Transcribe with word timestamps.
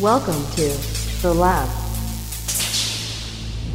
Welcome 0.00 0.44
to 0.52 0.68
The 1.22 1.34
Lab. 1.34 1.68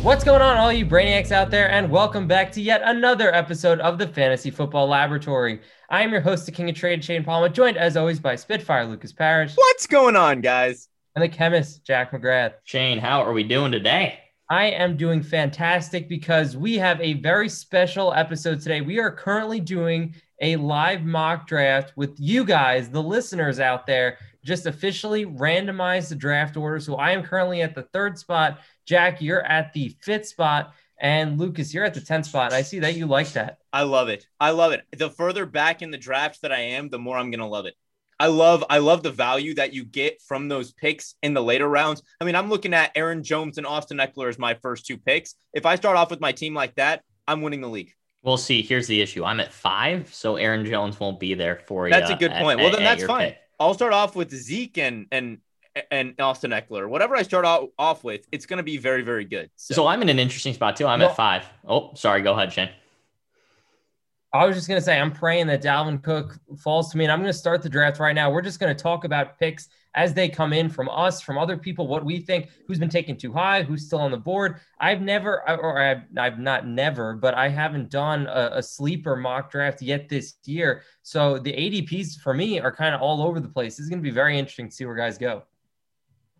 What's 0.01 0.23
going 0.23 0.41
on, 0.41 0.55
all 0.57 0.71
you 0.71 0.85
brainiacs 0.85 1.31
out 1.31 1.51
there, 1.51 1.69
and 1.69 1.89
welcome 1.91 2.27
back 2.27 2.51
to 2.53 2.61
yet 2.61 2.81
another 2.85 3.33
episode 3.35 3.79
of 3.81 3.97
the 3.97 4.07
Fantasy 4.07 4.49
Football 4.49 4.87
Laboratory. 4.87 5.59
I 5.89 6.01
am 6.01 6.11
your 6.11 6.21
host, 6.21 6.45
the 6.45 6.51
King 6.53 6.69
of 6.69 6.75
Trade, 6.75 7.03
Shane 7.03 7.25
Palma, 7.25 7.49
joined 7.49 7.75
as 7.77 7.97
always 7.97 8.19
by 8.21 8.35
Spitfire 8.37 8.85
Lucas 8.85 9.11
Parrish 9.11 9.53
What's 9.55 9.85
going 9.87 10.15
on, 10.15 10.39
guys? 10.39 10.87
and 11.15 11.23
the 11.23 11.29
chemist 11.29 11.85
Jack 11.85 12.11
McGrath. 12.11 12.53
Shane, 12.63 12.99
how 12.99 13.21
are 13.21 13.33
we 13.33 13.43
doing 13.43 13.71
today? 13.73 14.19
I 14.49 14.65
am 14.67 14.95
doing 14.95 15.21
fantastic 15.23 16.07
because 16.07 16.55
we 16.55 16.77
have 16.77 17.01
a 17.01 17.13
very 17.15 17.49
special 17.49 18.13
episode 18.13 18.61
today. 18.61 18.81
We 18.81 18.99
are 18.99 19.11
currently 19.11 19.59
doing 19.59 20.15
a 20.41 20.55
live 20.57 21.03
mock 21.03 21.47
draft 21.47 21.93
with 21.95 22.15
you 22.19 22.43
guys, 22.45 22.89
the 22.89 23.01
listeners 23.01 23.59
out 23.59 23.85
there, 23.87 24.17
just 24.43 24.65
officially 24.65 25.25
randomize 25.25 26.09
the 26.09 26.15
draft 26.15 26.57
order. 26.57 26.79
So 26.79 26.95
I 26.95 27.11
am 27.11 27.23
currently 27.23 27.61
at 27.61 27.75
the 27.75 27.83
third 27.93 28.17
spot. 28.17 28.59
Jack, 28.85 29.21
you're 29.21 29.45
at 29.45 29.73
the 29.73 29.95
fifth 30.01 30.27
spot. 30.27 30.73
And 30.99 31.37
Lucas, 31.37 31.73
you're 31.73 31.83
at 31.83 31.93
the 31.93 31.99
10th 31.99 32.25
spot. 32.25 32.47
And 32.47 32.55
I 32.55 32.61
see 32.61 32.79
that 32.79 32.95
you 32.95 33.07
like 33.07 33.33
that. 33.33 33.57
I 33.73 33.83
love 33.83 34.07
it. 34.09 34.25
I 34.39 34.51
love 34.51 34.71
it. 34.71 34.83
The 34.97 35.09
further 35.09 35.45
back 35.45 35.81
in 35.81 35.91
the 35.91 35.97
draft 35.97 36.41
that 36.43 36.51
I 36.51 36.59
am, 36.59 36.89
the 36.89 36.99
more 36.99 37.17
I'm 37.17 37.29
gonna 37.31 37.47
love 37.47 37.65
it. 37.65 37.75
I 38.19 38.27
love 38.27 38.63
I 38.69 38.77
love 38.77 39.03
the 39.03 39.11
value 39.11 39.55
that 39.55 39.73
you 39.73 39.83
get 39.83 40.21
from 40.21 40.47
those 40.47 40.71
picks 40.71 41.15
in 41.21 41.33
the 41.33 41.43
later 41.43 41.67
rounds. 41.67 42.03
I 42.21 42.25
mean, 42.25 42.35
I'm 42.35 42.49
looking 42.49 42.73
at 42.73 42.91
Aaron 42.95 43.23
Jones 43.23 43.57
and 43.57 43.67
Austin 43.67 43.97
Ekeler 43.97 44.29
as 44.29 44.39
my 44.39 44.53
first 44.61 44.85
two 44.85 44.97
picks. 44.97 45.35
If 45.51 45.65
I 45.65 45.75
start 45.75 45.97
off 45.97 46.09
with 46.09 46.21
my 46.21 46.31
team 46.31 46.53
like 46.53 46.75
that, 46.75 47.01
I'm 47.27 47.41
winning 47.41 47.61
the 47.61 47.67
league. 47.67 47.91
We'll 48.21 48.37
see. 48.37 48.61
Here's 48.61 48.87
the 48.87 49.01
issue. 49.01 49.25
I'm 49.25 49.41
at 49.41 49.51
five, 49.51 50.13
so 50.13 50.37
Aaron 50.37 50.65
Jones 50.65 50.97
won't 50.97 51.19
be 51.19 51.33
there 51.33 51.57
for 51.67 51.87
you. 51.87 51.93
That's 51.93 52.11
a 52.11 52.15
good 52.15 52.31
at- 52.31 52.41
point. 52.41 52.59
Well, 52.59 52.71
then 52.71 52.83
that's 52.83 53.03
fine. 53.03 53.31
pick. 53.31 53.39
I'll 53.59 53.73
start 53.73 53.93
off 53.93 54.15
with 54.15 54.31
Zeke 54.31 54.77
and 54.77 55.07
and 55.11 55.39
and 55.89 56.19
Austin 56.19 56.51
Ekeler. 56.51 56.87
Whatever 56.87 57.15
I 57.15 57.23
start 57.23 57.45
off 57.77 58.03
with, 58.03 58.27
it's 58.31 58.45
gonna 58.45 58.63
be 58.63 58.77
very 58.77 59.01
very 59.01 59.25
good. 59.25 59.49
So, 59.55 59.73
So 59.73 59.87
I'm 59.87 60.01
in 60.01 60.09
an 60.09 60.19
interesting 60.19 60.53
spot 60.53 60.75
too. 60.75 60.85
I'm 60.85 60.99
Well- 60.99 61.09
at 61.09 61.15
five. 61.15 61.45
Oh, 61.67 61.93
sorry. 61.95 62.21
Go 62.21 62.33
ahead, 62.33 62.53
Shane. 62.53 62.69
I 64.33 64.47
was 64.47 64.55
just 64.55 64.67
going 64.67 64.79
to 64.79 64.83
say, 64.83 64.99
I'm 64.99 65.11
praying 65.11 65.45
that 65.47 65.61
Dalvin 65.61 66.01
Cook 66.01 66.39
falls 66.57 66.89
to 66.91 66.97
me, 66.97 67.05
and 67.05 67.11
I'm 67.11 67.19
going 67.19 67.31
to 67.31 67.37
start 67.37 67.61
the 67.61 67.69
draft 67.69 67.99
right 67.99 68.15
now. 68.15 68.31
We're 68.31 68.41
just 68.41 68.59
going 68.59 68.75
to 68.75 68.81
talk 68.81 69.03
about 69.03 69.37
picks 69.37 69.69
as 69.93 70.15
they 70.15 70.27
come 70.27 70.53
in 70.53 70.69
from 70.69 70.89
us, 70.89 71.21
from 71.21 71.37
other 71.37 71.55
people, 71.55 71.85
what 71.85 72.03
we 72.03 72.19
think, 72.19 72.49
who's 72.65 72.79
been 72.79 72.89
taken 72.89 73.15
too 73.15 73.31
high, 73.31 73.61
who's 73.61 73.85
still 73.85 73.99
on 73.99 74.09
the 74.09 74.17
board. 74.17 74.59
I've 74.79 75.01
never, 75.01 75.47
or 75.47 75.79
I've, 75.79 76.01
I've 76.17 76.39
not 76.39 76.65
never, 76.65 77.13
but 77.13 77.35
I 77.35 77.47
haven't 77.47 77.91
done 77.91 78.25
a, 78.25 78.49
a 78.53 78.63
sleeper 78.63 79.15
mock 79.15 79.51
draft 79.51 79.83
yet 79.83 80.09
this 80.09 80.33
year. 80.45 80.81
So 81.03 81.37
the 81.37 81.53
ADPs 81.53 82.19
for 82.19 82.33
me 82.33 82.59
are 82.59 82.71
kind 82.71 82.95
of 82.95 83.01
all 83.01 83.21
over 83.21 83.39
the 83.39 83.47
place. 83.47 83.75
This 83.75 83.83
is 83.83 83.89
going 83.89 83.99
to 83.99 84.03
be 84.03 84.09
very 84.09 84.39
interesting 84.39 84.67
to 84.67 84.75
see 84.75 84.85
where 84.85 84.95
guys 84.95 85.19
go. 85.19 85.43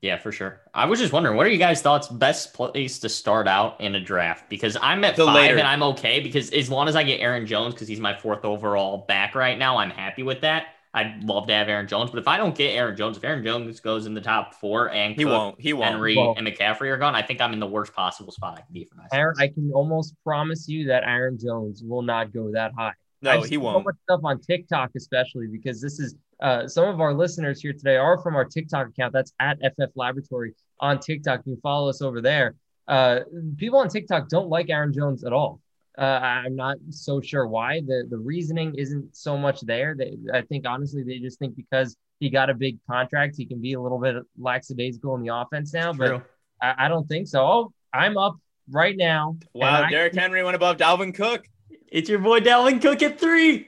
Yeah, 0.04 0.18
for 0.18 0.34
sure. 0.34 0.59
I 0.73 0.86
was 0.86 1.00
just 1.00 1.14
wondering, 1.14 1.38
what 1.38 1.48
are 1.48 1.50
you 1.50 1.58
guys' 1.58 1.82
thoughts? 1.82 2.09
Best 2.09 2.54
place 2.54 3.00
to 3.00 3.08
start 3.08 3.48
out 3.48 3.80
in 3.80 3.96
a 3.96 4.02
draft? 4.02 4.50
Because 4.50 4.76
I'm 4.82 5.02
at 5.06 5.16
The 5.16 5.26
five 5.26 5.36
later. 5.36 5.58
and 5.58 5.66
I'm 5.66 5.82
okay 5.82 6.20
because 6.20 6.50
as 6.52 6.70
long 6.70 6.90
as 6.90 6.98
I 6.98 7.04
get 7.04 7.22
Aaron 7.22 7.45
Jones, 7.48 7.73
because 7.73 7.88
he's 7.88 8.02
my 8.02 8.14
fourth 8.14 8.44
overall 8.44 9.06
back 9.08 9.34
right 9.34 9.58
now, 9.58 9.78
I'm 9.78 9.90
happy 9.92 10.22
with 10.22 10.42
that. 10.42 10.66
I'd 10.94 11.23
love 11.23 11.48
to 11.48 11.54
have 11.54 11.70
Aaron 11.70 11.88
Jones, 11.88 12.12
but 12.12 12.20
if 12.20 12.28
I 12.28 12.36
don't 12.36 12.54
get 12.54 12.72
Aaron 12.76 12.98
Jones, 12.98 13.16
if 13.16 13.23
Aaron 13.23 13.45
Jones 13.45 13.80
goes 13.80 14.06
in 14.06 14.14
the 14.14 14.20
top 14.22 14.56
four 14.56 14.92
and 14.92 15.16
he 15.16 15.23
Cook, 15.23 15.32
won't. 15.32 15.62
He 15.62 15.72
won't. 15.72 15.90
Henry 15.92 16.17
Well- 16.17 16.34
and 16.38 16.45
McCaffrey 16.45 16.90
are 16.92 16.98
gone, 16.98 17.16
I 17.16 17.22
think 17.22 17.40
I'm 17.40 17.54
in 17.54 17.62
the 17.62 17.66
worst 17.66 17.94
possible 17.94 18.34
spot 18.34 18.56
I 18.58 18.62
can 18.62 18.73
be 18.73 18.84
for 18.84 18.95
myself. 18.95 19.14
Aaron, 19.14 19.36
I 19.40 19.48
can 19.48 19.72
almost 19.73 20.16
promise 20.26 20.67
you 20.67 20.88
that 20.88 21.04
Aaron 21.06 21.40
Jones 21.40 21.82
will 21.82 22.02
not 22.02 22.34
go 22.34 22.52
that 22.52 22.73
high. 22.78 22.92
No, 23.24 23.42
he 23.42 23.58
won't. 23.58 23.78
So 23.78 23.84
much 23.84 23.96
stuff 24.04 24.22
on 24.24 24.40
TikTok, 24.42 24.92
especially 24.96 25.48
because 25.48 25.82
this 25.82 26.00
is 26.00 26.16
uh, 26.42 26.67
some 26.67 26.88
of 26.88 27.00
our 27.02 27.14
listeners 27.14 27.61
here 27.61 27.73
today 27.73 27.95
are 27.95 28.17
from 28.22 28.36
our 28.36 28.45
TikTok 28.45 28.89
account. 28.89 29.14
That's 29.14 29.34
at 29.39 29.58
FF 29.60 29.92
Laboratory 29.95 30.54
on 30.80 31.00
TikTok. 31.00 31.42
You 31.45 31.54
can 31.54 31.62
follow 31.62 31.89
us 31.89 32.02
over 32.02 32.22
there. 32.22 32.56
Uh, 32.88 33.22
people 33.58 33.80
on 33.80 33.88
TikTok 33.88 34.28
don't 34.30 34.50
like 34.50 34.70
Aaron 34.70 34.92
Jones 34.94 35.23
at 35.23 35.32
all. 35.33 35.62
Uh, 35.98 36.02
I'm 36.02 36.56
not 36.56 36.78
so 36.89 37.22
sure 37.22 37.48
why. 37.48 37.82
The 37.86 38.06
the 38.10 38.17
reasoning 38.17 38.73
isn't 38.76 39.16
so 39.16 39.38
much 39.38 39.62
there. 39.62 39.95
They, 39.98 40.17
I 40.33 40.42
think 40.42 40.67
honestly 40.67 41.04
they 41.04 41.20
just 41.20 41.38
think 41.39 41.56
because 41.56 41.95
he 42.20 42.30
got 42.30 42.50
a 42.50 42.54
big 42.54 42.78
contract, 42.89 43.36
he 43.38 43.45
can 43.45 43.62
be 43.62 43.73
a 43.73 43.80
little 43.82 44.00
bit 44.00 44.16
lackadaisical 44.38 45.16
in 45.16 45.22
the 45.22 45.33
offense 45.36 45.72
now. 45.73 45.94
But 45.94 46.10
I, 46.62 46.86
I 46.86 46.88
don't 46.88 47.08
think 47.08 47.28
so. 47.28 47.42
Oh, 47.45 47.73
I'm 47.94 48.17
up 48.17 48.36
right 48.70 48.98
now. 48.98 49.38
Wow, 49.54 49.78
and 49.78 49.86
I- 49.86 49.89
Derrick 49.92 50.16
Henry 50.16 50.44
went 50.44 50.56
above 50.56 50.78
Dalvin 50.78 51.14
Cook. 51.14 51.48
It's 51.93 52.09
your 52.09 52.17
boy 52.17 52.39
Dalvin 52.39 52.81
Cook 52.81 53.04
at 53.04 53.20
three. 53.20 53.67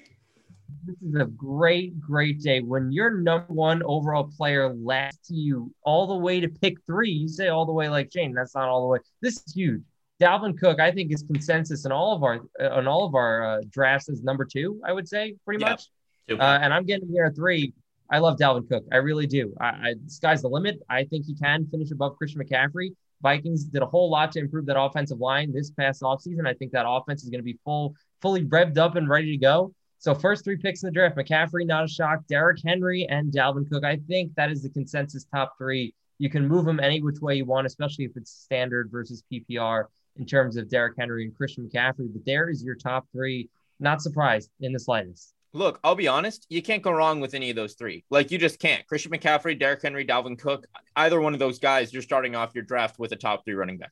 this 0.84 0.96
is 1.00 1.14
a 1.14 1.26
great, 1.26 2.02
great 2.02 2.42
day. 2.42 2.60
When 2.60 2.92
your 2.92 3.12
number 3.12 3.54
one 3.54 3.84
overall 3.84 4.32
player 4.36 4.74
lasts 4.74 5.30
you 5.30 5.72
all 5.84 6.08
the 6.08 6.16
way 6.16 6.40
to 6.40 6.48
pick 6.50 6.84
three, 6.88 7.12
you 7.12 7.28
say 7.28 7.50
all 7.50 7.68
the 7.68 7.72
way 7.72 7.88
like 7.88 8.12
Shane. 8.12 8.34
That's 8.34 8.56
not 8.56 8.68
all 8.68 8.82
the 8.82 8.88
way. 8.88 9.00
This 9.22 9.44
is 9.46 9.54
huge. 9.54 9.84
Dalvin 10.20 10.58
Cook, 10.58 10.80
I 10.80 10.92
think, 10.92 11.14
is 11.14 11.22
consensus 11.22 11.86
in 11.86 11.92
all 11.92 12.16
of 12.16 12.24
our 12.24 12.40
uh, 12.60 12.70
on 12.70 12.88
all 12.88 13.06
of 13.06 13.14
our 13.14 13.46
uh, 13.46 13.62
drafts 13.70 14.10
as 14.10 14.24
number 14.24 14.44
two. 14.44 14.82
I 14.84 14.92
would 14.92 15.08
say 15.08 15.36
pretty 15.46 15.64
much. 15.64 15.84
Uh, 16.28 16.42
and 16.42 16.74
I'm 16.74 16.88
getting 16.88 17.08
here 17.08 17.26
at 17.26 17.36
three. 17.36 17.76
I 18.10 18.18
love 18.18 18.40
Dalvin 18.40 18.68
Cook. 18.68 18.86
I 18.92 18.98
really 18.98 19.28
do. 19.28 19.54
I, 19.62 19.66
I, 19.66 19.94
sky's 20.08 20.42
the 20.42 20.50
limit. 20.50 20.80
I 20.90 21.04
think 21.04 21.28
he 21.28 21.36
can 21.36 21.68
finish 21.68 21.92
above 21.92 22.18
Christian 22.18 22.42
McCaffrey. 22.42 22.96
Vikings 23.22 23.64
did 23.64 23.82
a 23.82 23.86
whole 23.86 24.10
lot 24.10 24.32
to 24.34 24.40
improve 24.40 24.66
that 24.68 24.80
offensive 24.80 25.20
line 25.20 25.52
this 25.52 25.72
past 25.72 26.02
offseason. 26.02 26.48
I 26.48 26.54
think 26.54 26.72
that 26.74 26.86
offense 26.88 27.24
is 27.24 27.30
going 27.30 27.40
to 27.40 27.44
be 27.44 27.58
full, 27.64 27.96
fully 28.26 28.44
revved 28.46 28.80
up 28.80 28.96
and 28.96 29.08
ready 29.08 29.30
to 29.30 29.38
go. 29.38 29.72
So 30.00 30.16
first 30.16 30.44
three 30.44 30.58
picks 30.58 30.82
in 30.82 30.88
the 30.88 30.92
draft: 30.92 31.16
McCaffrey, 31.16 31.64
not 31.64 31.84
a 31.84 31.88
shock. 31.88 32.26
Derrick 32.28 32.58
Henry 32.66 33.06
and 33.08 33.32
Dalvin 33.32 33.70
Cook. 33.70 33.84
I 33.84 33.98
think 34.08 34.34
that 34.34 34.50
is 34.50 34.64
the 34.64 34.70
consensus 34.72 35.28
top 35.32 35.54
three. 35.60 35.94
You 36.18 36.32
can 36.32 36.48
move 36.48 36.66
them 36.66 36.80
any 36.80 37.04
which 37.04 37.20
way 37.22 37.36
you 37.36 37.46
want, 37.46 37.68
especially 37.68 38.06
if 38.06 38.18
it's 38.18 38.32
standard 38.32 38.90
versus 38.92 39.24
PPR 39.32 39.86
in 40.16 40.26
terms 40.26 40.58
of 40.58 40.72
Derrick 40.72 40.96
Henry 40.98 41.24
and 41.26 41.36
Christian 41.36 41.70
McCaffrey. 41.70 42.12
But 42.12 42.26
there 42.26 42.50
is 42.50 42.64
your 42.64 42.74
top 42.74 43.06
three. 43.12 43.48
Not 43.80 44.02
surprised 44.02 44.50
in 44.60 44.74
the 44.74 44.80
slightest. 44.80 45.36
Look, 45.54 45.80
I'll 45.84 45.94
be 45.94 46.08
honest, 46.08 46.48
you 46.50 46.64
can't 46.64 46.82
go 46.82 46.92
wrong 46.92 47.20
with 47.20 47.36
any 47.36 47.52
of 47.52 47.56
those 47.56 47.76
three. 47.76 48.06
Like 48.10 48.32
you 48.32 48.40
just 48.40 48.58
can't. 48.58 48.88
Christian 48.88 49.12
McCaffrey, 49.12 49.60
Derrick 49.60 49.84
Henry, 49.84 50.04
Dalvin 50.04 50.40
Cook, 50.40 50.66
either 50.96 51.22
one 51.22 51.34
of 51.34 51.40
those 51.40 51.60
guys, 51.60 51.94
you're 51.94 52.02
starting 52.02 52.36
off 52.36 52.56
your 52.56 52.64
draft 52.64 52.98
with 52.98 53.12
a 53.12 53.18
top 53.18 53.46
three 53.46 53.54
running 53.54 53.78
back. 53.78 53.92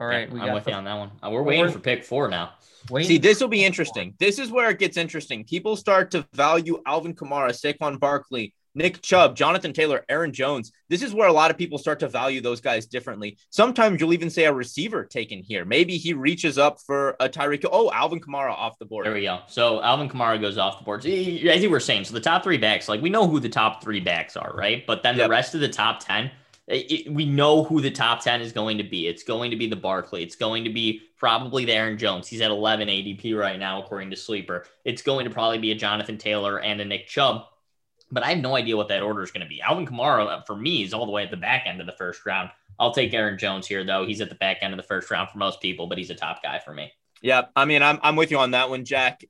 All 0.00 0.06
right, 0.06 0.28
Yeah, 0.28 0.34
we 0.34 0.40
I'm 0.40 0.46
got 0.46 0.54
with 0.54 0.64
the- 0.64 0.70
you 0.70 0.76
on 0.76 0.84
that 0.84 0.94
one. 0.98 1.10
We're 1.32 1.42
waiting 1.42 1.70
for 1.70 1.78
pick 1.78 2.04
four 2.04 2.28
now. 2.28 2.52
Wait, 2.88 3.06
See, 3.06 3.18
this 3.18 3.40
will 3.40 3.48
be 3.48 3.62
interesting. 3.64 4.14
This 4.18 4.38
is 4.38 4.50
where 4.50 4.70
it 4.70 4.78
gets 4.78 4.96
interesting. 4.96 5.44
People 5.44 5.76
start 5.76 6.10
to 6.12 6.26
value 6.32 6.80
Alvin 6.86 7.14
Kamara, 7.14 7.50
Saquon 7.50 8.00
Barkley, 8.00 8.54
Nick 8.74 9.02
Chubb, 9.02 9.36
Jonathan 9.36 9.74
Taylor, 9.74 10.02
Aaron 10.08 10.32
Jones. 10.32 10.72
This 10.88 11.02
is 11.02 11.12
where 11.12 11.28
a 11.28 11.32
lot 11.32 11.50
of 11.50 11.58
people 11.58 11.76
start 11.76 12.00
to 12.00 12.08
value 12.08 12.40
those 12.40 12.60
guys 12.62 12.86
differently. 12.86 13.36
Sometimes 13.50 14.00
you'll 14.00 14.14
even 14.14 14.30
say 14.30 14.44
a 14.44 14.52
receiver 14.52 15.04
taken 15.04 15.42
here. 15.42 15.66
Maybe 15.66 15.98
he 15.98 16.14
reaches 16.14 16.56
up 16.56 16.80
for 16.80 17.16
a 17.20 17.28
Tyreek. 17.28 17.66
Oh, 17.70 17.90
Alvin 17.92 18.20
Kamara 18.20 18.52
off 18.52 18.78
the 18.78 18.86
board. 18.86 19.04
There 19.04 19.12
we 19.12 19.22
go. 19.22 19.40
So 19.48 19.82
Alvin 19.82 20.08
Kamara 20.08 20.40
goes 20.40 20.56
off 20.56 20.78
the 20.78 20.84
board. 20.84 21.02
See, 21.02 21.50
As 21.50 21.62
you 21.62 21.68
were 21.68 21.80
saying, 21.80 22.04
so 22.04 22.14
the 22.14 22.20
top 22.20 22.42
three 22.42 22.58
backs, 22.58 22.88
like 22.88 23.02
we 23.02 23.10
know 23.10 23.26
who 23.28 23.40
the 23.40 23.48
top 23.50 23.82
three 23.82 24.00
backs 24.00 24.36
are, 24.38 24.52
right? 24.54 24.86
But 24.86 25.02
then 25.02 25.16
Yep. 25.18 25.26
the 25.26 25.30
rest 25.30 25.54
of 25.54 25.60
the 25.60 25.68
top 25.68 26.00
10, 26.00 26.30
it- 26.74 27.12
we 27.12 27.24
know 27.26 27.64
who 27.64 27.80
the 27.80 27.90
top 27.90 28.20
10 28.22 28.40
is 28.40 28.52
going 28.52 28.78
to 28.78 28.84
be. 28.84 29.06
It's 29.06 29.22
going 29.22 29.50
to 29.50 29.56
be 29.56 29.66
the 29.66 29.76
Barkley. 29.76 30.22
It's 30.22 30.36
going 30.36 30.64
to 30.64 30.70
be 30.70 31.02
probably 31.16 31.64
the 31.64 31.72
Aaron 31.72 31.98
Jones. 31.98 32.28
He's 32.28 32.40
at 32.40 32.50
11 32.50 32.88
ADP 32.88 33.36
right 33.36 33.58
now, 33.58 33.82
according 33.82 34.10
to 34.10 34.16
Sleeper. 34.16 34.64
It's 34.84 35.02
going 35.02 35.24
to 35.24 35.30
probably 35.30 35.58
be 35.58 35.72
a 35.72 35.74
Jonathan 35.74 36.18
Taylor 36.18 36.60
and 36.60 36.80
a 36.80 36.84
Nick 36.84 37.06
Chubb. 37.06 37.44
But 38.12 38.24
I 38.24 38.30
have 38.30 38.38
no 38.38 38.56
idea 38.56 38.76
what 38.76 38.88
that 38.88 39.02
order 39.02 39.22
is 39.22 39.30
going 39.30 39.42
to 39.42 39.48
be. 39.48 39.62
Alvin 39.62 39.86
Kamara, 39.86 40.26
uh, 40.26 40.42
for 40.42 40.56
me, 40.56 40.82
is 40.82 40.92
all 40.92 41.06
the 41.06 41.12
way 41.12 41.22
at 41.22 41.30
the 41.30 41.36
back 41.36 41.64
end 41.66 41.80
of 41.80 41.86
the 41.86 41.92
first 41.92 42.26
round. 42.26 42.50
I'll 42.78 42.92
take 42.92 43.12
Aaron 43.14 43.38
Jones 43.38 43.66
here, 43.66 43.84
though. 43.84 44.06
He's 44.06 44.20
at 44.20 44.30
the 44.30 44.34
back 44.34 44.58
end 44.62 44.72
of 44.72 44.78
the 44.78 44.82
first 44.82 45.10
round 45.10 45.28
for 45.30 45.38
most 45.38 45.60
people, 45.60 45.86
but 45.86 45.98
he's 45.98 46.10
a 46.10 46.14
top 46.14 46.42
guy 46.42 46.58
for 46.58 46.72
me. 46.72 46.92
Yeah, 47.22 47.42
I 47.54 47.66
mean, 47.66 47.82
I'm 47.82 47.98
I'm 48.02 48.16
with 48.16 48.30
you 48.30 48.38
on 48.38 48.52
that 48.52 48.70
one, 48.70 48.84
Jack. 48.84 49.24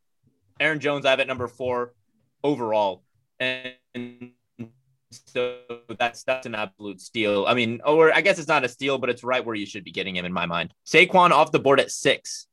Aaron 0.60 0.78
Jones, 0.78 1.04
I 1.04 1.10
have 1.10 1.20
at 1.20 1.26
number 1.26 1.48
four 1.48 1.92
overall, 2.44 3.02
and 3.40 3.74
so 5.10 5.58
that's 5.98 6.22
that's 6.22 6.46
an 6.46 6.54
absolute 6.54 7.00
steal. 7.00 7.44
I 7.46 7.54
mean, 7.54 7.80
or 7.84 8.12
I 8.14 8.20
guess 8.20 8.38
it's 8.38 8.48
not 8.48 8.64
a 8.64 8.68
steal, 8.68 8.98
but 8.98 9.10
it's 9.10 9.24
right 9.24 9.44
where 9.44 9.54
you 9.54 9.66
should 9.66 9.84
be 9.84 9.90
getting 9.90 10.16
him 10.16 10.24
in 10.24 10.32
my 10.32 10.46
mind. 10.46 10.72
Saquon 10.86 11.30
off 11.30 11.52
the 11.52 11.58
board 11.58 11.80
at 11.80 11.90
six. 11.90 12.46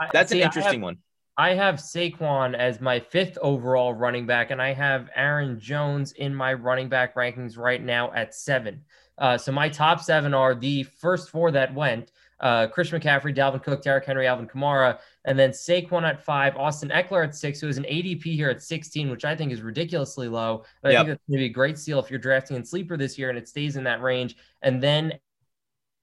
I- 0.00 0.10
That's 0.12 0.30
see, 0.30 0.38
an 0.40 0.44
I 0.44 0.46
interesting 0.46 0.80
have- 0.80 0.82
one. 0.82 0.98
I 1.36 1.54
have 1.54 1.76
Saquon 1.76 2.54
as 2.56 2.80
my 2.80 3.00
fifth 3.00 3.36
overall 3.42 3.92
running 3.92 4.24
back, 4.24 4.52
and 4.52 4.62
I 4.62 4.72
have 4.72 5.10
Aaron 5.16 5.58
Jones 5.58 6.12
in 6.12 6.32
my 6.32 6.52
running 6.52 6.88
back 6.88 7.16
rankings 7.16 7.58
right 7.58 7.82
now 7.82 8.12
at 8.12 8.36
seven. 8.36 8.84
Uh, 9.18 9.36
so 9.36 9.50
my 9.50 9.68
top 9.68 10.00
seven 10.00 10.32
are 10.32 10.54
the 10.54 10.84
first 10.84 11.30
four 11.30 11.50
that 11.50 11.74
went: 11.74 12.12
uh, 12.38 12.68
Christian 12.68 13.00
McCaffrey, 13.00 13.34
Dalvin 13.34 13.60
Cook, 13.64 13.82
Derrick 13.82 14.04
Henry, 14.04 14.28
Alvin 14.28 14.46
Kamara, 14.46 14.98
and 15.24 15.38
then 15.38 15.50
Saquon 15.50 16.02
at 16.02 16.22
five, 16.22 16.56
Austin 16.56 16.90
Ekeler 16.90 17.24
at 17.24 17.34
six, 17.34 17.60
who 17.60 17.68
is 17.68 17.78
an 17.78 17.84
ADP 17.84 18.24
here 18.24 18.50
at 18.50 18.62
16, 18.62 19.10
which 19.10 19.24
I 19.24 19.34
think 19.34 19.52
is 19.52 19.62
ridiculously 19.62 20.28
low. 20.28 20.64
But 20.82 20.92
I 20.92 20.96
think 20.96 21.08
that's 21.08 21.22
going 21.28 21.38
to 21.38 21.42
be 21.44 21.46
a 21.46 21.48
great 21.48 21.78
steal 21.78 21.98
if 21.98 22.10
you're 22.10 22.18
drafting 22.18 22.56
in 22.56 22.64
sleeper 22.64 22.96
this 22.96 23.18
year 23.18 23.30
and 23.30 23.38
it 23.38 23.48
stays 23.48 23.76
in 23.76 23.84
that 23.84 24.02
range. 24.02 24.36
And 24.60 24.82
then 24.82 25.14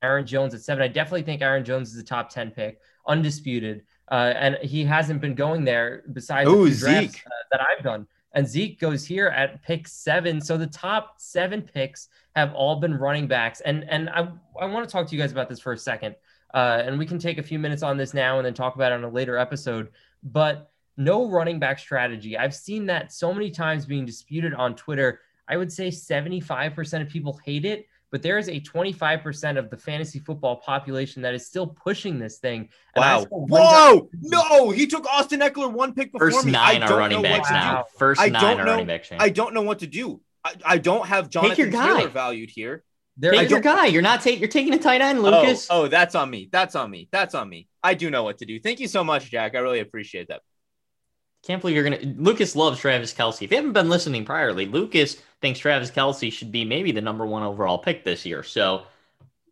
Aaron 0.01 0.25
Jones 0.25 0.53
at 0.55 0.61
seven. 0.61 0.83
I 0.83 0.87
definitely 0.87 1.21
think 1.21 1.41
Aaron 1.41 1.63
Jones 1.63 1.93
is 1.93 1.99
a 1.99 2.03
top 2.03 2.29
10 2.29 2.51
pick, 2.51 2.79
undisputed. 3.07 3.83
Uh, 4.09 4.33
and 4.35 4.57
he 4.61 4.83
hasn't 4.83 5.21
been 5.21 5.35
going 5.35 5.63
there 5.63 6.03
besides 6.11 6.49
Ooh, 6.49 6.67
the 6.67 6.75
drafts, 6.75 7.13
Zeke. 7.13 7.23
uh, 7.27 7.29
that 7.51 7.61
I've 7.61 7.83
done. 7.83 8.07
And 8.33 8.47
Zeke 8.47 8.79
goes 8.79 9.05
here 9.05 9.27
at 9.27 9.61
pick 9.61 9.87
seven. 9.87 10.41
So 10.41 10.57
the 10.57 10.67
top 10.67 11.15
seven 11.17 11.61
picks 11.61 12.07
have 12.35 12.53
all 12.53 12.77
been 12.77 12.95
running 12.95 13.27
backs. 13.27 13.61
And 13.61 13.87
and 13.89 14.09
I, 14.09 14.29
I 14.59 14.65
want 14.65 14.87
to 14.87 14.91
talk 14.91 15.07
to 15.07 15.15
you 15.15 15.21
guys 15.21 15.31
about 15.31 15.49
this 15.49 15.59
for 15.59 15.73
a 15.73 15.77
second. 15.77 16.15
Uh, 16.53 16.83
and 16.85 16.99
we 16.99 17.05
can 17.05 17.19
take 17.19 17.37
a 17.37 17.43
few 17.43 17.59
minutes 17.59 17.83
on 17.83 17.97
this 17.97 18.13
now 18.13 18.37
and 18.37 18.45
then 18.45 18.53
talk 18.53 18.75
about 18.75 18.91
it 18.91 18.95
on 18.95 19.03
a 19.03 19.09
later 19.09 19.37
episode. 19.37 19.89
But 20.23 20.71
no 20.97 21.29
running 21.29 21.59
back 21.59 21.79
strategy. 21.79 22.37
I've 22.37 22.55
seen 22.55 22.85
that 22.87 23.11
so 23.11 23.33
many 23.33 23.49
times 23.49 23.85
being 23.85 24.05
disputed 24.05 24.53
on 24.53 24.75
Twitter. 24.75 25.21
I 25.47 25.57
would 25.57 25.71
say 25.71 25.89
75% 25.89 27.01
of 27.01 27.09
people 27.09 27.39
hate 27.43 27.65
it, 27.65 27.87
but 28.11 28.21
there 28.21 28.37
is 28.37 28.47
a 28.49 28.59
25% 28.59 29.57
of 29.57 29.69
the 29.69 29.77
fantasy 29.77 30.19
football 30.19 30.57
population 30.57 31.21
that 31.23 31.33
is 31.33 31.45
still 31.45 31.67
pushing 31.67 32.19
this 32.19 32.37
thing. 32.37 32.69
And 32.95 33.01
wow. 33.01 33.25
Whoa. 33.29 34.09
No, 34.21 34.69
he 34.69 34.85
took 34.87 35.05
Austin 35.07 35.39
Ekeler 35.39 35.71
one 35.71 35.93
pick 35.93 36.11
before 36.11 36.31
First 36.31 36.45
me. 36.45 36.51
nine 36.51 36.83
are 36.83 36.97
running 36.97 37.21
backs 37.21 37.49
now. 37.49 37.85
First 37.97 38.21
I 38.21 38.29
nine 38.29 38.41
don't 38.41 38.59
are 38.59 38.65
know, 38.65 38.71
running 38.71 38.87
backs. 38.87 39.09
I 39.17 39.29
don't 39.29 39.53
know 39.53 39.61
what 39.61 39.79
to 39.79 39.87
do. 39.87 40.21
I, 40.43 40.53
I 40.65 40.77
don't 40.77 41.05
have 41.07 41.29
Jonathan 41.29 41.57
your 41.57 41.67
guy. 41.69 41.97
Taylor 41.97 42.09
valued 42.09 42.49
here. 42.49 42.83
There 43.21 43.33
Take 43.33 43.51
your 43.51 43.59
guy. 43.59 43.85
You're 43.85 44.01
not 44.01 44.21
taking. 44.21 44.39
You're 44.39 44.49
taking 44.49 44.73
a 44.73 44.79
tight 44.79 44.99
end, 44.99 45.19
oh, 45.19 45.21
Lucas. 45.21 45.67
Oh, 45.69 45.83
oh, 45.83 45.87
that's 45.87 46.15
on 46.15 46.27
me. 46.27 46.49
That's 46.51 46.73
on 46.75 46.89
me. 46.89 47.07
That's 47.11 47.35
on 47.35 47.47
me. 47.47 47.67
I 47.83 47.93
do 47.93 48.09
know 48.09 48.23
what 48.23 48.39
to 48.39 48.45
do. 48.47 48.59
Thank 48.59 48.79
you 48.79 48.87
so 48.87 49.03
much, 49.03 49.29
Jack. 49.29 49.53
I 49.53 49.59
really 49.59 49.79
appreciate 49.79 50.29
that. 50.29 50.41
Can't 51.43 51.61
believe 51.61 51.75
you're 51.75 51.83
gonna. 51.83 51.99
Lucas 52.17 52.55
loves 52.55 52.79
Travis 52.79 53.13
Kelce. 53.13 53.43
If 53.43 53.51
you 53.51 53.57
haven't 53.57 53.73
been 53.73 53.89
listening 53.89 54.25
priorly, 54.25 54.71
Lucas 54.71 55.17
thinks 55.39 55.59
Travis 55.59 55.91
Kelce 55.91 56.33
should 56.33 56.51
be 56.51 56.65
maybe 56.65 56.91
the 56.91 57.01
number 57.01 57.23
one 57.23 57.43
overall 57.43 57.77
pick 57.77 58.03
this 58.03 58.25
year. 58.25 58.41
So 58.41 58.83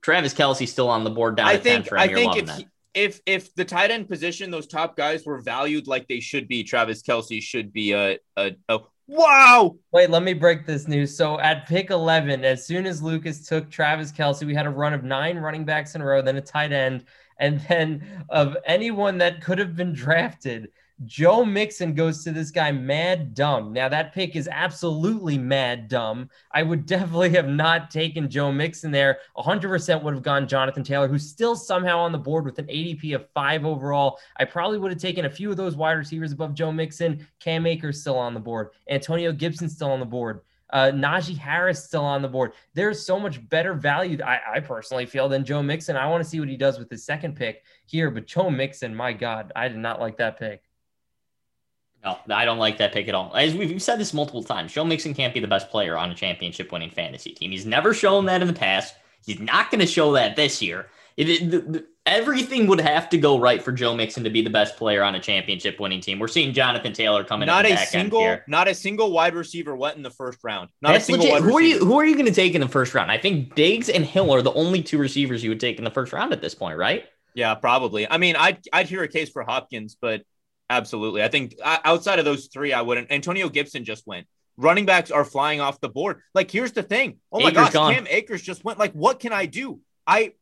Travis 0.02 0.34
Kelce's 0.34 0.72
still 0.72 0.90
on 0.90 1.04
the 1.04 1.12
board 1.12 1.36
down 1.38 1.48
I 1.48 1.54
at 1.54 1.64
think. 1.64 1.94
I 1.94 2.08
think 2.08 2.38
if 2.38 2.50
he- 2.50 2.68
if 2.96 3.22
if 3.28 3.54
the 3.54 3.66
tight 3.66 3.92
end 3.92 4.10
position, 4.10 4.50
those 4.50 4.66
top 4.66 4.98
guys 4.98 5.26
were 5.26 5.42
valued 5.42 5.88
like 5.88 6.08
they 6.08 6.20
should 6.20 6.48
be, 6.48 6.64
Travis 6.64 7.04
Kelce 7.04 7.40
should 7.40 7.72
be 7.72 7.94
a 7.94 8.18
a, 8.36 8.56
a 8.68 8.80
wow. 9.10 9.76
Wait, 9.92 10.10
let 10.10 10.24
me 10.24 10.34
break 10.34 10.66
this 10.66 10.88
news. 10.88 11.16
So 11.16 11.40
at 11.40 11.68
pick 11.68 11.90
11, 11.90 12.46
as 12.46 12.66
soon 12.66 12.86
as 12.86 13.02
Lucas 13.02 13.48
took 13.48 13.70
Travis 13.70 14.12
Kelce, 14.12 14.46
we 14.46 14.54
had 14.54 14.68
a 14.68 14.70
run 14.70 14.94
of 14.94 15.04
nine 15.04 15.38
running 15.38 15.66
backs 15.66 15.96
in 15.96 16.02
a 16.02 16.06
row, 16.06 16.22
then 16.22 16.38
a 16.38 16.42
tight 16.42 16.72
end, 16.72 17.06
and 17.40 17.60
then 17.62 18.26
of 18.30 18.56
anyone 18.66 19.18
that 19.18 19.42
could 19.42 19.58
have 19.58 19.76
been 19.76 19.94
drafted, 19.94 20.70
Joe 21.06 21.46
Mixon 21.46 21.94
goes 21.94 22.26
to 22.26 22.32
this 22.32 22.52
guy 22.52 22.74
mad 22.74 23.34
dumb. 23.34 23.72
Now 23.72 23.88
that 23.88 24.14
pick 24.14 24.36
is 24.36 24.50
absolutely 24.52 25.38
mad 25.38 25.88
dumb. 25.88 26.30
I 26.52 26.62
would 26.62 26.86
definitely 26.88 27.30
have 27.32 27.48
not 27.48 27.90
taken 27.90 28.30
Joe 28.30 28.52
Mixon 28.52 28.92
there. 28.92 29.20
100% 29.38 30.04
would 30.04 30.14
have 30.14 30.24
gone 30.24 30.48
Jonathan 30.48 30.84
Taylor, 30.84 31.08
who's 31.08 31.30
still 31.30 31.56
somehow 31.56 32.00
on 32.00 32.12
the 32.12 32.18
board 32.18 32.44
with 32.44 32.60
an 32.60 32.68
ADP 32.68 33.16
of 33.16 33.30
five 33.34 33.66
overall. 33.66 34.20
I 34.38 34.46
probably 34.46 34.78
would 34.78 34.92
have 34.92 35.02
taken 35.02 35.26
a 35.26 35.30
few 35.30 35.50
of 35.50 35.58
those 35.58 35.78
wide 35.78 35.94
receivers 35.94 36.34
above 36.34 36.54
Joe 36.54 36.72
Mixon. 36.72 37.26
Cam 37.40 37.66
Akers 37.66 38.02
still 38.02 38.18
on 38.18 38.34
the 38.34 38.40
board. 38.40 38.72
Antonio 38.90 39.32
Gibson 39.32 39.70
still 39.70 39.92
on 39.92 40.02
the 40.02 40.06
board. 40.06 40.42
Uh, 40.72 40.92
Najee 40.94 41.38
Harris 41.38 41.84
still 41.84 42.06
on 42.06 42.22
the 42.22 42.28
board. 42.28 42.52
There's 42.74 43.04
so 43.04 43.20
much 43.20 43.48
better 43.50 43.74
value, 43.74 44.20
I, 44.24 44.40
I 44.56 44.60
personally 44.60 45.06
feel, 45.06 45.30
than 45.30 45.46
Joe 45.46 45.64
Mixon. 45.64 45.96
I 45.96 46.08
want 46.08 46.24
to 46.24 46.30
see 46.30 46.40
what 46.40 46.50
he 46.50 46.58
does 46.58 46.78
with 46.78 46.90
his 46.90 47.06
second 47.06 47.36
pick 47.36 47.64
here. 47.86 48.12
But 48.12 48.28
Joe 48.28 48.50
Mixon, 48.50 48.94
my 48.94 49.14
God, 49.14 49.52
I 49.56 49.68
did 49.70 49.78
not 49.78 50.00
like 50.00 50.18
that 50.18 50.38
pick. 50.38 50.69
No, 52.04 52.18
I 52.34 52.46
don't 52.46 52.60
like 52.60 52.78
that 52.78 52.94
pick 52.94 53.08
at 53.10 53.16
all. 53.16 53.36
As 53.36 53.54
we've 53.54 53.82
said 53.82 54.00
this 54.00 54.14
multiple 54.14 54.44
times, 54.44 54.74
Joe 54.74 54.86
Mixon 54.86 55.14
can't 55.14 55.34
be 55.34 55.40
the 55.40 55.48
best 55.48 55.70
player 55.70 55.98
on 55.98 56.10
a 56.12 56.16
championship 56.16 56.72
winning 56.72 56.90
fantasy 56.92 57.32
team. 57.32 57.52
He's 57.52 57.66
never 57.66 57.94
shown 57.94 58.26
that 58.26 58.42
in 58.42 58.48
the 58.48 58.54
past. 58.54 58.96
He's 59.26 59.40
not 59.40 59.70
going 59.70 59.82
to 59.82 59.88
show 59.88 60.14
that 60.14 60.36
this 60.36 60.62
year. 60.62 60.88
It, 61.18 61.30
it- 61.30 61.52
the- 61.52 61.86
everything 62.06 62.66
would 62.66 62.82
have 62.82 63.08
to 63.10 63.18
go 63.20 63.40
right 63.40 63.62
for 63.62 63.72
Joe 63.72 63.94
Mixon 63.96 64.24
to 64.24 64.32
be 64.32 64.42
the 64.42 64.50
best 64.50 64.78
player 64.78 65.04
on 65.04 65.14
a 65.14 65.20
championship 65.20 65.80
winning 65.80 66.02
team. 66.02 66.18
We're 66.18 66.28
seeing 66.28 66.54
Jonathan 66.54 66.92
Taylor 66.92 67.24
coming 67.24 67.46
Not 67.46 67.66
the 67.66 67.74
a 67.74 67.78
single, 67.78 68.40
not 68.48 68.68
a 68.68 68.74
single 68.74 69.12
wide 69.12 69.36
receiver 69.36 69.76
went 69.76 69.96
in 69.98 70.02
the 70.02 70.10
first 70.10 70.40
round. 70.44 70.70
Not 70.82 70.94
That's 70.94 71.04
a 71.04 71.06
single 71.08 71.28
legit. 71.28 71.44
Who 71.44 71.58
are 71.58 71.62
you? 71.62 71.80
Who 71.86 72.00
are 72.00 72.06
you 72.06 72.16
going 72.16 72.26
to 72.26 72.32
take 72.34 72.56
in 72.56 72.62
the 72.62 72.68
first 72.68 72.96
round? 72.96 73.12
I 73.12 73.18
think 73.20 73.54
Diggs 73.54 73.90
and 73.90 74.04
Hill 74.04 74.32
are 74.34 74.42
the 74.42 74.54
only 74.54 74.82
two 74.82 74.98
receivers 74.98 75.44
you 75.44 75.50
would 75.52 75.60
take 75.60 75.78
in 75.78 75.84
the 75.84 75.92
first 75.92 76.12
round 76.12 76.34
at 76.34 76.42
this 76.42 76.56
point, 76.56 76.78
right? 76.80 77.06
Yeah, 77.36 77.54
probably. 77.56 78.10
I 78.10 78.18
mean, 78.18 78.36
I'd 78.36 78.60
I'd 78.74 78.88
hear 78.88 79.04
a 79.04 79.08
case 79.08 79.30
for 79.30 79.44
Hopkins, 79.44 79.96
but 80.00 80.24
absolutely, 80.70 81.24
I 81.24 81.28
think 81.28 81.56
uh, 81.64 81.78
outside 81.84 82.20
of 82.20 82.26
those 82.26 82.48
three, 82.48 82.74
I 82.74 82.82
wouldn't. 82.82 83.12
Antonio 83.12 83.50
Gibson 83.50 83.84
just 83.84 84.06
went. 84.08 84.28
Running 84.58 84.86
backs 84.86 85.10
are 85.10 85.24
flying 85.24 85.62
off 85.62 85.80
the 85.80 85.90
board. 85.90 86.22
Like, 86.34 86.52
here's 86.52 86.74
the 86.74 86.84
thing. 86.84 87.18
Oh 87.32 87.40
my 87.40 87.50
Akers 87.50 87.64
gosh, 87.64 87.74
gone. 87.74 87.94
Cam 87.94 88.08
Akers 88.10 88.42
just 88.42 88.64
went. 88.64 88.78
Like, 88.78 88.92
what 88.94 89.20
can 89.20 89.32
I 89.32 89.46
do? 89.46 89.80
I 90.06 90.34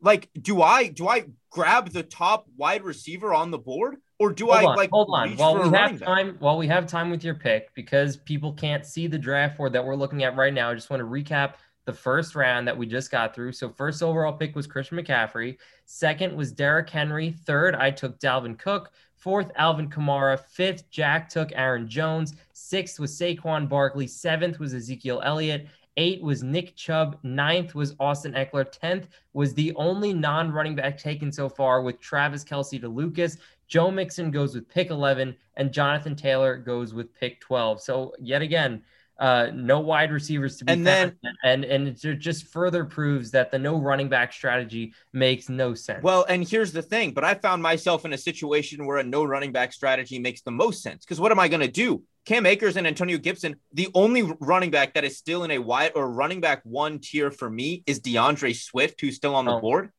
like. 0.00 0.28
Do 0.40 0.62
I 0.62 0.88
do 0.88 1.06
I 1.06 1.26
grab 1.50 1.90
the 1.90 2.02
top 2.02 2.46
wide 2.56 2.82
receiver 2.82 3.32
on 3.32 3.50
the 3.50 3.58
board, 3.58 3.96
or 4.18 4.32
do 4.32 4.46
Hold 4.46 4.56
I 4.58 4.64
on, 4.64 4.76
like 4.76 4.90
hold 4.90 5.08
on. 5.12 5.36
While 5.36 5.54
we 5.54 5.76
have 5.76 5.98
back? 5.98 6.06
time, 6.06 6.36
while 6.40 6.58
we 6.58 6.66
have 6.66 6.86
time 6.86 7.08
with 7.08 7.24
your 7.24 7.34
pick, 7.34 7.72
because 7.74 8.16
people 8.16 8.52
can't 8.52 8.84
see 8.84 9.06
the 9.06 9.18
draft 9.18 9.56
board 9.56 9.72
that 9.72 9.84
we're 9.84 9.96
looking 9.96 10.24
at 10.24 10.36
right 10.36 10.52
now, 10.52 10.70
I 10.70 10.74
just 10.74 10.90
want 10.90 11.00
to 11.00 11.06
recap 11.06 11.54
the 11.86 11.92
first 11.92 12.34
round 12.34 12.66
that 12.66 12.76
we 12.76 12.84
just 12.84 13.12
got 13.12 13.32
through. 13.34 13.52
So 13.52 13.68
first 13.70 14.02
overall 14.02 14.32
pick 14.32 14.56
was 14.56 14.66
Christian 14.66 14.98
McCaffrey. 14.98 15.56
Second 15.84 16.36
was 16.36 16.50
Derrick 16.50 16.90
Henry. 16.90 17.30
Third, 17.30 17.76
I 17.76 17.92
took 17.92 18.18
Dalvin 18.18 18.58
Cook. 18.58 18.90
Fourth, 19.16 19.50
Alvin 19.56 19.88
Kamara. 19.88 20.38
Fifth, 20.38 20.88
Jack 20.90 21.28
took 21.28 21.50
Aaron 21.54 21.88
Jones. 21.88 22.34
Sixth 22.52 23.00
was 23.00 23.18
Saquon 23.18 23.68
Barkley. 23.68 24.06
Seventh 24.06 24.58
was 24.58 24.74
Ezekiel 24.74 25.20
Elliott. 25.24 25.66
Eight 25.96 26.22
was 26.22 26.42
Nick 26.42 26.76
Chubb. 26.76 27.18
Ninth 27.22 27.74
was 27.74 27.94
Austin 27.98 28.34
Ekeler. 28.34 28.70
Tenth 28.70 29.08
was 29.32 29.54
the 29.54 29.74
only 29.76 30.12
non-running 30.12 30.74
back 30.74 30.98
taken 30.98 31.32
so 31.32 31.48
far 31.48 31.80
with 31.80 32.00
Travis 32.00 32.44
Kelce 32.44 32.80
to 32.80 32.88
Lucas. 32.88 33.38
Joe 33.66 33.90
Mixon 33.90 34.30
goes 34.30 34.54
with 34.54 34.68
pick 34.68 34.90
11, 34.90 35.34
and 35.56 35.72
Jonathan 35.72 36.14
Taylor 36.14 36.56
goes 36.58 36.92
with 36.92 37.14
pick 37.14 37.40
12. 37.40 37.80
So 37.80 38.12
yet 38.20 38.42
again, 38.42 38.82
uh, 39.18 39.50
no 39.54 39.80
wide 39.80 40.12
receivers 40.12 40.56
to 40.58 40.64
be 40.64 40.72
And 40.74 40.86
found, 40.86 41.12
and 41.44 41.64
and 41.64 41.88
it 41.88 42.18
just 42.18 42.46
further 42.48 42.84
proves 42.84 43.30
that 43.30 43.50
the 43.50 43.58
no 43.58 43.76
running 43.78 44.08
back 44.08 44.32
strategy 44.32 44.92
makes 45.12 45.48
no 45.48 45.72
sense. 45.74 46.02
Well, 46.02 46.24
and 46.28 46.46
here's 46.46 46.72
the 46.72 46.82
thing, 46.82 47.12
but 47.12 47.24
I 47.24 47.34
found 47.34 47.62
myself 47.62 48.04
in 48.04 48.12
a 48.12 48.18
situation 48.18 48.84
where 48.86 48.98
a 48.98 49.02
no 49.04 49.24
running 49.24 49.52
back 49.52 49.72
strategy 49.72 50.18
makes 50.18 50.42
the 50.42 50.50
most 50.50 50.82
sense. 50.82 51.04
Because 51.04 51.18
what 51.20 51.32
am 51.32 51.38
I 51.40 51.48
going 51.48 51.62
to 51.62 51.68
do? 51.68 52.02
Cam 52.26 52.44
Akers 52.44 52.76
and 52.76 52.86
Antonio 52.86 53.18
Gibson, 53.18 53.56
the 53.72 53.88
only 53.94 54.22
running 54.40 54.70
back 54.70 54.94
that 54.94 55.04
is 55.04 55.16
still 55.16 55.44
in 55.44 55.50
a 55.52 55.58
wide 55.58 55.92
or 55.94 56.10
running 56.10 56.40
back 56.40 56.60
one 56.64 56.98
tier 56.98 57.30
for 57.30 57.48
me 57.48 57.84
is 57.86 58.00
DeAndre 58.00 58.54
Swift, 58.54 59.00
who's 59.00 59.14
still 59.16 59.34
on 59.36 59.44
the 59.44 59.52
Oh. 59.52 59.60
board. 59.60 59.90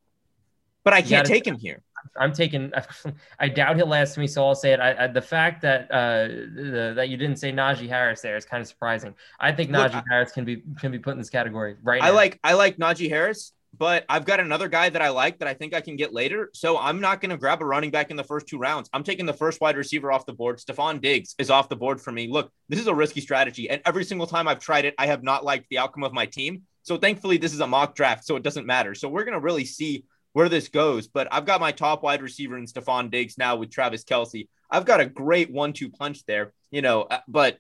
But 0.84 0.94
I 0.94 1.02
can't 1.02 1.10
gotta- 1.26 1.30
take 1.30 1.48
him 1.48 1.58
here. 1.58 1.82
I'm 2.20 2.34
taking. 2.34 2.72
I 3.40 3.50
doubt 3.50 3.76
he'll 3.76 3.88
last 3.88 4.18
me, 4.18 4.28
so 4.28 4.46
I'll 4.46 4.56
say 4.56 4.74
it. 4.74 4.80
I, 4.80 5.06
I, 5.06 5.08
the 5.08 5.22
fact 5.22 5.62
that 5.64 5.92
uh, 5.92 6.28
the, 6.28 6.94
that 6.96 7.10
you 7.10 7.18
didn't 7.18 7.38
say 7.38 7.52
Najee 7.52 7.90
Harris 7.90 8.22
there 8.22 8.38
is 8.38 8.46
kind 8.46 8.62
of 8.62 8.68
surprising. 8.68 9.14
I 9.40 9.52
think 9.52 9.72
Look, 9.72 9.92
Najee 9.92 10.04
Harris 10.10 10.32
can 10.32 10.46
be 10.46 10.64
can 10.80 10.92
be 10.92 11.00
put 11.00 11.12
in 11.12 11.18
this 11.18 11.30
category 11.30 11.76
right 11.84 12.02
I 12.02 12.08
now. 12.10 12.16
like 12.16 12.40
I 12.44 12.54
like 12.54 12.78
Najee 12.78 13.10
Harris, 13.10 13.54
but 13.78 14.06
I've 14.10 14.26
got 14.26 14.40
another 14.40 14.68
guy 14.68 14.90
that 14.90 15.02
I 15.02 15.10
like 15.10 15.40
that 15.40 15.48
I 15.48 15.54
think 15.54 15.74
I 15.74 15.82
can 15.82 15.96
get 15.96 16.14
later. 16.14 16.50
So 16.54 16.78
I'm 16.78 17.00
not 17.00 17.22
going 17.22 17.30
to 17.32 17.38
grab 17.38 17.62
a 17.62 17.66
running 17.66 17.92
back 17.92 18.12
in 18.12 18.18
the 18.18 18.24
first 18.24 18.48
two 18.48 18.58
rounds. 18.58 18.90
I'm 18.94 19.04
taking 19.04 19.26
the 19.26 19.34
first 19.34 19.62
wide 19.62 19.78
receiver 19.78 20.12
off 20.12 20.26
the 20.26 20.34
board. 20.34 20.58
Stefon 20.58 21.02
Diggs 21.02 21.36
is 21.38 21.50
off 21.50 21.70
the 21.70 21.76
board 21.76 22.02
for 22.02 22.12
me. 22.12 22.28
Look, 22.28 22.52
this 22.70 22.80
is 22.80 22.88
a 22.88 22.96
risky 22.96 23.22
strategy, 23.22 23.70
and 23.70 23.82
every 23.86 24.04
single 24.04 24.28
time 24.28 24.48
I've 24.48 24.60
tried 24.60 24.86
it, 24.86 24.96
I 24.98 25.08
have 25.08 25.24
not 25.24 25.44
liked 25.44 25.68
the 25.70 25.78
outcome 25.78 26.04
of 26.04 26.14
my 26.14 26.26
team. 26.26 26.64
So 26.84 26.96
thankfully, 26.96 27.38
this 27.38 27.54
is 27.54 27.60
a 27.60 27.68
mock 27.68 27.96
draft, 27.96 28.26
so 28.26 28.38
it 28.38 28.44
doesn't 28.44 28.66
matter. 28.66 28.96
So 28.96 29.10
we're 29.10 29.26
going 29.26 29.34
to 29.34 29.42
really 29.42 29.66
see 29.66 30.06
where 30.34 30.50
this 30.50 30.68
goes. 30.70 31.08
But 31.08 31.28
I've 31.32 31.46
got 31.46 31.62
my 31.62 31.72
top 31.72 32.04
wide 32.04 32.22
receiver 32.22 32.58
in 32.58 32.66
Stefon 32.66 33.10
Diggs 33.12 33.38
now 33.38 33.56
with 33.56 33.72
Travis 33.72 34.04
Kelce. 34.04 34.48
I've 34.70 34.86
got 34.86 35.00
a 35.00 35.06
great 35.06 35.52
one-two 35.52 35.90
punch 35.90 36.26
there, 36.26 36.54
you 36.72 36.82
know. 36.82 37.04
uh, 37.04 37.20
But 37.28 37.58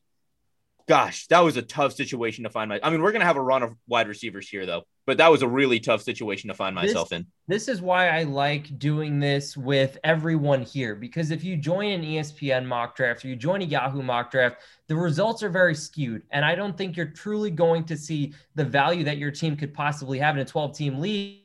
gosh, 0.87 1.27
that 1.27 1.39
was 1.41 1.57
a 1.57 1.61
tough 1.61 1.93
situation 1.93 2.43
to 2.45 2.49
find 2.49 2.69
my. 2.69 2.79
I 2.81 2.89
mean, 2.89 3.01
we're 3.01 3.11
gonna 3.11 3.25
have 3.25 3.35
a 3.37 3.41
run 3.41 3.63
of 3.63 3.73
wide 3.87 4.07
receivers 4.07 4.47
here 4.49 4.65
though, 4.65 4.83
but 5.05 5.17
that 5.17 5.29
was 5.29 5.41
a 5.41 5.47
really 5.47 5.79
tough 5.81 6.01
situation 6.01 6.47
to 6.47 6.53
find 6.53 6.77
This- 6.77 6.85
myself 6.93 7.11
in. 7.11 7.25
This 7.49 7.67
is 7.69 7.81
why 7.81 8.09
I 8.09 8.23
like 8.23 8.77
doing 8.79 9.19
this 9.19 9.55
with 9.57 9.97
everyone 10.03 10.61
here 10.63 10.95
because 10.95 11.31
if 11.31 11.43
you 11.43 11.55
join 11.57 11.91
an 11.91 12.03
ESPN 12.03 12.65
mock 12.65 12.95
draft 12.95 13.23
or 13.23 13.29
you 13.29 13.35
join 13.37 13.61
a 13.61 13.65
Yahoo 13.65 14.01
mock 14.01 14.31
draft, 14.31 14.57
the 14.87 14.95
results 14.95 15.43
are 15.43 15.49
very 15.49 15.75
skewed. 15.75 16.23
And 16.31 16.43
I 16.45 16.55
don't 16.55 16.77
think 16.77 16.95
you're 16.97 17.05
truly 17.05 17.51
going 17.51 17.83
to 17.85 17.95
see 17.97 18.33
the 18.55 18.65
value 18.65 19.03
that 19.05 19.17
your 19.17 19.31
team 19.31 19.55
could 19.55 19.73
possibly 19.73 20.19
have 20.19 20.35
in 20.35 20.41
a 20.41 20.45
12 20.45 20.75
team 20.77 20.99
league 20.99 21.39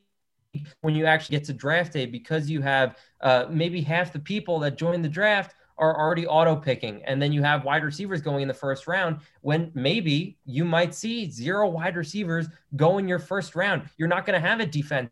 when 0.80 0.94
you 0.94 1.06
actually 1.06 1.37
get 1.37 1.44
to 1.44 1.52
draft 1.52 1.92
day 1.92 2.06
because 2.06 2.50
you 2.50 2.61
have 2.61 2.97
uh, 3.21 3.47
maybe 3.50 3.80
half 3.80 4.12
the 4.12 4.18
people 4.18 4.59
that 4.61 4.76
join 4.76 5.02
the 5.02 5.09
draft 5.09 5.54
are 5.78 5.99
already 5.99 6.26
auto 6.26 6.54
picking. 6.54 7.02
And 7.04 7.21
then 7.21 7.32
you 7.32 7.42
have 7.42 7.64
wide 7.64 7.85
receivers 7.85 8.21
going 8.21 8.42
in 8.42 8.49
the 8.49 8.54
first 8.54 8.87
round 8.87 9.18
when 9.40 9.71
maybe 9.75 10.38
you 10.44 10.64
might 10.64 10.94
see 10.94 11.30
zero 11.30 11.68
wide 11.68 11.97
receivers 11.97 12.47
go 12.76 12.99
in 12.99 13.09
your 13.09 13.18
first 13.18 13.56
round. 13.56 13.88
You're 13.97 14.09
not 14.09 14.26
going 14.26 14.40
to 14.40 14.47
have 14.47 14.61
a 14.61 14.66
defense 14.66 15.11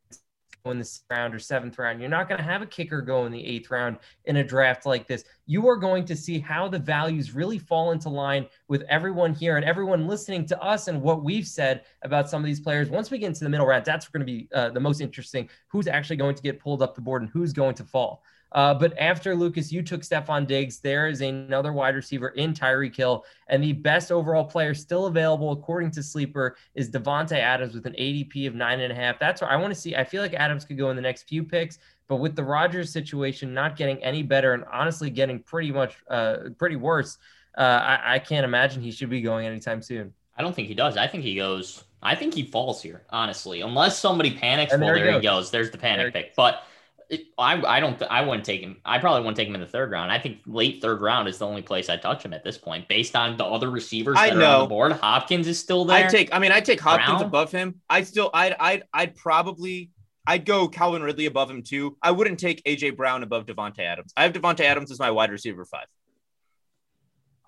go 0.64 0.71
in 0.71 0.79
the 0.79 0.85
sixth 0.85 1.05
round 1.11 1.35
or 1.35 1.38
seventh 1.38 1.79
round. 1.79 2.00
You're 2.00 2.11
not 2.11 2.29
going 2.29 2.38
to 2.38 2.45
have 2.45 2.62
a 2.62 2.67
kicker 2.67 3.00
go 3.00 3.26
in 3.26 3.33
the 3.33 3.45
eighth 3.45 3.71
round 3.71 3.99
in 4.25 4.37
a 4.37 4.45
draft 4.45 4.87
like 4.87 5.07
this. 5.07 5.25
You 5.47 5.69
are 5.69 5.76
going 5.76 6.05
to 6.07 6.17
see 6.17 6.38
how 6.38 6.69
the 6.69 6.79
values 6.79 7.35
really 7.35 7.59
fall 7.59 7.93
into 7.93 8.09
line 8.09 8.47
with 8.69 8.83
everyone 8.88 9.35
here 9.35 9.57
and 9.57 9.64
everyone 9.64 10.07
listening 10.07 10.47
to 10.47 10.62
us 10.62 10.88
and 10.88 11.00
what 11.00 11.25
we've 11.25 11.47
said 11.47 11.85
about 12.02 12.29
some 12.29 12.43
of 12.43 12.47
these 12.47 12.61
players. 12.61 12.90
Once 12.90 13.11
we 13.11 13.19
get 13.19 13.26
into 13.29 13.45
the 13.45 13.50
middle 13.50 13.67
round, 13.67 13.85
that's 13.85 14.09
going 14.09 14.21
to 14.21 14.26
be 14.26 14.49
uh, 14.55 14.71
the 14.71 14.81
most 14.81 15.00
interesting. 15.00 15.49
Who's 15.69 15.87
actually 15.87 16.17
going 16.17 16.35
to 16.35 16.43
get 16.43 16.61
pulled 16.61 16.83
up 16.83 16.95
the 16.95 17.00
board 17.00 17.23
and 17.23 17.31
who's 17.31 17.52
going 17.52 17.75
to 17.76 17.85
fall. 17.85 18.23
Uh, 18.52 18.75
but 18.75 18.99
after 18.99 19.35
Lucas, 19.35 19.71
you 19.71 19.83
took 19.83 20.02
Stefon 20.02 20.47
Diggs. 20.47 20.78
There 20.80 21.09
is 21.09 21.21
another 21.21 21.73
wide 21.73 21.95
receiver 21.95 22.30
in 22.30 22.52
Tyreek 22.52 22.97
Hill. 22.97 23.25
And 23.49 23.62
the 23.62 23.73
best 23.73 24.11
overall 24.11 24.45
player 24.45 24.75
still 24.75 25.07
available, 25.07 25.52
according 25.52 25.92
to 25.92 26.02
Sleeper, 26.02 26.57
is 26.75 26.90
Davante 26.90 27.38
Adams 27.38 27.75
with 27.75 27.87
an 27.87 27.95
ADP 27.95 28.47
of 28.47 28.54
nine 28.54 28.80
and 28.80 28.92
a 28.92 28.97
half. 28.97 29.19
That's 29.19 29.40
what 29.40 29.50
I 29.50 29.57
want 29.57 29.73
to 29.73 29.80
see. 29.80 29.95
I 29.95 30.04
feel 30.04 30.23
like 30.23 30.35
Adams 30.35 30.64
could 30.64 30.78
go 30.78 30.90
in 30.90 30.97
the 30.97 31.02
next 31.02 31.28
few 31.28 31.45
picks, 31.45 31.78
but 32.09 32.16
with 32.16 32.35
the 32.35 32.45
Rodgers 32.45 32.90
situation 32.90 33.54
not 33.54 33.76
getting 33.76 34.02
any 34.02 34.23
better 34.23 34.54
and 34.54 34.64
honestly 34.73 35.11
getting 35.11 35.40
pretty 35.40 35.71
much 35.71 35.97
uh, 36.09 36.50
pretty 36.59 36.76
worse, 36.76 37.19
uh, 37.57 37.61
I, 37.61 38.14
I 38.14 38.19
can't 38.19 38.45
imagine 38.45 38.83
he 38.83 38.90
should 38.90 39.11
be 39.11 39.21
going 39.21 39.47
anytime 39.47 39.83
soon. 39.83 40.12
I 40.37 40.42
don't 40.42 40.54
think 40.54 40.69
he 40.69 40.75
does. 40.75 40.97
I 40.97 41.07
think 41.07 41.23
he 41.23 41.37
goes. 41.37 41.85
I 42.02 42.14
think 42.14 42.33
he 42.33 42.45
falls 42.45 42.83
here, 42.83 43.02
honestly, 43.11 43.61
unless 43.61 43.99
somebody 43.99 44.30
panics. 44.30 44.73
And 44.73 44.80
well, 44.83 44.95
there 44.95 45.07
he 45.07 45.14
he 45.16 45.21
goes. 45.21 45.50
There's 45.50 45.71
the 45.71 45.78
panic 45.78 46.12
There- 46.12 46.23
pick. 46.23 46.35
But 46.35 46.62
it, 47.11 47.26
I, 47.37 47.61
I 47.61 47.81
don't. 47.81 48.00
I 48.09 48.23
wouldn't 48.23 48.45
take 48.45 48.61
him. 48.61 48.76
I 48.85 48.99
probably 48.99 49.23
wouldn't 49.23 49.37
take 49.37 49.49
him 49.49 49.55
in 49.57 49.61
the 49.61 49.67
third 49.67 49.90
round. 49.90 50.12
I 50.12 50.19
think 50.19 50.38
late 50.47 50.81
third 50.81 51.00
round 51.00 51.29
is 51.29 51.38
the 51.38 51.47
only 51.47 51.61
place 51.62 51.88
I 51.88 51.97
touch 51.97 52.25
him 52.25 52.33
at 52.33 52.45
this 52.45 52.57
point, 52.57 52.87
based 52.88 53.17
on 53.17 53.37
the 53.37 53.45
other 53.45 53.69
receivers 53.69 54.17
I 54.17 54.29
that 54.29 54.37
are 54.37 54.37
on 54.37 54.40
know. 54.40 54.61
the 54.62 54.69
board. 54.69 54.93
Hopkins 54.93 55.49
is 55.49 55.59
still 55.59 55.85
there. 55.85 56.07
I 56.07 56.09
take. 56.09 56.33
I 56.33 56.38
mean, 56.38 56.52
I 56.52 56.61
take 56.61 56.81
Hopkins 56.81 57.19
Brown? 57.19 57.23
above 57.23 57.50
him. 57.50 57.81
I 57.90 58.05
still. 58.05 58.31
I'd. 58.33 58.55
I'd. 58.61 58.85
I'd 58.95 59.17
probably. 59.17 59.90
I'd 60.26 60.45
go 60.45 60.69
Calvin 60.69 61.02
Ridley 61.02 61.26
above 61.26 61.50
him 61.50 61.64
too. 61.64 61.97
I 62.00 62.12
wouldn't 62.12 62.38
take 62.38 62.62
AJ 62.62 62.97
Brown 62.97 63.25
above 63.25 63.47
Davante 63.47 63.81
Adams. 63.81 64.12
I 64.17 64.23
have 64.23 64.33
Davante 64.33 64.61
Adams 64.61 64.93
as 64.93 65.00
my 65.00 65.11
wide 65.11 65.33
receiver 65.33 65.64
five. 65.64 65.87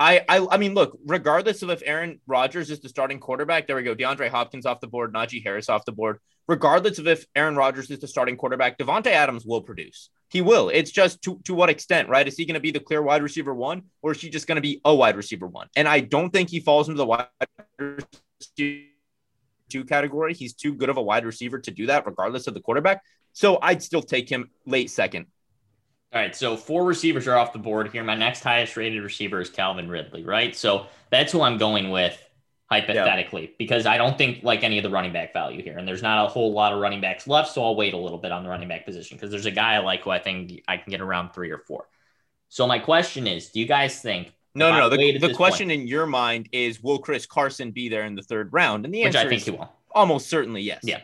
I, 0.03 0.25
I 0.29 0.47
I 0.51 0.57
mean, 0.57 0.75
look, 0.75 0.99
regardless 1.07 1.63
of 1.63 1.71
if 1.71 1.83
Aaron 1.85 2.21
Rodgers 2.27 2.71
is 2.71 2.81
the 2.81 2.89
starting 2.89 3.21
quarterback, 3.21 3.67
there 3.67 3.77
we 3.77 3.85
go. 3.85 3.95
DeAndre 3.95 4.29
Hopkins 4.29 4.67
off 4.67 4.81
the 4.81 4.89
board, 4.89 5.15
Najee 5.15 5.45
Harris 5.45 5.69
off 5.69 5.85
the 5.85 5.93
board. 5.93 6.19
Regardless 6.49 6.99
of 6.99 7.07
if 7.07 7.25
Aaron 7.37 7.55
Rodgers 7.55 7.89
is 7.89 8.01
the 8.01 8.09
starting 8.09 8.37
quarterback, 8.37 8.77
Davante 8.77 9.07
Adams 9.07 9.47
will 9.47 9.63
produce. 9.63 10.11
He 10.29 10.41
will. 10.41 10.71
It's 10.71 10.91
just 10.91 11.23
to 11.23 11.41
to 11.45 11.55
what 11.55 11.71
extent, 11.71 12.09
right? 12.09 12.27
Is 12.27 12.37
he 12.37 12.45
going 12.45 12.55
to 12.55 12.61
be 12.61 12.73
the 12.73 12.81
clear 12.81 13.01
wide 13.01 13.23
receiver 13.23 13.55
one, 13.55 13.85
or 14.03 14.11
is 14.11 14.21
he 14.21 14.29
just 14.29 14.49
going 14.49 14.57
to 14.57 14.63
be 14.63 14.81
a 14.85 14.93
wide 14.95 15.17
receiver 15.17 15.47
one? 15.47 15.69
And 15.77 15.87
I 15.87 16.01
don't 16.01 16.31
think 16.31 16.51
he 16.51 16.59
falls 16.59 16.89
into 16.89 16.99
the 16.99 17.07
wide 17.07 17.29
receiver 17.79 18.09
two 19.71 19.85
category. 19.85 20.35
He's 20.35 20.53
too 20.53 20.75
good 20.75 20.89
of 20.89 20.97
a 20.97 21.03
wide 21.03 21.25
receiver 21.25 21.61
to 21.61 21.71
do 21.71 21.87
that, 21.87 22.07
regardless 22.07 22.47
of 22.49 22.55
the 22.55 22.61
quarterback. 22.61 23.03
So 23.33 23.59
I'd 23.63 23.83
still 23.83 24.03
take 24.03 24.29
him 24.29 24.51
late 24.67 24.91
second. 24.91 25.27
All 26.15 26.21
right, 26.21 26.37
so 26.37 26.57
four 26.59 26.85
receivers 26.85 27.27
are 27.27 27.37
off 27.37 27.55
the 27.55 27.59
board 27.59 27.91
here. 27.91 28.05
My 28.05 28.15
next 28.15 28.43
highest 28.43 28.77
rated 28.77 29.03
receiver 29.03 29.41
is 29.41 29.49
Calvin 29.49 29.89
Ridley, 29.89 30.25
right? 30.25 30.55
So 30.55 30.87
that's 31.11 31.33
who 31.33 31.41
I'm 31.41 31.57
going 31.57 31.91
with 31.91 32.23
hypothetically 32.71 33.55
because 33.59 33.87
I 33.87 33.97
don't 33.97 34.17
think 34.19 34.43
like 34.43 34.63
any 34.63 34.79
of 34.79 34.83
the 34.83 34.91
running 34.91 35.13
back 35.13 35.33
value 35.33 35.63
here, 35.63 35.79
and 35.79 35.89
there's 35.89 36.03
not 36.03 36.25
a 36.25 36.29
whole 36.29 36.53
lot 36.53 36.75
of 36.75 36.81
running 36.81 37.01
backs 37.01 37.27
left. 37.27 37.53
So 37.53 37.65
I'll 37.65 37.77
wait 37.77 37.95
a 37.95 37.97
little 37.97 38.19
bit 38.19 38.31
on 38.31 38.43
the 38.43 38.51
running 38.51 38.69
back 38.69 38.85
position 38.85 39.17
because 39.17 39.31
there's 39.31 39.47
a 39.47 39.51
guy 39.51 39.75
I 39.75 39.79
like 39.79 40.03
who 40.03 40.11
I 40.11 40.19
think 40.19 40.63
I 40.69 40.77
can 40.77 40.91
get 40.91 41.01
around 41.01 41.33
three 41.33 41.51
or 41.51 41.59
four. 41.59 41.87
So 42.49 42.67
my 42.67 42.79
question 42.79 43.27
is, 43.27 43.49
do 43.49 43.61
you 43.61 43.67
guys 43.67 44.01
think? 44.03 44.35
No, 44.55 44.71
no, 44.71 44.81
no. 44.81 44.89
The, 44.91 45.17
the 45.17 45.33
question 45.33 45.71
in 45.71 45.87
your 45.87 46.05
mind 46.05 46.51
is 46.53 46.83
will 46.83 46.99
Chris 46.99 47.25
Carson 47.25 47.71
be 47.71 47.89
there 47.89 48.05
in 48.05 48.15
the 48.15 48.23
third 48.23 48.53
round? 48.53 48.85
And 48.85 48.93
the 48.93 49.05
answer 49.05 49.21
which 49.21 49.27
I 49.27 49.29
think 49.31 49.41
is 49.41 49.47
he 49.47 49.51
will. 49.53 49.73
almost 49.93 50.29
certainly 50.29 50.61
yes. 50.61 50.81
Yeah. 50.83 51.01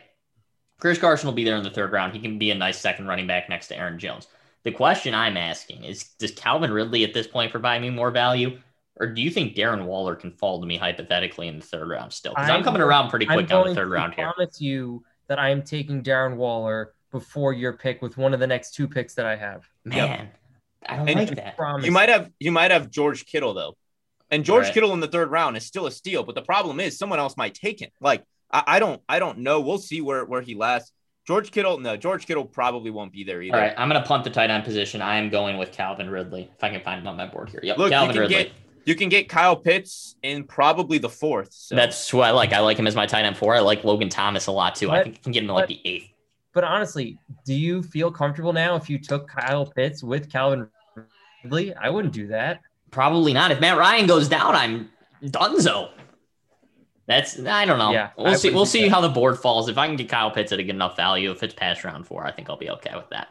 Chris 0.79 0.99
Carson 0.99 1.25
will 1.25 1.33
be 1.33 1.43
there 1.43 1.57
in 1.57 1.63
the 1.63 1.71
third 1.71 1.91
round. 1.91 2.13
He 2.13 2.19
can 2.19 2.37
be 2.37 2.51
a 2.51 2.55
nice 2.55 2.79
second 2.79 3.07
running 3.07 3.25
back 3.25 3.49
next 3.49 3.67
to 3.69 3.77
Aaron 3.77 3.97
Jones. 3.97 4.27
The 4.69 4.75
question 4.75 5.15
I'm 5.15 5.35
asking 5.35 5.83
is 5.83 6.03
Does 6.19 6.29
Calvin 6.29 6.71
Ridley 6.71 7.03
at 7.03 7.11
this 7.11 7.25
point 7.25 7.49
provide 7.49 7.81
me 7.81 7.89
more 7.89 8.11
value? 8.11 8.59
Or 8.97 9.07
do 9.07 9.19
you 9.19 9.31
think 9.31 9.55
Darren 9.55 9.85
Waller 9.85 10.15
can 10.15 10.31
fall 10.31 10.61
to 10.61 10.67
me 10.67 10.77
hypothetically 10.77 11.47
in 11.47 11.57
the 11.57 11.65
third 11.65 11.89
round 11.89 12.13
still? 12.13 12.33
Because 12.33 12.51
I'm 12.51 12.57
I'm 12.57 12.63
coming 12.63 12.83
around 12.83 13.09
pretty 13.09 13.25
quick 13.25 13.51
on 13.51 13.67
the 13.69 13.73
third 13.73 13.89
round 13.89 14.13
here. 14.13 14.27
I 14.27 14.31
promise 14.31 14.61
you 14.61 15.03
that 15.27 15.39
I 15.39 15.49
am 15.49 15.63
taking 15.63 16.03
Darren 16.03 16.35
Waller 16.35 16.93
before 17.11 17.51
your 17.53 17.73
pick 17.73 18.03
with 18.03 18.17
one 18.17 18.35
of 18.35 18.39
the 18.39 18.45
next 18.45 18.75
two 18.75 18.87
picks 18.87 19.15
that 19.15 19.25
I 19.25 19.35
have. 19.37 19.67
Man, 19.85 20.29
I 20.87 20.97
don't 20.97 21.09
And 21.09 21.19
like 21.19 21.29
you 21.31 21.35
that. 21.37 21.57
Promise. 21.57 21.87
You 21.87 21.91
might 21.91 22.09
have 22.09 22.29
you 22.39 22.51
might 22.51 22.69
have 22.69 22.91
George 22.91 23.25
Kittle 23.25 23.55
though. 23.55 23.75
And 24.29 24.45
George 24.45 24.65
Right. 24.65 24.73
Kittle 24.75 24.93
in 24.93 24.99
the 24.99 25.07
third 25.07 25.31
round 25.31 25.57
is 25.57 25.65
still 25.65 25.87
a 25.87 25.91
steal, 25.91 26.21
but 26.21 26.35
the 26.35 26.43
problem 26.43 26.79
is 26.79 26.95
someone 26.95 27.17
else 27.17 27.35
might 27.35 27.55
take 27.55 27.81
him. 27.81 27.89
Like 27.99 28.23
I, 28.51 28.63
I 28.67 28.79
don't 28.79 29.01
I 29.09 29.17
don't 29.17 29.39
know. 29.39 29.61
We'll 29.61 29.79
see 29.79 30.01
where 30.01 30.25
where 30.25 30.41
he 30.41 30.53
lasts. 30.53 30.91
George 31.29 31.51
Kittle, 31.51 31.77
no, 31.77 31.95
George 31.95 32.25
Kittle 32.25 32.43
probably 32.43 32.89
won't 32.89 33.13
be 33.13 33.23
there 33.23 33.39
either. 33.43 33.55
All 33.55 33.61
right, 33.61 33.75
I'm 33.77 33.87
going 33.87 34.01
to 34.01 34.07
punt 34.07 34.23
the 34.23 34.31
tight 34.31 34.49
end 34.49 34.63
position. 34.63 34.99
I 34.99 35.17
am 35.17 35.29
going 35.29 35.59
with 35.59 35.71
Calvin 35.71 36.09
Ridley 36.09 36.49
if 36.57 36.63
I 36.63 36.71
can 36.71 36.81
find 36.81 36.99
him 37.01 37.07
on 37.07 37.17
my 37.17 37.27
board 37.27 37.49
here. 37.49 37.59
Yep, 37.61 37.77
Look, 37.77 37.91
Calvin 37.91 38.07
you 38.07 38.13
can 38.13 38.21
Ridley. 38.21 38.43
get 38.45 38.51
you 38.85 38.95
can 38.95 39.09
get 39.09 39.29
Kyle 39.29 39.55
Pitts 39.55 40.15
in 40.23 40.43
probably 40.45 40.97
the 40.97 41.07
fourth. 41.07 41.53
So. 41.53 41.75
That's 41.75 42.09
who 42.09 42.21
I 42.21 42.31
like. 42.31 42.51
I 42.51 42.61
like 42.61 42.77
him 42.79 42.87
as 42.87 42.95
my 42.95 43.05
tight 43.05 43.25
end 43.25 43.37
four. 43.37 43.53
I 43.53 43.59
like 43.59 43.83
Logan 43.83 44.09
Thomas 44.09 44.47
a 44.47 44.51
lot 44.51 44.73
too. 44.73 44.89
I 44.89 45.03
think 45.03 45.17
I 45.17 45.19
can 45.21 45.31
get 45.31 45.43
him 45.43 45.47
to 45.49 45.53
like 45.53 45.63
but- 45.63 45.67
the 45.67 45.81
eighth. 45.85 46.09
But 46.51 46.63
honestly, 46.63 47.19
do 47.45 47.53
you 47.53 47.83
feel 47.83 48.09
comfortable 48.09 48.51
now 48.51 48.75
if 48.75 48.89
you 48.89 48.97
took 48.97 49.27
Kyle 49.27 49.67
Pitts 49.67 50.01
with 50.01 50.31
Calvin 50.31 50.67
Ridley? 51.43 51.75
I 51.75 51.91
wouldn't 51.91 52.11
do 52.15 52.25
that. 52.29 52.61
Probably 52.89 53.33
not. 53.33 53.51
If 53.51 53.59
Matt 53.59 53.77
Ryan 53.77 54.07
goes 54.07 54.27
down, 54.27 54.55
I'm 54.55 54.89
donezo. 55.25 55.91
That's 57.09 57.43
I 57.43 57.65
don't 57.65 57.79
know. 57.79 57.91
Yeah, 57.91 58.11
we'll 58.15 58.27
I 58.27 58.35
see. 58.35 58.51
We'll 58.51 58.67
see 58.67 58.83
that. 58.83 58.91
how 58.91 59.01
the 59.01 59.09
board 59.09 59.39
falls. 59.39 59.67
If 59.67 59.79
I 59.79 59.87
can 59.87 59.95
get 59.95 60.07
Kyle 60.09 60.29
Pitts 60.29 60.51
at 60.51 60.59
a 60.59 60.63
good 60.63 60.75
enough 60.75 60.95
value, 60.95 61.31
if 61.31 61.41
it's 61.41 61.55
past 61.55 61.83
round 61.83 62.05
four, 62.05 62.23
I 62.23 62.31
think 62.31 62.51
I'll 62.51 62.55
be 62.55 62.69
okay 62.69 62.95
with 62.95 63.09
that. 63.09 63.29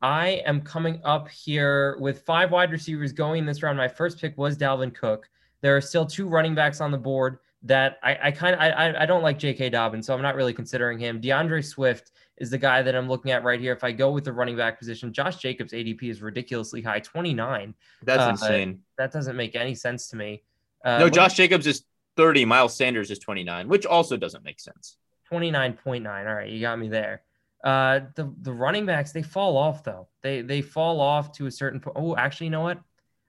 I 0.00 0.42
am 0.46 0.62
coming 0.62 0.98
up 1.04 1.28
here 1.28 1.98
with 2.00 2.22
five 2.22 2.52
wide 2.52 2.72
receivers 2.72 3.12
going 3.12 3.44
this 3.44 3.62
round. 3.62 3.76
My 3.76 3.86
first 3.86 4.18
pick 4.18 4.38
was 4.38 4.56
Dalvin 4.56 4.94
Cook. 4.94 5.28
There 5.60 5.76
are 5.76 5.80
still 5.82 6.06
two 6.06 6.26
running 6.26 6.54
backs 6.54 6.80
on 6.80 6.90
the 6.90 6.96
board 6.96 7.38
that 7.64 7.98
I, 8.02 8.18
I 8.22 8.30
kind 8.30 8.54
of 8.54 8.62
I, 8.62 8.70
I- 8.70 9.02
I 9.02 9.04
don't 9.04 9.22
like 9.22 9.38
J.K. 9.38 9.68
Dobbins, 9.68 10.06
so 10.06 10.14
I'm 10.14 10.22
not 10.22 10.36
really 10.36 10.54
considering 10.54 10.98
him. 10.98 11.20
DeAndre 11.20 11.62
Swift 11.62 12.12
is 12.38 12.48
the 12.48 12.56
guy 12.56 12.80
that 12.80 12.96
I'm 12.96 13.10
looking 13.10 13.30
at 13.30 13.44
right 13.44 13.60
here. 13.60 13.74
If 13.74 13.84
I 13.84 13.92
go 13.92 14.10
with 14.10 14.24
the 14.24 14.32
running 14.32 14.56
back 14.56 14.78
position, 14.78 15.12
Josh 15.12 15.36
Jacobs 15.36 15.74
ADP 15.74 16.04
is 16.04 16.22
ridiculously 16.22 16.80
high, 16.80 17.00
29. 17.00 17.74
That's 18.04 18.22
uh, 18.22 18.30
insane. 18.30 18.80
That 18.96 19.12
doesn't 19.12 19.36
make 19.36 19.54
any 19.54 19.74
sense 19.74 20.08
to 20.08 20.16
me. 20.16 20.44
Uh, 20.84 20.98
no, 20.98 21.08
Josh 21.08 21.34
Jacobs 21.34 21.66
is 21.66 21.84
30, 22.16 22.44
Miles 22.44 22.76
Sanders 22.76 23.10
is 23.10 23.18
29, 23.18 23.68
which 23.68 23.86
also 23.86 24.16
doesn't 24.16 24.44
make 24.44 24.60
sense. 24.60 24.96
29.9. 25.30 26.26
All 26.26 26.34
right, 26.34 26.50
you 26.50 26.60
got 26.60 26.78
me 26.78 26.88
there. 26.88 27.22
Uh, 27.62 28.00
the 28.14 28.32
the 28.40 28.52
running 28.52 28.86
backs 28.86 29.12
they 29.12 29.22
fall 29.22 29.58
off 29.58 29.84
though. 29.84 30.08
They 30.22 30.40
they 30.40 30.62
fall 30.62 30.98
off 30.98 31.30
to 31.32 31.46
a 31.46 31.50
certain 31.50 31.78
point. 31.78 31.96
Oh, 31.98 32.16
actually, 32.16 32.46
you 32.46 32.52
know 32.52 32.62
what? 32.62 32.80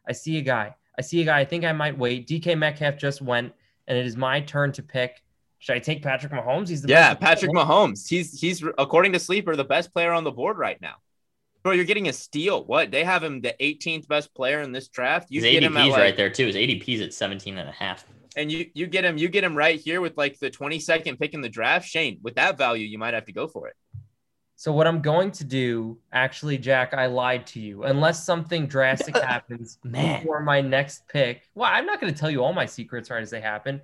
I 0.08 0.14
see 0.14 0.38
a 0.38 0.42
guy. 0.42 0.74
I 0.98 1.02
see 1.02 1.22
a 1.22 1.26
guy. 1.26 1.40
I 1.40 1.46
think 1.46 1.66
I 1.66 1.74
might 1.74 1.98
wait. 1.98 2.28
DK 2.28 2.58
Metcalf 2.58 2.98
just 2.98 3.22
went, 3.22 3.54
and 3.88 3.98
it 3.98 4.06
is 4.06 4.16
my 4.16 4.40
turn 4.40 4.72
to 4.74 4.84
pick. 4.84 5.22
Should 5.60 5.76
I 5.76 5.80
take 5.80 6.02
Patrick 6.02 6.32
Mahomes? 6.32 6.70
He's 6.70 6.82
the 6.82 6.88
Yeah, 6.88 7.14
Patrick 7.14 7.52
Mahomes. 7.52 8.08
He's 8.08 8.40
he's 8.40 8.64
according 8.78 9.12
to 9.14 9.20
Sleeper 9.20 9.56
the 9.56 9.66
best 9.66 9.94
player 9.94 10.14
on 10.14 10.24
the 10.24 10.32
board 10.32 10.58
right 10.58 10.80
now. 10.82 10.96
Bro, 11.64 11.74
you're 11.74 11.86
getting 11.86 12.08
a 12.08 12.14
steal. 12.14 12.64
What? 12.66 12.92
They 12.92 13.04
have 13.04 13.24
him 13.24 13.42
the 13.42 13.56
18th 13.62 14.08
best 14.08 14.34
player 14.34 14.62
in 14.62 14.72
this 14.72 14.88
draft. 14.88 15.28
You 15.30 15.42
His 15.42 15.52
get 15.52 15.64
him 15.64 15.78
at 15.78 15.88
like, 15.90 16.00
right 16.00 16.18
there 16.18 16.30
too. 16.30 16.48
His 16.48 16.56
ADP's 16.56 17.02
at 17.02 17.14
17 17.14 17.58
and 17.58 17.70
a 17.70 17.72
half. 17.72 18.06
and 18.36 18.52
you 18.52 18.66
you 18.74 18.88
get 18.88 19.04
him 19.06 19.18
you 19.18 19.28
get 19.30 19.44
him 19.44 19.56
right 19.56 19.80
here 19.80 20.00
with 20.02 20.18
like 20.18 20.40
the 20.40 20.50
22nd 20.50 21.20
pick 21.20 21.34
in 21.34 21.42
the 21.42 21.50
draft. 21.50 21.88
Shane, 21.88 22.20
with 22.24 22.36
that 22.36 22.58
value, 22.58 22.86
you 22.88 22.98
might 22.98 23.14
have 23.14 23.26
to 23.26 23.34
go 23.34 23.48
for 23.48 23.68
it. 23.68 23.76
So 24.56 24.72
what 24.72 24.86
I'm 24.86 25.02
going 25.02 25.32
to 25.32 25.44
do, 25.44 25.98
actually, 26.14 26.60
Jack, 26.60 26.94
I 26.94 27.08
lied 27.08 27.48
to 27.48 27.60
you. 27.60 27.84
Unless 27.84 28.24
something 28.24 28.68
drastic 28.68 29.18
happens 29.34 29.80
Man. 29.84 30.24
for 30.24 30.40
my 30.40 30.62
next 30.62 31.08
pick. 31.08 31.48
Well, 31.56 31.70
I'm 31.72 31.88
not 31.88 32.00
going 32.00 32.14
to 32.14 32.20
tell 32.20 32.30
you 32.30 32.44
all 32.44 32.54
my 32.54 32.68
secrets 32.68 33.10
right 33.10 33.24
as 33.24 33.32
they 33.32 33.42
happen. 33.42 33.82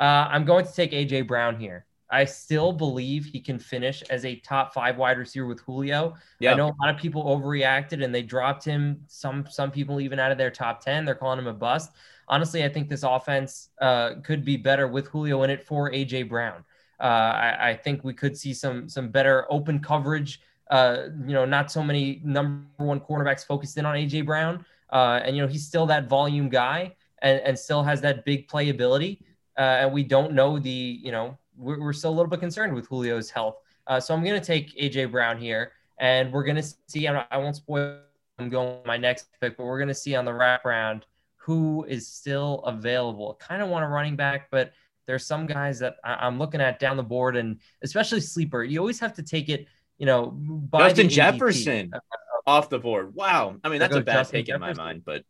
Uh, 0.00 0.04
I'm 0.30 0.44
going 0.44 0.64
to 0.64 0.72
take 0.72 0.92
AJ 0.92 1.26
Brown 1.26 1.58
here. 1.58 1.84
I 2.10 2.24
still 2.24 2.72
believe 2.72 3.24
he 3.24 3.40
can 3.40 3.58
finish 3.58 4.02
as 4.10 4.24
a 4.24 4.36
top 4.36 4.74
five 4.74 4.96
wide 4.96 5.18
receiver 5.18 5.46
with 5.46 5.60
Julio. 5.60 6.14
Yeah. 6.40 6.52
I 6.52 6.54
know 6.56 6.68
a 6.68 6.76
lot 6.84 6.94
of 6.94 7.00
people 7.00 7.24
overreacted 7.24 8.02
and 8.04 8.14
they 8.14 8.22
dropped 8.22 8.64
him. 8.64 9.02
Some 9.06 9.46
some 9.48 9.70
people 9.70 10.00
even 10.00 10.18
out 10.18 10.32
of 10.32 10.38
their 10.38 10.50
top 10.50 10.80
ten. 10.80 11.04
They're 11.04 11.14
calling 11.14 11.38
him 11.38 11.46
a 11.46 11.54
bust. 11.54 11.92
Honestly, 12.28 12.64
I 12.64 12.68
think 12.68 12.88
this 12.88 13.02
offense 13.02 13.70
uh, 13.80 14.14
could 14.22 14.44
be 14.44 14.56
better 14.56 14.88
with 14.88 15.06
Julio 15.08 15.42
in 15.42 15.50
it 15.50 15.66
for 15.66 15.90
AJ 15.90 16.28
Brown. 16.28 16.64
Uh, 17.00 17.04
I, 17.04 17.70
I 17.70 17.74
think 17.74 18.04
we 18.04 18.12
could 18.12 18.36
see 18.36 18.52
some 18.52 18.88
some 18.88 19.08
better 19.08 19.46
open 19.50 19.80
coverage. 19.80 20.40
Uh, 20.70 21.08
you 21.26 21.32
know, 21.32 21.44
not 21.44 21.70
so 21.70 21.82
many 21.82 22.20
number 22.24 22.66
one 22.76 23.00
cornerbacks 23.00 23.44
focused 23.44 23.76
in 23.76 23.86
on 23.86 23.96
AJ 23.96 24.26
Brown. 24.26 24.64
Uh, 24.90 25.20
and 25.24 25.36
you 25.36 25.42
know, 25.42 25.48
he's 25.48 25.66
still 25.66 25.86
that 25.86 26.08
volume 26.08 26.48
guy 26.48 26.94
and, 27.22 27.40
and 27.40 27.58
still 27.58 27.82
has 27.82 28.00
that 28.00 28.24
big 28.24 28.48
playability. 28.48 29.20
Uh, 29.58 29.82
and 29.82 29.92
we 29.92 30.02
don't 30.02 30.32
know 30.32 30.58
the, 30.58 30.70
you 30.70 31.12
know, 31.12 31.36
we're, 31.60 31.80
we're 31.80 31.92
still 31.92 32.10
a 32.10 32.16
little 32.16 32.30
bit 32.30 32.40
concerned 32.40 32.74
with 32.74 32.88
Julio's 32.88 33.30
health. 33.30 33.56
Uh, 33.86 34.00
so 34.00 34.14
I'm 34.14 34.24
going 34.24 34.40
to 34.40 34.46
take 34.46 34.76
AJ 34.76 35.10
Brown 35.10 35.38
here, 35.38 35.72
and 35.98 36.32
we're 36.32 36.44
going 36.44 36.56
to 36.56 36.74
see. 36.88 37.06
I'm 37.06 37.14
not, 37.14 37.28
I 37.30 37.38
won't 37.38 37.56
spoil. 37.56 37.98
I'm 38.38 38.48
going 38.48 38.78
with 38.78 38.86
my 38.86 38.96
next 38.96 39.28
pick, 39.40 39.56
but 39.56 39.64
we're 39.64 39.78
going 39.78 39.88
to 39.88 39.94
see 39.94 40.14
on 40.14 40.24
the 40.24 40.32
wrap 40.32 40.64
wraparound 40.64 41.02
who 41.36 41.84
is 41.88 42.06
still 42.06 42.60
available. 42.60 43.34
Kind 43.40 43.62
of 43.62 43.68
want 43.68 43.84
a 43.84 43.88
running 43.88 44.16
back, 44.16 44.50
but 44.50 44.72
there's 45.06 45.26
some 45.26 45.46
guys 45.46 45.78
that 45.80 45.96
I, 46.04 46.14
I'm 46.26 46.38
looking 46.38 46.60
at 46.60 46.78
down 46.78 46.96
the 46.96 47.02
board, 47.02 47.36
and 47.36 47.58
especially 47.82 48.20
sleeper. 48.20 48.62
You 48.62 48.78
always 48.78 49.00
have 49.00 49.14
to 49.14 49.22
take 49.22 49.48
it, 49.48 49.66
you 49.98 50.06
know, 50.06 50.26
by 50.26 50.88
Justin 50.88 51.08
Jefferson 51.08 51.92
Uh, 51.94 51.98
off 52.46 52.68
the 52.68 52.78
board. 52.78 53.14
Wow. 53.14 53.56
I 53.64 53.68
mean, 53.68 53.78
that's 53.78 53.96
a 53.96 54.00
bad 54.00 54.14
Justin 54.14 54.40
pick 54.40 54.48
in 54.48 54.60
my 54.60 54.74
mind, 54.74 55.02
but 55.04 55.24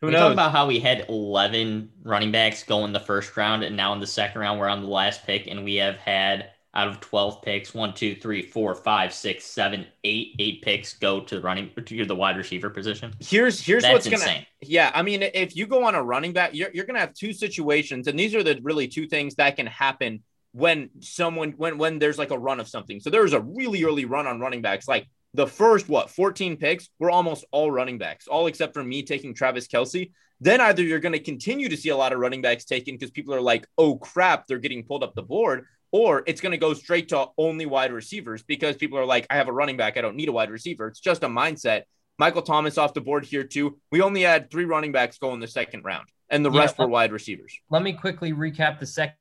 who 0.00 0.08
we 0.08 0.16
talk 0.16 0.30
knows? 0.30 0.32
about 0.32 0.52
how 0.52 0.66
we 0.66 0.80
had 0.80 1.06
11 1.08 1.90
running 2.04 2.32
backs 2.32 2.62
go 2.62 2.84
in 2.84 2.92
the 2.92 3.00
first 3.00 3.36
round, 3.36 3.62
and 3.64 3.76
now 3.76 3.92
in 3.92 4.00
the 4.00 4.06
second 4.06 4.40
round, 4.40 4.58
we're 4.60 4.68
on 4.68 4.82
the 4.82 4.88
last 4.88 5.24
pick, 5.24 5.46
and 5.46 5.64
we 5.64 5.76
have 5.76 5.96
had 5.96 6.50
out 6.74 6.88
of 6.88 7.00
12 7.00 7.42
picks, 7.42 7.74
one, 7.74 7.94
two, 7.94 8.14
three, 8.14 8.42
four, 8.42 8.74
five, 8.74 9.12
six, 9.12 9.44
seven, 9.44 9.86
eight, 10.04 10.34
eight 10.38 10.62
picks 10.62 10.94
go 10.94 11.20
to 11.20 11.36
the 11.36 11.40
running 11.42 11.70
to 11.84 12.04
the 12.04 12.14
wide 12.16 12.36
receiver 12.36 12.70
position. 12.70 13.14
Here's 13.20 13.60
here's 13.60 13.82
That's 13.82 13.92
what's 13.92 14.08
gonna 14.08 14.22
insane. 14.22 14.46
yeah. 14.60 14.90
I 14.94 15.02
mean, 15.02 15.22
if 15.22 15.56
you 15.56 15.66
go 15.66 15.84
on 15.84 15.94
a 15.96 16.02
running 16.02 16.32
back, 16.32 16.50
you're 16.54 16.70
you're 16.72 16.84
gonna 16.86 17.00
have 17.00 17.14
two 17.14 17.32
situations, 17.32 18.06
and 18.06 18.18
these 18.18 18.34
are 18.34 18.42
the 18.44 18.60
really 18.62 18.86
two 18.86 19.08
things 19.08 19.34
that 19.36 19.56
can 19.56 19.66
happen 19.66 20.22
when 20.52 20.90
someone 21.00 21.52
when 21.56 21.78
when 21.78 21.98
there's 21.98 22.18
like 22.18 22.30
a 22.30 22.38
run 22.38 22.60
of 22.60 22.68
something. 22.68 23.00
So 23.00 23.10
there's 23.10 23.32
a 23.32 23.40
really 23.40 23.82
early 23.84 24.04
run 24.04 24.26
on 24.28 24.38
running 24.40 24.62
backs, 24.62 24.86
like 24.86 25.08
the 25.34 25.46
first 25.46 25.88
what 25.88 26.10
14 26.10 26.56
picks 26.56 26.88
were 26.98 27.10
almost 27.10 27.44
all 27.52 27.70
running 27.70 27.98
backs, 27.98 28.26
all 28.26 28.46
except 28.46 28.74
for 28.74 28.82
me 28.82 29.02
taking 29.02 29.34
Travis 29.34 29.68
Kelce. 29.68 30.10
Then 30.40 30.60
either 30.60 30.82
you're 30.82 31.00
going 31.00 31.12
to 31.12 31.18
continue 31.18 31.68
to 31.68 31.76
see 31.76 31.88
a 31.88 31.96
lot 31.96 32.12
of 32.12 32.18
running 32.20 32.42
backs 32.42 32.64
taken 32.64 32.94
because 32.94 33.10
people 33.10 33.34
are 33.34 33.40
like, 33.40 33.66
oh 33.76 33.96
crap, 33.96 34.46
they're 34.46 34.58
getting 34.58 34.84
pulled 34.84 35.02
up 35.02 35.14
the 35.14 35.22
board, 35.22 35.64
or 35.90 36.22
it's 36.26 36.40
going 36.40 36.52
to 36.52 36.58
go 36.58 36.74
straight 36.74 37.08
to 37.08 37.26
only 37.36 37.66
wide 37.66 37.92
receivers 37.92 38.42
because 38.42 38.76
people 38.76 38.98
are 38.98 39.04
like, 39.06 39.26
I 39.30 39.36
have 39.36 39.48
a 39.48 39.52
running 39.52 39.76
back, 39.76 39.96
I 39.96 40.00
don't 40.00 40.16
need 40.16 40.28
a 40.28 40.32
wide 40.32 40.50
receiver. 40.50 40.88
It's 40.88 41.00
just 41.00 41.24
a 41.24 41.28
mindset. 41.28 41.82
Michael 42.18 42.42
Thomas 42.42 42.78
off 42.78 42.94
the 42.94 43.00
board 43.00 43.24
here 43.24 43.44
too. 43.44 43.78
We 43.90 44.00
only 44.00 44.22
had 44.22 44.50
three 44.50 44.64
running 44.64 44.92
backs 44.92 45.18
go 45.18 45.34
in 45.34 45.40
the 45.40 45.46
second 45.48 45.84
round, 45.84 46.08
and 46.30 46.44
the 46.44 46.50
Yeah, 46.50 46.60
rest 46.60 46.78
were 46.78 46.88
wide 46.88 47.12
receivers. 47.12 47.58
Let 47.70 47.82
me 47.82 47.92
quickly 47.92 48.32
recap 48.32 48.78
the 48.78 48.86
second 48.86 49.16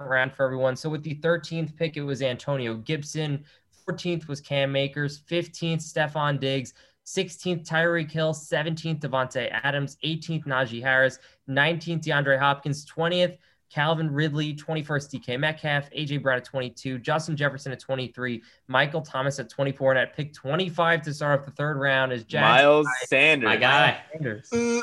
round 0.00 0.32
for 0.34 0.44
everyone. 0.44 0.76
So 0.76 0.88
with 0.88 1.02
the 1.02 1.16
13th 1.16 1.76
pick, 1.76 1.96
it 1.96 2.02
was 2.02 2.22
Antonio 2.22 2.74
Gibson. 2.76 3.44
14th 3.90 4.28
was 4.28 4.40
Cam 4.40 4.76
Akers. 4.76 5.22
15th, 5.28 5.78
Stefon 5.78 6.38
Diggs. 6.38 6.74
16th, 7.06 7.66
Tyreek 7.66 8.10
Hill. 8.10 8.32
17th, 8.32 9.00
Davante 9.00 9.50
Adams. 9.62 9.96
18th, 10.04 10.46
Najee 10.46 10.82
Harris. 10.82 11.18
19th, 11.48 12.04
DeAndre 12.04 12.38
Hopkins. 12.38 12.86
20th, 12.86 13.38
Calvin 13.70 14.10
Ridley. 14.10 14.54
21st, 14.54 15.20
DK 15.20 15.38
Metcalf. 15.38 15.90
AJ 15.90 16.22
Brown 16.22 16.38
at 16.38 16.44
22. 16.44 16.98
Justin 16.98 17.36
Jefferson 17.36 17.72
at 17.72 17.80
23. 17.80 18.42
Michael 18.68 19.02
Thomas 19.02 19.38
at 19.38 19.48
24. 19.48 19.92
And 19.92 20.00
at 20.00 20.16
pick 20.16 20.32
25 20.32 21.02
to 21.02 21.14
start 21.14 21.40
off 21.40 21.46
the 21.46 21.52
third 21.52 21.76
round 21.76 22.12
is 22.12 22.24
Jack 22.24 22.42
Miles 22.42 22.86
Sanders. 23.06 23.46
My 23.46 23.56
guy. 23.56 24.00
Sanders. 24.12 24.52
Uh, 24.52 24.82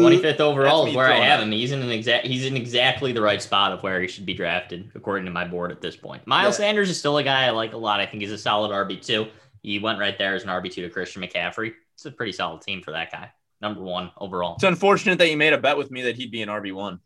Uh, 0.00 0.06
uh, 0.06 0.10
25th 0.10 0.40
overall 0.40 0.86
is 0.86 0.94
where 0.94 1.06
I 1.12 1.16
have 1.16 1.40
him. 1.40 1.50
He's 1.52 1.72
in 1.72 1.82
an 1.82 1.90
exact 1.90 2.26
he's 2.26 2.44
in 2.46 2.56
exactly 2.56 3.12
the 3.12 3.22
right 3.22 3.40
spot 3.40 3.72
of 3.72 3.82
where 3.82 4.00
he 4.00 4.08
should 4.08 4.26
be 4.26 4.34
drafted, 4.34 4.90
according 4.94 5.24
to 5.26 5.30
my 5.30 5.44
board 5.46 5.70
at 5.70 5.80
this 5.80 5.96
point. 5.96 6.26
Miles 6.26 6.54
Yeah. 6.58 6.66
Sanders 6.66 6.90
is 6.90 6.98
still 6.98 7.18
a 7.18 7.22
guy 7.22 7.44
I 7.46 7.50
like 7.50 7.72
a 7.72 7.76
lot. 7.76 8.00
I 8.00 8.06
think 8.06 8.22
he's 8.22 8.32
a 8.32 8.38
solid 8.38 8.70
RB2. 8.70 9.28
He 9.62 9.78
went 9.78 9.98
right 9.98 10.16
there 10.18 10.34
as 10.34 10.42
an 10.42 10.50
RB2 10.50 10.74
to 10.74 10.90
Christian 10.90 11.22
McCaffrey. 11.22 11.72
It's 11.94 12.04
a 12.06 12.10
pretty 12.10 12.32
solid 12.32 12.60
team 12.62 12.82
for 12.82 12.90
that 12.90 13.10
guy. 13.10 13.30
Number 13.60 13.80
one 13.80 14.10
overall. 14.18 14.54
It's 14.56 14.64
unfortunate 14.64 15.18
that 15.18 15.30
you 15.30 15.36
made 15.36 15.52
a 15.52 15.58
bet 15.58 15.76
with 15.78 15.90
me 15.90 16.02
that 16.02 16.16
he'd 16.16 16.30
be 16.30 16.42
an 16.42 16.48
RB 16.48 16.72
one. 16.74 17.00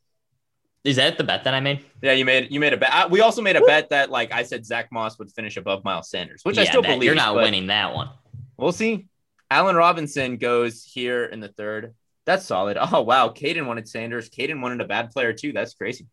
Is 0.84 0.96
that 0.96 1.18
the 1.18 1.24
bet 1.24 1.44
that 1.44 1.54
I 1.54 1.60
made? 1.60 1.84
Yeah, 2.02 2.12
you 2.12 2.24
made 2.24 2.50
you 2.50 2.60
made 2.60 2.72
a 2.72 2.76
bet. 2.76 2.92
I- 2.92 3.06
We 3.06 3.20
also 3.20 3.42
made 3.42 3.56
a 3.56 3.60
bet 3.60 3.90
that 3.90 4.10
like 4.10 4.32
I 4.32 4.42
said, 4.42 4.64
Zack 4.64 4.90
Moss 4.90 5.18
would 5.18 5.30
finish 5.30 5.56
above 5.56 5.84
Miles 5.84 6.08
Sanders, 6.08 6.44
which 6.44 6.56
I 6.58 6.64
still 6.64 6.82
that- 6.82 6.88
believe. 6.88 7.04
You're 7.04 7.14
not 7.14 7.34
winning 7.34 7.66
that 7.66 7.94
one. 7.94 8.08
We'll 8.56 8.72
see. 8.72 9.06
Allen 9.50 9.76
Robinson 9.76 10.36
goes 10.36 10.84
here 10.84 11.24
in 11.24 11.40
the 11.40 11.48
third. 11.48 11.94
That's 12.28 12.44
solid. 12.44 12.76
Oh 12.92 13.00
wow, 13.00 13.30
Caden 13.30 13.66
wanted 13.66 13.88
Sanders. 13.88 14.28
Caden 14.28 14.60
wanted 14.60 14.82
a 14.82 14.84
bad 14.84 15.10
player 15.10 15.32
too. 15.32 15.52
That's 15.52 15.72
crazy. 15.72 16.06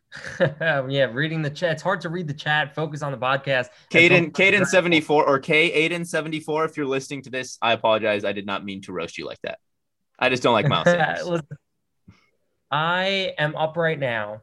yeah, 0.40 1.10
reading 1.12 1.42
the 1.42 1.50
chat. 1.50 1.72
It's 1.72 1.82
hard 1.82 2.00
to 2.02 2.08
read 2.08 2.28
the 2.28 2.34
chat, 2.34 2.76
focus 2.76 3.02
on 3.02 3.10
the 3.10 3.18
podcast. 3.18 3.66
Caden, 3.90 4.10
And 4.10 4.26
focus 4.26 4.46
on 4.46 4.52
the 4.52 4.58
Caden 4.58 4.66
seventy 4.66 5.00
four 5.00 5.26
or 5.26 5.40
K 5.40 5.88
Aiden 5.88 6.06
seventy 6.06 6.38
four. 6.38 6.64
If 6.64 6.76
you're 6.76 6.86
listening 6.86 7.22
to 7.22 7.30
this, 7.30 7.58
I 7.60 7.72
apologize. 7.72 8.24
I 8.24 8.32
did 8.32 8.46
not 8.46 8.64
mean 8.64 8.82
to 8.82 8.92
roast 8.92 9.18
you 9.18 9.26
like 9.26 9.40
that. 9.42 9.58
I 10.16 10.28
just 10.28 10.44
don't 10.44 10.52
like 10.52 10.68
Miles 10.68 10.84
Sanders. 10.84 11.26
Listen, 11.26 11.48
I 12.70 13.34
am 13.36 13.56
up 13.56 13.76
right 13.76 13.98
now, 13.98 14.42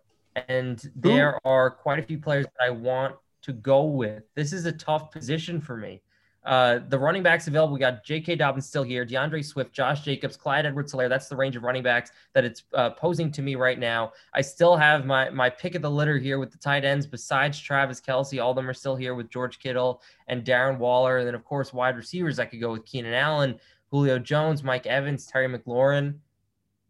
and 0.50 0.84
there 0.98 1.40
are 1.48 1.72
quite 1.72 2.00
a 2.00 2.04
few 2.04 2.20
players 2.20 2.46
that 2.46 2.66
I 2.66 2.72
want 2.72 3.16
to 3.44 3.54
go 3.54 3.86
with. 3.86 4.24
This 4.36 4.52
is 4.52 4.66
a 4.66 4.74
tough 4.74 5.12
position 5.12 5.62
for 5.62 5.78
me. 5.78 6.02
Uh, 6.46 6.80
the 6.90 7.00
running 7.00 7.24
backs 7.24 7.48
available, 7.48 7.74
we 7.74 7.80
got 7.80 8.04
J.K. 8.04 8.36
Dobbins 8.36 8.68
still 8.68 8.84
here, 8.84 9.04
DeAndre 9.04 9.44
Swift, 9.44 9.74
Josh 9.74 10.02
Jacobs, 10.02 10.38
Clyde 10.38 10.68
Edwards 10.68 10.94
Helaire. 10.94 11.10
That's 11.10 11.28
the 11.28 11.36
range 11.36 11.56
of 11.56 11.64
running 11.64 11.82
backs 11.82 12.12
that 12.34 12.46
it's 12.46 12.64
uh, 12.76 12.92
posing 12.92 13.32
to 13.32 13.42
me 13.42 13.56
right 13.56 13.80
now. 13.80 14.14
I 14.34 14.42
still 14.42 14.76
have 14.78 15.06
my 15.08 15.30
my 15.32 15.50
pick 15.50 15.74
of 15.74 15.82
the 15.82 15.90
litter 15.90 16.20
here 16.20 16.38
with 16.38 16.52
the 16.52 16.60
tight 16.60 16.86
ends. 16.86 17.08
Besides 17.08 17.60
Travis 17.60 18.00
Kelce, 18.00 18.42
all 18.42 18.52
of 18.52 18.56
them 18.56 18.70
are 18.70 18.76
still 18.76 18.96
here 18.96 19.16
with 19.16 19.32
George 19.32 19.58
Kittle 19.58 20.04
and 20.28 20.46
Darren 20.46 20.78
Waller, 20.78 21.18
and 21.18 21.28
then 21.28 21.34
of 21.34 21.44
course 21.44 21.74
wide 21.74 21.98
receivers. 21.98 22.38
I 22.38 22.46
could 22.46 22.62
go 22.62 22.74
with 22.74 22.86
Keenan 22.86 23.14
Allen, 23.14 23.60
Julio 23.90 24.20
Jones, 24.20 24.64
Mike 24.64 24.86
Evans, 24.86 25.26
Terry 25.26 25.48
McLaurin. 25.48 26.20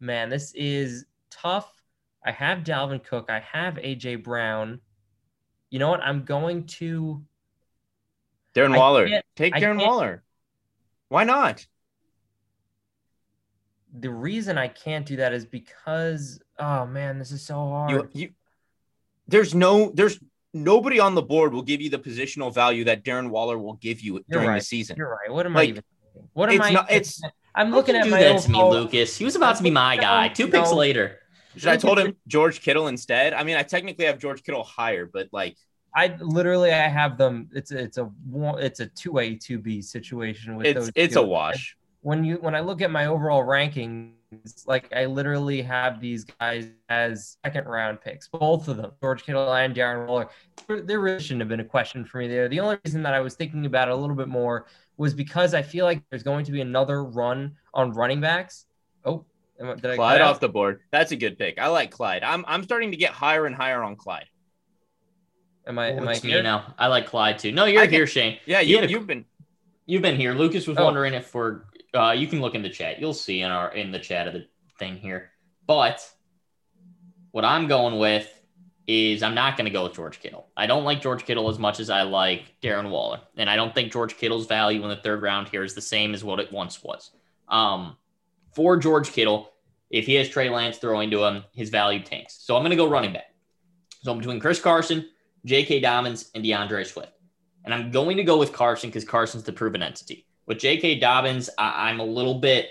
Man, 0.00 0.28
this 0.28 0.52
is 0.54 1.06
tough. 1.30 1.72
I 2.22 2.30
have 2.32 2.58
Dalvin 2.58 3.02
Cook. 3.02 3.30
I 3.30 3.40
have 3.40 3.76
AJ 3.76 4.22
Brown. 4.22 4.80
You 5.70 5.78
know 5.78 5.88
what? 5.88 6.00
I'm 6.00 6.24
going 6.24 6.66
to. 6.66 7.22
Darren 8.56 8.76
Waller. 8.76 9.08
Take 9.36 9.54
Darren 9.54 9.78
Waller. 9.78 10.22
Why 11.08 11.24
not? 11.24 11.66
The 13.98 14.10
reason 14.10 14.58
I 14.58 14.68
can't 14.68 15.06
do 15.06 15.16
that 15.16 15.32
is 15.32 15.46
because, 15.46 16.40
oh 16.58 16.86
man, 16.86 17.18
this 17.18 17.30
is 17.32 17.42
so 17.42 17.54
hard. 17.54 17.90
You 17.90 18.08
you 18.12 18.30
there's 19.28 19.54
no 19.54 19.90
there's 19.94 20.18
nobody 20.52 21.00
on 21.00 21.14
the 21.14 21.22
board 21.22 21.52
will 21.52 21.62
give 21.62 21.80
you 21.80 21.90
the 21.90 21.98
positional 21.98 22.52
value 22.52 22.84
that 22.84 23.04
Darren 23.04 23.30
Waller 23.30 23.58
will 23.58 23.74
give 23.74 24.00
you 24.00 24.24
during 24.28 24.48
right. 24.48 24.58
the 24.58 24.64
season. 24.64 24.96
You're 24.96 25.10
right. 25.10 25.32
What 25.32 25.46
am 25.46 25.54
Like, 25.54 25.68
I 25.68 25.70
even? 25.70 25.82
Thinking? 26.14 26.30
What 26.32 26.48
am 26.48 26.54
it's 26.56 26.64
I? 26.66 26.70
not- 26.72 26.90
it's- 26.90 27.20
I'm 27.54 27.70
looking 27.70 27.96
at 27.96 28.04
you 28.04 28.10
my 28.10 28.18
do 28.18 28.24
that 28.34 28.42
to 28.42 28.50
me, 28.50 28.62
Lucas. 28.62 29.16
He 29.16 29.24
was 29.24 29.34
about 29.34 29.56
to 29.56 29.62
be 29.62 29.70
my 29.70 29.96
guy. 29.96 30.28
Two 30.28 30.48
picks 30.48 30.70
No. 30.70 30.76
later. 30.76 31.20
Should 31.56 31.70
I 31.70 31.78
told 31.78 31.98
him 31.98 32.14
George 32.26 32.60
Kittle 32.60 32.88
instead? 32.88 33.32
I 33.32 33.44
mean, 33.44 33.56
I 33.56 33.62
technically 33.62 34.04
have 34.04 34.18
George 34.18 34.42
Kittle 34.42 34.62
higher, 34.62 35.06
but 35.10 35.28
like 35.32 35.56
I 35.96 36.14
literally 36.20 36.72
I 36.72 36.88
have 36.88 37.16
them. 37.16 37.48
It's 37.54 37.72
a, 37.72 37.78
it's 37.78 37.96
a 37.96 38.10
it's 38.58 38.80
a 38.80 38.86
two 38.88 39.18
A 39.18 39.34
two 39.34 39.58
B 39.58 39.80
situation 39.80 40.54
with 40.54 40.66
it's 40.66 40.78
those. 40.78 40.92
it's 40.94 41.14
two. 41.14 41.20
a 41.20 41.26
wash. 41.26 41.74
When 42.02 42.22
you 42.22 42.36
when 42.36 42.54
I 42.54 42.60
look 42.60 42.82
at 42.82 42.90
my 42.90 43.06
overall 43.06 43.42
rankings, 43.42 44.12
like 44.66 44.92
I 44.94 45.06
literally 45.06 45.62
have 45.62 45.98
these 45.98 46.24
guys 46.24 46.68
as 46.90 47.38
second 47.42 47.64
round 47.64 48.02
picks, 48.02 48.28
both 48.28 48.68
of 48.68 48.76
them, 48.76 48.92
George 49.00 49.24
Kittle 49.24 49.54
and 49.54 49.74
Darren 49.74 50.06
Waller. 50.06 50.28
There, 50.68 51.00
really 51.00 51.18
shouldn't 51.18 51.40
have 51.40 51.48
been 51.48 51.60
a 51.60 51.64
question 51.64 52.04
for 52.04 52.18
me 52.18 52.28
there. 52.28 52.46
The 52.48 52.60
only 52.60 52.76
reason 52.84 53.02
that 53.02 53.14
I 53.14 53.20
was 53.20 53.34
thinking 53.34 53.64
about 53.64 53.88
it 53.88 53.92
a 53.92 53.96
little 53.96 54.16
bit 54.16 54.28
more 54.28 54.66
was 54.98 55.14
because 55.14 55.54
I 55.54 55.62
feel 55.62 55.86
like 55.86 56.02
there's 56.10 56.22
going 56.22 56.44
to 56.44 56.52
be 56.52 56.60
another 56.60 57.04
run 57.04 57.56
on 57.72 57.92
running 57.92 58.20
backs. 58.20 58.66
Oh, 59.06 59.24
did 59.58 59.86
I 59.86 59.96
Clyde 59.96 60.20
off 60.20 60.40
the 60.40 60.48
board. 60.50 60.80
That's 60.90 61.12
a 61.12 61.16
good 61.16 61.38
pick. 61.38 61.58
I 61.58 61.68
like 61.68 61.90
Clyde. 61.90 62.22
I'm 62.22 62.44
I'm 62.46 62.62
starting 62.64 62.90
to 62.90 62.98
get 62.98 63.12
higher 63.12 63.46
and 63.46 63.56
higher 63.56 63.82
on 63.82 63.96
Clyde. 63.96 64.26
Am 65.66 65.78
I? 65.78 65.88
Am 65.92 66.06
I 66.06 66.12
It's 66.12 66.22
me 66.24 66.30
here? 66.30 66.42
now. 66.42 66.74
I 66.78 66.86
like 66.86 67.06
Clyde 67.06 67.38
too. 67.38 67.52
No, 67.52 67.64
you're 67.64 67.82
I 67.82 67.86
can- 67.86 67.94
here, 67.94 68.06
Shane. 68.06 68.38
Yeah, 68.46 68.60
you, 68.60 68.80
you 68.80 68.86
you've 68.88 69.06
been 69.06 69.24
You've 69.88 70.02
been 70.02 70.16
here. 70.16 70.34
Lucas 70.34 70.66
was 70.66 70.78
Oh. 70.78 70.84
wondering 70.84 71.14
if 71.14 71.32
we're. 71.34 71.60
Uh, 71.94 72.10
you 72.10 72.26
can 72.26 72.40
look 72.40 72.54
in 72.56 72.62
the 72.62 72.68
chat. 72.68 73.00
You'll 73.00 73.14
see 73.14 73.40
in 73.40 73.50
our 73.50 73.72
in 73.72 73.92
the 73.92 73.98
chat 74.00 74.26
of 74.26 74.32
the 74.34 74.46
thing 74.78 74.96
here. 74.96 75.30
But 75.66 76.00
what 77.30 77.44
I'm 77.44 77.68
going 77.68 77.98
with 77.98 78.32
is 78.88 79.22
I'm 79.22 79.34
not 79.34 79.56
going 79.56 79.64
to 79.64 79.70
go 79.70 79.84
with 79.84 79.94
George 79.94 80.20
Kittle. 80.20 80.48
I 80.56 80.66
don't 80.66 80.84
like 80.84 81.00
George 81.02 81.24
Kittle 81.24 81.48
as 81.48 81.58
much 81.58 81.80
as 81.80 81.88
I 81.90 82.02
like 82.02 82.54
Darren 82.62 82.90
Waller, 82.90 83.20
and 83.36 83.48
I 83.50 83.56
don't 83.56 83.74
think 83.74 83.92
George 83.92 84.16
Kittle's 84.16 84.46
value 84.46 84.82
in 84.82 84.88
the 84.88 84.96
third 84.96 85.22
round 85.22 85.48
here 85.48 85.64
is 85.64 85.74
the 85.74 85.80
same 85.80 86.14
as 86.14 86.22
what 86.22 86.38
it 86.40 86.52
once 86.52 86.82
was. 86.84 87.10
Um, 87.48 87.96
for 88.54 88.76
George 88.76 89.10
Kittle, 89.12 89.52
if 89.90 90.06
he 90.06 90.14
has 90.14 90.28
Trey 90.28 90.50
Lance 90.50 90.78
throwing 90.78 91.10
to 91.12 91.24
him, 91.24 91.44
his 91.52 91.70
value 91.70 92.00
tanks. 92.02 92.34
So 92.40 92.56
I'm 92.56 92.62
going 92.62 92.70
to 92.70 92.76
go 92.76 92.88
running 92.88 93.12
back. 93.12 93.34
So 94.02 94.12
I'm 94.12 94.18
between 94.18 94.38
Chris 94.40 94.60
Carson, 94.60 95.08
J.K. 95.46 95.80
Dobbins, 95.80 96.30
and 96.34 96.44
DeAndre 96.44 96.84
Swift. 96.84 97.12
And 97.64 97.72
I'm 97.72 97.90
going 97.90 98.16
to 98.18 98.24
go 98.24 98.36
with 98.36 98.52
Carson 98.52 98.90
because 98.90 99.04
Carson's 99.04 99.44
the 99.44 99.52
proven 99.52 99.82
entity. 99.82 100.26
With 100.46 100.58
J.K. 100.58 100.98
Dobbins, 100.98 101.48
I- 101.56 101.88
I'm 101.88 102.00
a 102.00 102.04
little 102.04 102.34
bit 102.34 102.68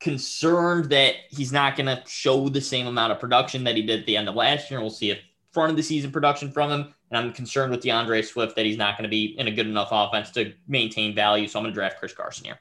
concerned 0.00 0.90
that 0.90 1.14
he's 1.30 1.52
not 1.52 1.76
going 1.76 1.86
to 1.86 2.02
show 2.06 2.48
the 2.48 2.60
same 2.60 2.86
amount 2.86 3.12
of 3.12 3.20
production 3.20 3.64
that 3.64 3.76
he 3.76 3.82
did 3.82 4.00
at 4.00 4.06
the 4.06 4.16
end 4.16 4.28
of 4.28 4.34
last 4.34 4.70
year. 4.70 4.80
We'll 4.80 4.90
see 4.90 5.10
if 5.10 5.18
front 5.52 5.70
of 5.70 5.76
the 5.76 5.82
season 5.82 6.10
production 6.10 6.50
from 6.50 6.70
him. 6.70 6.94
And 7.10 7.18
I'm 7.18 7.32
concerned 7.32 7.70
with 7.70 7.82
DeAndre 7.82 8.24
Swift 8.24 8.56
that 8.56 8.66
he's 8.66 8.76
not 8.76 8.96
going 8.96 9.04
to 9.04 9.08
be 9.08 9.36
in 9.38 9.46
a 9.46 9.52
good 9.52 9.66
enough 9.66 9.88
offense 9.90 10.30
to 10.32 10.52
maintain 10.66 11.14
value. 11.14 11.46
So 11.46 11.58
I'm 11.58 11.64
going 11.64 11.72
to 11.72 11.78
draft 11.78 11.98
Chris 11.98 12.12
Carson 12.12 12.44
here. 12.44 12.58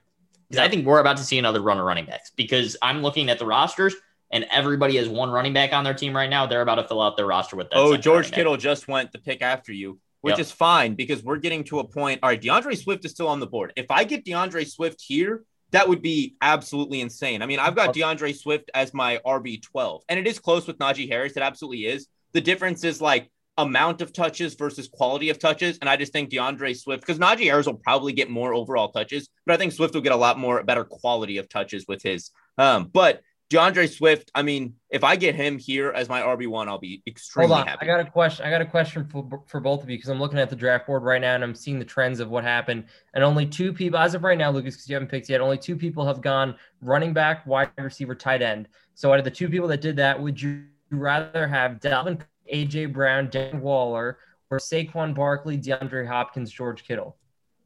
Because 0.48 0.64
I 0.64 0.70
think 0.70 0.86
we're 0.86 1.00
about 1.00 1.18
to 1.18 1.24
see 1.24 1.40
another 1.40 1.62
run 1.62 1.80
of 1.80 1.86
running 1.86 2.06
backs 2.06 2.32
because 2.36 2.78
I'm 2.82 3.02
looking 3.02 3.30
at 3.30 3.40
the 3.40 3.46
rosters 3.46 3.96
and 4.34 4.46
everybody 4.52 4.98
has 4.98 5.08
one 5.08 5.30
running 5.30 5.54
back 5.54 5.72
on 5.72 5.86
their 5.86 5.94
team 5.94 6.14
right 6.14 6.30
now. 6.30 6.46
They're 6.46 6.62
about 6.62 6.76
to 6.76 6.88
fill 6.88 7.02
out 7.02 7.16
their 7.16 7.28
roster 7.28 7.56
with 7.56 7.70
that. 7.70 7.78
Oh, 7.78 7.96
George. 7.96 8.32
Kittle 8.32 8.58
just 8.58 8.90
went 8.90 9.12
the 9.14 9.20
pick 9.20 9.42
after 9.42 9.72
you, 9.72 10.00
which 10.22 10.34
Yep. 10.34 10.40
is 10.40 10.52
fine 10.52 10.96
because 10.96 11.24
we're 11.24 11.38
getting 11.38 11.64
to 11.66 11.80
a 11.80 11.84
point. 11.88 12.20
All 12.22 12.30
right, 12.30 12.42
DeAndre 12.42 12.76
Swift 12.78 13.06
is 13.06 13.12
still 13.12 13.28
on 13.30 13.40
the 13.40 13.48
board. 13.48 13.72
If 13.78 13.90
I 13.92 14.04
get 14.04 14.26
DeAndre 14.26 14.68
Swift 14.70 15.02
here, 15.02 15.44
that 15.72 15.88
would 15.88 16.02
be 16.02 16.36
absolutely 16.42 17.00
insane. 17.02 17.42
I 17.42 17.46
mean, 17.46 17.60
I've 17.60 17.76
got 17.76 17.94
DeAndre 17.96 18.36
Swift 18.36 18.70
as 18.74 18.94
my 18.94 19.20
RB12, 19.26 20.02
and 20.10 20.20
it 20.20 20.28
is 20.28 20.40
close 20.40 20.68
with 20.68 20.78
Najee 20.78 21.08
Harris. 21.08 21.34
It 21.38 21.42
absolutely 21.44 21.86
is. 21.86 22.08
The 22.34 22.42
difference 22.42 22.84
is 22.84 23.02
like 23.02 23.30
amount 23.58 24.02
of 24.02 24.12
touches 24.12 24.56
versus 24.56 24.88
quality 24.88 25.30
of 25.30 25.38
touches. 25.38 25.78
And 25.78 25.88
I 25.88 25.96
just 25.96 26.12
think 26.12 26.32
DeAndre 26.32 26.76
Swift, 26.76 27.02
because 27.06 27.20
Najee 27.20 27.46
Harris 27.46 27.68
will 27.68 27.76
probably 27.76 28.12
get 28.14 28.30
more 28.30 28.54
overall 28.54 28.90
touches, 28.90 29.30
but 29.46 29.54
I 29.54 29.58
think 29.58 29.74
Swift 29.74 29.94
will 29.94 30.02
get 30.02 30.12
a 30.12 30.16
lot 30.16 30.40
more 30.40 30.64
better 30.64 30.84
quality 30.84 31.38
of 31.38 31.48
touches 31.50 31.86
with 31.88 32.02
his. 32.02 32.32
Um, 32.58 32.90
but 32.92 33.22
DeAndre 33.54 33.96
Swift. 33.96 34.32
I 34.34 34.42
mean, 34.42 34.76
if 34.90 35.04
I 35.04 35.16
get 35.16 35.36
him 35.36 35.60
here 35.60 35.92
as 35.92 36.10
my 36.10 36.22
RB 36.22 36.48
one, 36.48 36.68
I'll 36.68 36.80
be 36.80 37.04
extremely 37.06 37.50
Hold 37.50 37.62
on, 37.62 37.68
happy. 37.68 37.84
I 37.84 37.86
got 37.86 38.00
a 38.00 38.10
question. 38.10 38.46
I 38.46 38.50
got 38.50 38.62
a 38.62 38.66
question 38.66 39.06
for 39.06 39.44
for 39.46 39.60
both 39.60 39.84
of 39.84 39.90
you 39.90 39.98
because 39.98 40.10
I'm 40.10 40.20
looking 40.20 40.40
at 40.40 40.50
the 40.50 40.56
draft 40.56 40.88
board 40.88 41.04
right 41.04 41.22
now 41.22 41.36
and 41.36 41.44
I'm 41.44 41.54
seeing 41.54 41.78
the 41.78 41.86
trends 41.86 42.20
of 42.20 42.30
what 42.30 42.44
happened. 42.44 42.86
And 43.14 43.24
only 43.24 43.46
two 43.46 43.72
people, 43.72 44.00
as 44.00 44.16
of 44.16 44.24
right 44.24 44.38
now, 44.38 44.50
Lucas, 44.50 44.76
because 44.76 44.90
you 44.90 44.96
haven't 44.96 45.10
picked 45.10 45.30
yet, 45.30 45.40
only 45.40 45.58
two 45.58 45.76
people 45.76 46.06
have 46.06 46.22
gone 46.22 46.56
running 46.82 47.14
back, 47.14 47.46
wide 47.46 47.70
receiver, 47.78 48.16
tight 48.16 48.42
end. 48.42 48.68
So 48.96 49.14
out 49.14 49.20
of 49.20 49.26
the 49.26 49.32
two 49.32 49.50
people 49.50 49.68
that 49.68 49.82
did 49.82 49.98
that, 49.98 50.20
would 50.20 50.42
you 50.42 50.64
rather 50.90 51.48
have 51.48 51.80
Dalvin, 51.80 52.22
AJ 52.52 52.92
Brown, 52.92 53.30
Dan 53.30 53.62
Waller, 53.62 54.18
or 54.50 54.58
Saquon 54.58 55.14
Barkley, 55.14 55.58
DeAndre 55.58 56.08
Hopkins, 56.08 56.52
George 56.52 56.84
Kittle? 56.86 57.18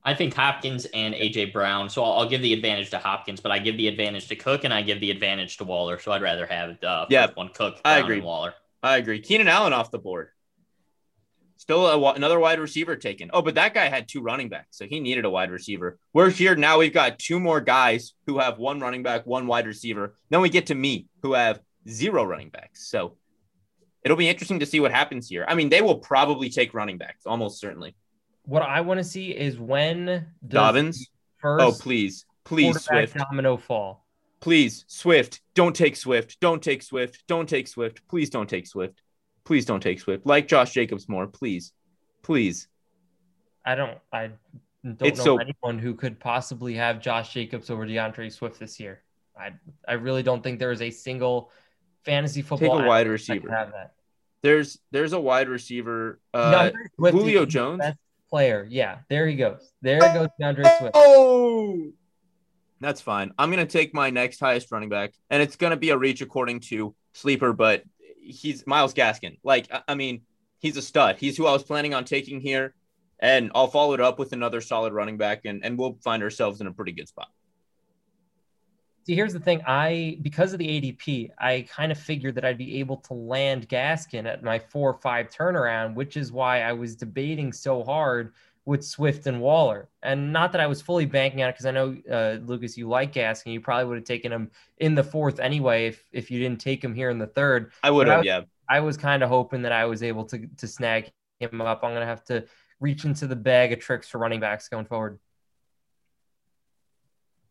I 0.08 0.14
think 0.14 0.34
Hopkins 0.34 0.86
and 0.94 1.14
AJ 1.14 1.52
Brown. 1.52 1.90
So 1.90 2.02
I'll, 2.02 2.14
I'll, 2.14 2.30
give 2.30 2.42
the 2.42 2.54
advantage 2.54 2.92
to 2.92 2.98
Hopkins, 2.98 3.42
but 3.42 3.52
I 3.52 3.60
give 3.60 3.76
the 3.76 3.90
advantage 3.90 4.30
to 4.30 4.38
Cook 4.38 4.64
and 4.64 4.74
I 4.74 4.82
give 4.82 5.02
the 5.02 5.12
advantage 5.12 5.58
to 5.58 5.66
Waller. 5.66 6.00
So 6.00 6.14
I'd 6.14 6.22
rather 6.22 6.46
have 6.46 6.82
uh, 6.82 7.08
yeah 7.10 7.28
one 7.34 7.50
Cook. 7.50 7.82
I 7.84 8.00
agree. 8.00 8.22
Waller. 8.22 8.54
I 8.82 8.96
agree. 8.96 9.20
Keenan 9.20 9.50
Allen 9.50 9.74
off 9.74 9.92
the 9.92 10.00
board. 10.00 10.30
Still 11.58 11.86
a, 11.88 12.14
another 12.14 12.40
wide 12.40 12.58
receiver 12.62 12.96
taken. 12.96 13.32
Oh, 13.34 13.42
but 13.42 13.56
that 13.56 13.74
guy 13.74 13.90
had 13.90 14.08
two 14.08 14.22
running 14.22 14.48
backs, 14.48 14.78
so 14.78 14.86
he 14.86 15.02
needed 15.02 15.26
a 15.26 15.30
wide 15.30 15.52
receiver. 15.52 16.00
We're 16.14 16.30
here 16.30 16.56
now. 16.56 16.78
We've 16.78 16.94
got 16.94 17.20
two 17.20 17.38
more 17.38 17.60
guys 17.60 18.14
who 18.28 18.40
have 18.40 18.58
one 18.58 18.80
running 18.80 19.04
back, 19.04 19.26
one 19.26 19.46
wide 19.46 19.68
receiver. 19.68 20.16
Then 20.30 20.40
we 20.40 20.48
get 20.48 20.68
to 20.68 20.76
me, 20.76 21.08
who 21.22 21.34
have 21.34 21.60
zero 21.90 22.24
running 22.24 22.50
backs. 22.50 22.88
So 22.88 23.18
it'll 24.06 24.16
be 24.16 24.30
interesting 24.30 24.62
to 24.62 24.66
see 24.66 24.80
what 24.80 24.92
happens 24.92 25.28
here. 25.28 25.44
I 25.46 25.54
mean, 25.56 25.68
they 25.68 25.82
will 25.82 25.98
probably 25.98 26.50
take 26.50 26.74
running 26.74 26.98
backs, 26.98 27.26
almost 27.26 27.60
certainly 27.60 27.94
what 28.48 28.62
I 28.62 28.82
want 28.82 28.98
to 29.00 29.04
see 29.04 29.32
is 29.32 29.60
when 29.60 30.26
Dobbins. 30.48 31.10
First 31.38 31.64
oh 31.64 31.84
please, 31.84 32.26
please 32.46 32.82
Swift. 32.82 33.16
Domino 33.16 33.58
fall. 33.58 34.06
Please 34.40 34.86
Swift. 34.88 35.42
Don't 35.54 35.76
take 35.76 35.96
Swift. 35.96 36.40
Don't 36.40 36.64
take 36.64 36.82
Swift. 36.82 37.24
Don't 37.28 37.48
take 37.48 37.68
Swift. 37.68 38.08
Please 38.08 38.30
don't 38.30 38.50
take 38.50 38.66
Swift. 38.66 39.02
Please 39.44 39.66
don't 39.66 39.82
take 39.82 40.00
Swift. 40.00 40.26
Like 40.26 40.48
Josh 40.48 40.72
Jacobs 40.72 41.10
more. 41.10 41.28
Please, 41.28 41.74
please. 42.24 42.70
I 43.66 43.76
don't. 43.76 43.98
I 44.14 44.32
don't 44.84 45.02
it's 45.02 45.20
know 45.20 45.26
so, 45.26 45.38
anyone 45.40 45.78
who 45.78 45.94
could 45.94 46.18
possibly 46.18 46.74
have 46.76 47.02
Josh 47.02 47.34
Jacobs 47.34 47.70
over 47.70 47.86
DeAndre 47.86 48.32
Swift 48.32 48.60
this 48.60 48.80
year. 48.80 49.04
I 49.38 49.52
I 49.86 49.94
really 49.94 50.24
don't 50.24 50.42
think 50.42 50.58
there 50.58 50.72
is 50.72 50.82
a 50.82 50.90
single 50.90 51.52
fantasy 52.06 52.42
football. 52.42 52.78
Take 52.78 52.86
a 52.86 52.88
wide 52.88 53.08
receiver. 53.08 53.52
Have 53.52 53.74
that. 53.74 53.94
There's 54.42 54.80
there's 54.92 55.12
a 55.12 55.20
wide 55.20 55.50
receiver. 55.50 56.22
Uh, 56.34 56.72
Julio 56.98 57.46
Jones 57.46 57.84
player. 58.30 58.68
Yeah, 58.70 59.00
there 59.10 59.28
he 59.28 59.36
goes. 59.36 59.72
There 59.82 60.00
oh! 60.02 60.14
goes 60.14 60.28
DeAndre 60.40 60.78
Swift. 60.78 60.96
Oh, 60.96 61.92
that's 62.80 63.02
fine. 63.02 63.32
I'm 63.38 63.50
gonna 63.50 63.66
take 63.66 63.94
my 63.94 64.10
next 64.10 64.40
highest 64.40 64.72
running 64.72 64.90
back, 64.90 65.14
and 65.30 65.42
it's 65.42 65.56
gonna 65.56 65.78
be 65.78 65.90
a 65.90 65.98
reach 65.98 66.22
according 66.22 66.62
to 66.62 66.96
sleeper, 67.14 67.54
but 67.54 67.84
he's 68.22 68.66
Myles 68.68 68.94
Gaskin. 68.94 69.40
Like, 69.44 69.68
I 69.88 69.96
mean, 69.96 70.22
he's 70.60 70.78
a 70.78 70.82
stud. 70.82 71.18
He's 71.18 71.38
who 71.38 71.46
I 71.46 71.54
was 71.54 71.64
planning 71.64 71.94
on 71.94 72.06
taking 72.06 72.42
here, 72.42 72.76
and 73.20 73.52
I'll 73.56 73.68
follow 73.68 73.94
it 73.94 74.02
up 74.02 74.20
with 74.20 74.34
another 74.34 74.62
solid 74.62 74.94
running 74.94 75.18
back, 75.18 75.46
and 75.46 75.64
and 75.66 75.78
we'll 75.78 75.98
find 76.04 76.24
ourselves 76.24 76.62
in 76.62 76.68
a 76.68 76.74
pretty 76.74 76.92
good 76.92 77.08
spot. 77.08 77.30
See, 79.08 79.16
here's 79.16 79.32
the 79.32 79.40
thing. 79.40 79.62
I 79.66 80.18
because 80.22 80.52
of 80.52 80.60
the 80.60 80.68
ADP, 80.68 81.30
I 81.40 81.66
kind 81.70 81.94
of 81.94 81.98
figured 81.98 82.36
that 82.36 82.44
I'd 82.44 82.58
be 82.58 82.82
able 82.82 82.98
to 82.98 83.14
land 83.14 83.70
Gaskin 83.70 84.26
at 84.26 84.44
my 84.44 84.60
four 84.60 84.90
or 84.90 85.00
five 85.00 85.30
turnaround, 85.30 85.94
which 85.94 86.18
is 86.18 86.34
why 86.34 86.64
I 86.64 86.74
was 86.74 86.98
debating 86.98 87.54
so 87.54 87.86
hard 87.86 88.34
with 88.66 88.84
Swift 88.86 89.26
and 89.26 89.40
Waller. 89.40 89.88
And 90.04 90.34
not 90.34 90.52
that 90.52 90.60
I 90.60 90.68
was 90.68 90.82
fully 90.82 91.06
banking 91.06 91.42
on 91.42 91.48
it, 91.48 91.54
because 91.54 91.66
I 91.66 91.72
know 91.72 91.96
uh, 92.12 92.40
Lucas, 92.46 92.78
you 92.78 92.90
like 92.90 93.14
Gaskin. 93.14 93.54
You 93.54 93.62
probably 93.62 93.86
would 93.86 93.96
have 93.96 94.04
taken 94.04 94.30
him 94.30 94.52
in 94.80 94.94
the 94.94 95.06
fourth 95.06 95.40
anyway 95.40 95.88
if 95.88 96.04
if 96.12 96.30
you 96.30 96.38
didn't 96.38 96.60
take 96.60 96.84
him 96.84 96.94
here 96.94 97.10
in 97.10 97.18
the 97.18 97.28
third. 97.28 97.72
I 97.84 97.92
would 97.92 98.10
have, 98.10 98.26
yeah. 98.26 98.42
I 98.70 98.82
was 98.82 98.98
kind 98.98 99.24
of 99.24 99.30
hoping 99.30 99.62
that 99.62 99.72
I 99.72 99.86
was 99.86 100.04
able 100.04 100.26
to 100.26 100.48
to 100.58 100.68
snag 100.68 101.10
him 101.40 101.62
up. 101.62 101.80
I'm 101.82 101.94
gonna 101.94 102.06
have 102.06 102.26
to 102.26 102.44
reach 102.82 103.06
into 103.06 103.26
the 103.26 103.38
bag 103.38 103.72
of 103.72 103.80
tricks 103.80 104.10
for 104.10 104.18
running 104.18 104.42
backs 104.42 104.68
going 104.68 104.86
forward. 104.86 105.18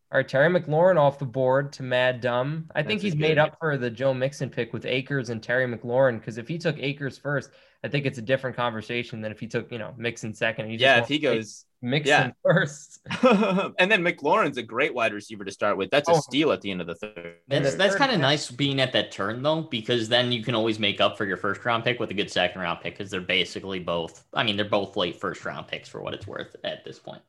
All 0.09 0.17
right, 0.19 0.27
Terry 0.27 0.47
McLaurin 0.47 0.97
off 0.97 1.19
the 1.19 1.25
board 1.25 1.73
to 1.73 1.83
Mad 1.83 2.21
Dumb. 2.21 2.69
I 2.73 2.81
think 2.81 3.01
That's 3.01 3.13
he's 3.13 3.15
made 3.17 3.37
up 3.37 3.57
for 3.59 3.77
the 3.77 3.89
Joe 3.89 4.13
Mixon 4.13 4.49
pick 4.49 4.71
with 4.71 4.85
Akers 4.85 5.29
and 5.29 5.43
Terry 5.43 5.67
McLaurin 5.67 6.17
because 6.19 6.37
if 6.37 6.47
he 6.47 6.57
took 6.57 6.77
Akers 6.79 7.17
first, 7.17 7.49
I 7.83 7.89
think 7.89 8.05
it's 8.05 8.17
a 8.17 8.21
different 8.21 8.55
conversation 8.55 9.19
than 9.19 9.33
if 9.33 9.39
he 9.41 9.47
took 9.47 9.69
you 9.69 9.77
know 9.77 9.93
Mixon 9.97 10.33
second. 10.33 10.69
He 10.69 10.77
yeah, 10.77 10.99
if 10.99 11.09
he 11.09 11.19
goes 11.19 11.65
Mixon 11.81 12.09
yeah. 12.09 12.31
first, 12.43 13.01
and 13.21 13.91
then 13.91 14.01
McLaurin's 14.01 14.57
a 14.57 14.63
great 14.63 14.93
wide 14.93 15.11
receiver 15.11 15.43
to 15.43 15.51
start 15.51 15.75
with. 15.75 15.89
That's 15.91 16.07
a 16.07 16.13
oh. 16.13 16.19
steal 16.21 16.53
at 16.53 16.61
the 16.61 16.71
end 16.71 16.79
of 16.79 16.87
the 16.87 16.95
third. 16.95 17.35
That's 17.49 17.75
that's 17.75 17.95
kind 17.95 18.13
of 18.13 18.21
nice 18.21 18.49
being 18.49 18.79
at 18.79 18.93
that 18.93 19.11
turn 19.11 19.43
though, 19.43 19.63
because 19.63 20.07
then 20.07 20.31
you 20.31 20.41
can 20.41 20.55
always 20.55 20.79
make 20.79 21.01
up 21.01 21.17
for 21.17 21.25
your 21.25 21.37
first 21.37 21.65
round 21.65 21.83
pick 21.83 21.99
with 21.99 22.11
a 22.11 22.13
good 22.13 22.31
second 22.31 22.61
round 22.61 22.79
pick 22.79 22.97
because 22.97 23.11
they're 23.11 23.19
basically 23.19 23.79
both. 23.79 24.23
I 24.33 24.43
mean, 24.43 24.55
they're 24.55 24.63
both 24.63 24.95
late 24.95 25.19
first 25.19 25.43
round 25.43 25.67
picks 25.67 25.89
for 25.89 26.01
what 26.01 26.13
it's 26.13 26.25
worth 26.25 26.55
at 26.63 26.85
this 26.85 26.97
point 26.97 27.21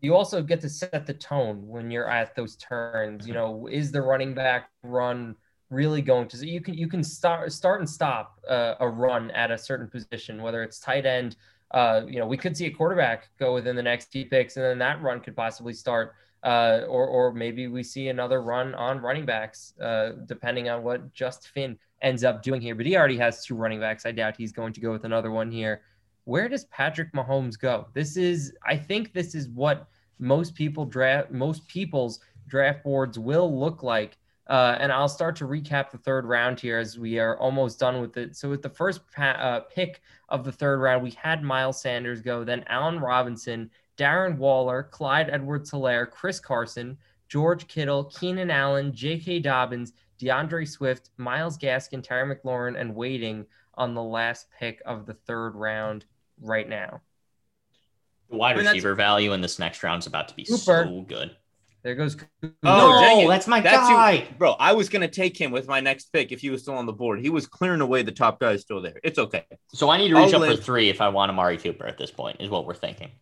you 0.00 0.14
also 0.14 0.42
get 0.42 0.60
to 0.62 0.68
set 0.68 1.06
the 1.06 1.14
tone 1.14 1.66
when 1.66 1.90
you're 1.90 2.08
at 2.08 2.34
those 2.34 2.56
turns. 2.56 3.26
You 3.26 3.34
know, 3.34 3.68
is 3.70 3.92
the 3.92 4.02
running 4.02 4.34
back 4.34 4.70
run 4.82 5.36
really 5.70 6.02
going 6.02 6.28
to? 6.28 6.46
You 6.46 6.60
can 6.60 6.74
you 6.74 6.88
can 6.88 7.02
start 7.02 7.52
start 7.52 7.80
and 7.80 7.88
stop 7.88 8.40
uh, 8.48 8.74
a 8.80 8.88
run 8.88 9.30
at 9.32 9.50
a 9.50 9.58
certain 9.58 9.88
position, 9.88 10.42
whether 10.42 10.62
it's 10.62 10.78
tight 10.78 11.06
end. 11.06 11.36
Uh, 11.72 12.02
you 12.06 12.18
know, 12.18 12.26
we 12.26 12.36
could 12.36 12.56
see 12.56 12.66
a 12.66 12.70
quarterback 12.70 13.28
go 13.38 13.54
within 13.54 13.76
the 13.76 13.82
next 13.82 14.12
few 14.12 14.26
picks, 14.26 14.56
and 14.56 14.64
then 14.64 14.78
that 14.78 15.02
run 15.02 15.20
could 15.20 15.36
possibly 15.36 15.72
start. 15.72 16.14
Uh, 16.42 16.82
or 16.88 17.06
or 17.06 17.32
maybe 17.32 17.66
we 17.66 17.82
see 17.82 18.08
another 18.08 18.42
run 18.42 18.74
on 18.74 18.98
running 19.00 19.26
backs, 19.26 19.72
uh, 19.80 20.12
depending 20.26 20.68
on 20.68 20.82
what 20.82 21.12
Just 21.12 21.48
Finn 21.48 21.78
ends 22.02 22.22
up 22.24 22.42
doing 22.42 22.60
here. 22.60 22.74
But 22.74 22.86
he 22.86 22.96
already 22.96 23.16
has 23.16 23.44
two 23.44 23.56
running 23.56 23.80
backs. 23.80 24.06
I 24.06 24.12
doubt 24.12 24.36
he's 24.36 24.52
going 24.52 24.72
to 24.74 24.80
go 24.80 24.92
with 24.92 25.04
another 25.04 25.30
one 25.30 25.50
here 25.50 25.82
where 26.26 26.48
does 26.48 26.64
Patrick 26.64 27.12
Mahomes 27.12 27.58
go? 27.58 27.86
This 27.94 28.16
is, 28.16 28.52
I 28.66 28.76
think, 28.76 29.12
this 29.12 29.34
is 29.34 29.48
what 29.48 29.88
most 30.18 30.56
people 30.56 30.84
draft, 30.84 31.30
most 31.30 31.66
people's 31.68 32.18
draft 32.48 32.82
boards 32.82 33.16
will 33.16 33.58
look 33.58 33.84
like. 33.84 34.18
Uh, 34.48 34.76
and 34.80 34.90
I'll 34.92 35.08
start 35.08 35.36
to 35.36 35.44
recap 35.44 35.90
the 35.90 35.98
third 35.98 36.24
round 36.24 36.58
here 36.58 36.78
as 36.78 36.98
we 36.98 37.20
are 37.20 37.38
almost 37.38 37.78
done 37.78 38.00
with 38.00 38.16
it. 38.16 38.36
So, 38.36 38.50
with 38.50 38.62
the 38.62 38.70
first 38.70 39.00
pa- 39.12 39.38
uh, 39.38 39.60
pick 39.60 40.02
of 40.28 40.44
the 40.44 40.52
third 40.52 40.80
round, 40.80 41.02
we 41.02 41.12
had 41.12 41.44
Miles 41.44 41.80
Sanders 41.80 42.22
go, 42.22 42.42
then 42.42 42.64
Allen 42.68 42.98
Robinson, 42.98 43.70
Darren 43.96 44.36
Waller, 44.36 44.82
Clyde 44.82 45.30
Edwards 45.30 45.70
Helaire, 45.70 46.10
Chris 46.10 46.40
Carson, 46.40 46.98
George 47.28 47.68
Kittle, 47.68 48.04
Keenan 48.04 48.50
Allen, 48.50 48.92
J.K. 48.92 49.40
Dobbins, 49.40 49.92
DeAndre 50.20 50.66
Swift, 50.66 51.10
Myles 51.18 51.58
Gaskin, 51.58 52.02
Terry 52.02 52.34
McLaurin, 52.34 52.80
and 52.80 52.94
waiting 52.94 53.46
on 53.74 53.94
the 53.94 54.02
last 54.02 54.48
pick 54.58 54.80
of 54.86 55.06
the 55.06 55.14
third 55.14 55.54
round 55.54 56.04
right 56.40 56.68
now. 56.68 57.00
The 58.30 58.36
wide 58.36 58.54
I 58.54 58.58
mean, 58.58 58.66
receiver 58.66 58.94
value 58.94 59.32
in 59.32 59.40
this 59.40 59.58
next 59.58 59.82
round 59.82 60.02
is 60.02 60.06
about 60.06 60.28
to 60.28 60.34
be 60.34 60.44
Cooper. 60.44 60.58
so 60.58 61.04
good. 61.06 61.36
There 61.82 61.94
goes. 61.94 62.16
Cooper. 62.16 62.54
Oh, 62.64 63.22
no, 63.22 63.28
that's 63.28 63.46
my 63.46 63.60
that's 63.60 63.88
guy, 63.88 64.16
who, 64.16 64.34
bro. 64.34 64.52
I 64.58 64.72
was 64.72 64.88
gonna 64.88 65.06
take 65.06 65.40
him 65.40 65.52
with 65.52 65.68
my 65.68 65.78
next 65.78 66.12
pick 66.12 66.32
if 66.32 66.40
he 66.40 66.50
was 66.50 66.62
still 66.62 66.74
on 66.74 66.86
the 66.86 66.92
board. 66.92 67.20
He 67.20 67.30
was 67.30 67.46
clearing 67.46 67.80
away 67.80 68.02
the 68.02 68.10
top 68.10 68.40
guys 68.40 68.62
still 68.62 68.82
there. 68.82 68.98
It's 69.04 69.20
okay. 69.20 69.44
So 69.72 69.88
I 69.88 69.98
need 69.98 70.08
to 70.08 70.16
reach 70.16 70.34
I'll 70.34 70.42
up 70.42 70.48
live. 70.48 70.58
for 70.58 70.64
three 70.64 70.88
if 70.88 71.00
I 71.00 71.08
want 71.08 71.30
Amari 71.30 71.58
Cooper 71.58 71.86
at 71.86 71.96
this 71.96 72.10
point. 72.10 72.40
Is 72.40 72.50
what 72.50 72.66
we're 72.66 72.74
thinking. 72.74 73.12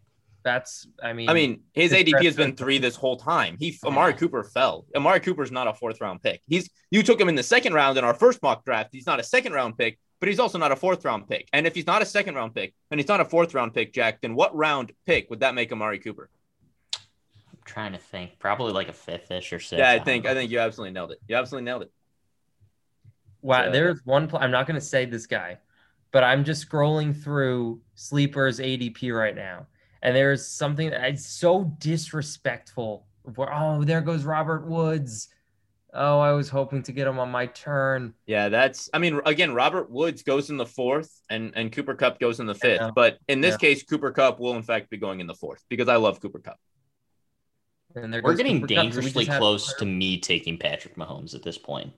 That's. 0.44 0.86
I 1.02 1.12
mean. 1.12 1.28
I 1.28 1.34
mean, 1.34 1.64
his 1.74 1.92
ADP 1.92 2.24
has 2.24 2.36
been 2.36 2.56
three 2.56 2.78
this 2.78 2.96
whole 2.96 3.18
time. 3.18 3.56
He 3.58 3.78
Amari 3.84 4.14
Cooper 4.14 4.42
fell. 4.42 4.86
Amari 4.96 5.20
Cooper's 5.20 5.50
not 5.50 5.68
a 5.68 5.74
fourth 5.74 6.00
round 6.00 6.22
pick. 6.22 6.40
He's 6.46 6.70
you 6.90 7.02
took 7.02 7.20
him 7.20 7.28
in 7.28 7.34
the 7.34 7.42
second 7.42 7.74
round 7.74 7.98
in 7.98 8.04
our 8.04 8.14
first 8.14 8.42
mock 8.42 8.64
draft. 8.64 8.90
He's 8.92 9.06
not 9.06 9.20
a 9.20 9.24
second 9.24 9.52
round 9.52 9.76
pick 9.76 9.98
but 10.20 10.28
he's 10.28 10.38
also 10.38 10.58
not 10.58 10.72
a 10.72 10.76
fourth 10.76 11.04
round 11.04 11.28
pick. 11.28 11.48
And 11.52 11.66
if 11.66 11.74
he's 11.74 11.86
not 11.86 12.02
a 12.02 12.06
second 12.06 12.34
round 12.34 12.54
pick 12.54 12.74
and 12.90 12.98
he's 12.98 13.08
not 13.08 13.20
a 13.20 13.24
fourth 13.24 13.54
round 13.54 13.74
pick, 13.74 13.92
Jack, 13.92 14.20
then 14.20 14.34
what 14.34 14.54
round 14.56 14.92
pick 15.06 15.30
would 15.30 15.40
that 15.40 15.54
make 15.54 15.72
Amari 15.72 15.98
Cooper? 15.98 16.30
I'm 16.94 17.58
trying 17.64 17.92
to 17.92 17.98
think. 17.98 18.38
Probably 18.38 18.72
like 18.72 18.88
a 18.88 18.92
fifth 18.92 19.30
ish 19.30 19.52
or 19.52 19.60
six. 19.60 19.78
Yeah, 19.78 19.90
I, 19.90 19.94
I 19.94 19.98
think 19.98 20.26
I 20.26 20.34
think 20.34 20.50
you 20.50 20.58
absolutely 20.60 20.92
nailed 20.92 21.12
it. 21.12 21.20
You 21.28 21.36
absolutely 21.36 21.64
nailed 21.64 21.82
it. 21.82 21.92
Wow, 23.42 23.66
so, 23.66 23.72
there's 23.72 24.00
one. 24.04 24.28
Pl- 24.28 24.38
I'm 24.40 24.50
not 24.50 24.66
going 24.66 24.80
to 24.80 24.86
say 24.86 25.04
this 25.04 25.26
guy, 25.26 25.58
but 26.12 26.24
I'm 26.24 26.44
just 26.44 26.66
scrolling 26.66 27.14
through 27.14 27.80
sleepers 27.94 28.58
ADP 28.58 29.14
right 29.14 29.34
now, 29.34 29.66
and 30.02 30.16
there's 30.16 30.46
something 30.46 30.88
that's 30.90 31.26
so 31.26 31.76
disrespectful. 31.78 33.06
Where 33.34 33.52
oh, 33.52 33.84
there 33.84 34.00
goes 34.00 34.24
Robert 34.24 34.66
Woods 34.66 35.28
oh, 35.94 36.18
I 36.18 36.32
was 36.32 36.48
hoping 36.48 36.82
to 36.84 36.92
get 36.92 37.06
him 37.06 37.18
on 37.18 37.30
my 37.30 37.46
turn. 37.46 38.14
Yeah, 38.26 38.48
that's. 38.48 38.90
I 38.92 38.98
mean, 38.98 39.20
again, 39.24 39.54
Robert 39.54 39.90
Woods 39.90 40.22
goes 40.22 40.50
in 40.50 40.56
the 40.56 40.66
fourth, 40.66 41.10
and 41.30 41.52
and 41.54 41.72
Cooper 41.72 41.94
Kupp 41.94 42.18
goes 42.18 42.40
in 42.40 42.46
the 42.46 42.54
fifth. 42.54 42.80
Yeah. 42.80 42.90
But 42.94 43.18
in 43.28 43.40
this 43.40 43.52
yeah. 43.54 43.58
case, 43.58 43.82
Cooper 43.82 44.10
Kupp 44.10 44.40
will 44.40 44.54
in 44.54 44.62
fact 44.62 44.90
be 44.90 44.96
going 44.96 45.20
in 45.20 45.26
the 45.26 45.34
fourth 45.34 45.64
because 45.68 45.88
I 45.88 45.96
love 45.96 46.20
Cooper 46.20 46.40
Kupp. 46.40 46.58
We're 47.94 48.34
getting 48.34 48.60
Cooper 48.60 48.74
dangerously 48.74 49.24
Kupp, 49.24 49.34
so 49.34 49.38
close 49.38 49.74
to 49.74 49.86
me 49.86 50.18
taking 50.18 50.58
Patrick 50.58 50.96
Mahomes 50.96 51.34
at 51.34 51.42
this 51.42 51.58
point. 51.58 51.92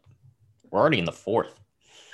We're 0.70 0.80
already 0.80 0.98
in 0.98 1.06
the 1.06 1.12
fourth. 1.12 1.58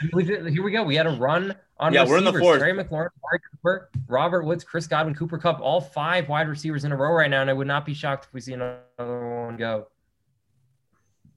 Here 0.01 0.63
we 0.63 0.71
go. 0.71 0.83
We 0.83 0.97
had 0.97 1.07
a 1.07 1.11
run 1.11 1.55
on 1.79 1.93
yeah, 1.93 2.03
receivers. 2.03 2.11
we're 2.11 2.29
in 2.29 2.35
the 2.35 2.41
fourth. 2.41 2.59
Terry 2.61 2.73
McLaurin, 2.73 3.09
Mark 3.23 3.43
Cooper, 3.51 3.91
Robert 4.09 4.45
Woods, 4.45 4.65
Chris 4.65 4.87
Godwin, 4.87 5.15
Cooper 5.15 5.39
Kupp, 5.39 5.61
all 5.61 5.81
five 5.81 6.29
wide 6.29 6.49
receivers 6.49 6.85
in 6.85 6.93
a 6.93 6.97
row 6.97 7.13
right 7.13 7.31
now, 7.31 7.41
and 7.41 7.51
I 7.51 7.53
would 7.53 7.67
not 7.67 7.85
be 7.85 7.95
shocked 7.95 8.27
if 8.27 8.33
we 8.33 8.41
see 8.41 8.53
another 8.53 8.83
one 8.99 9.57
go. 9.57 9.89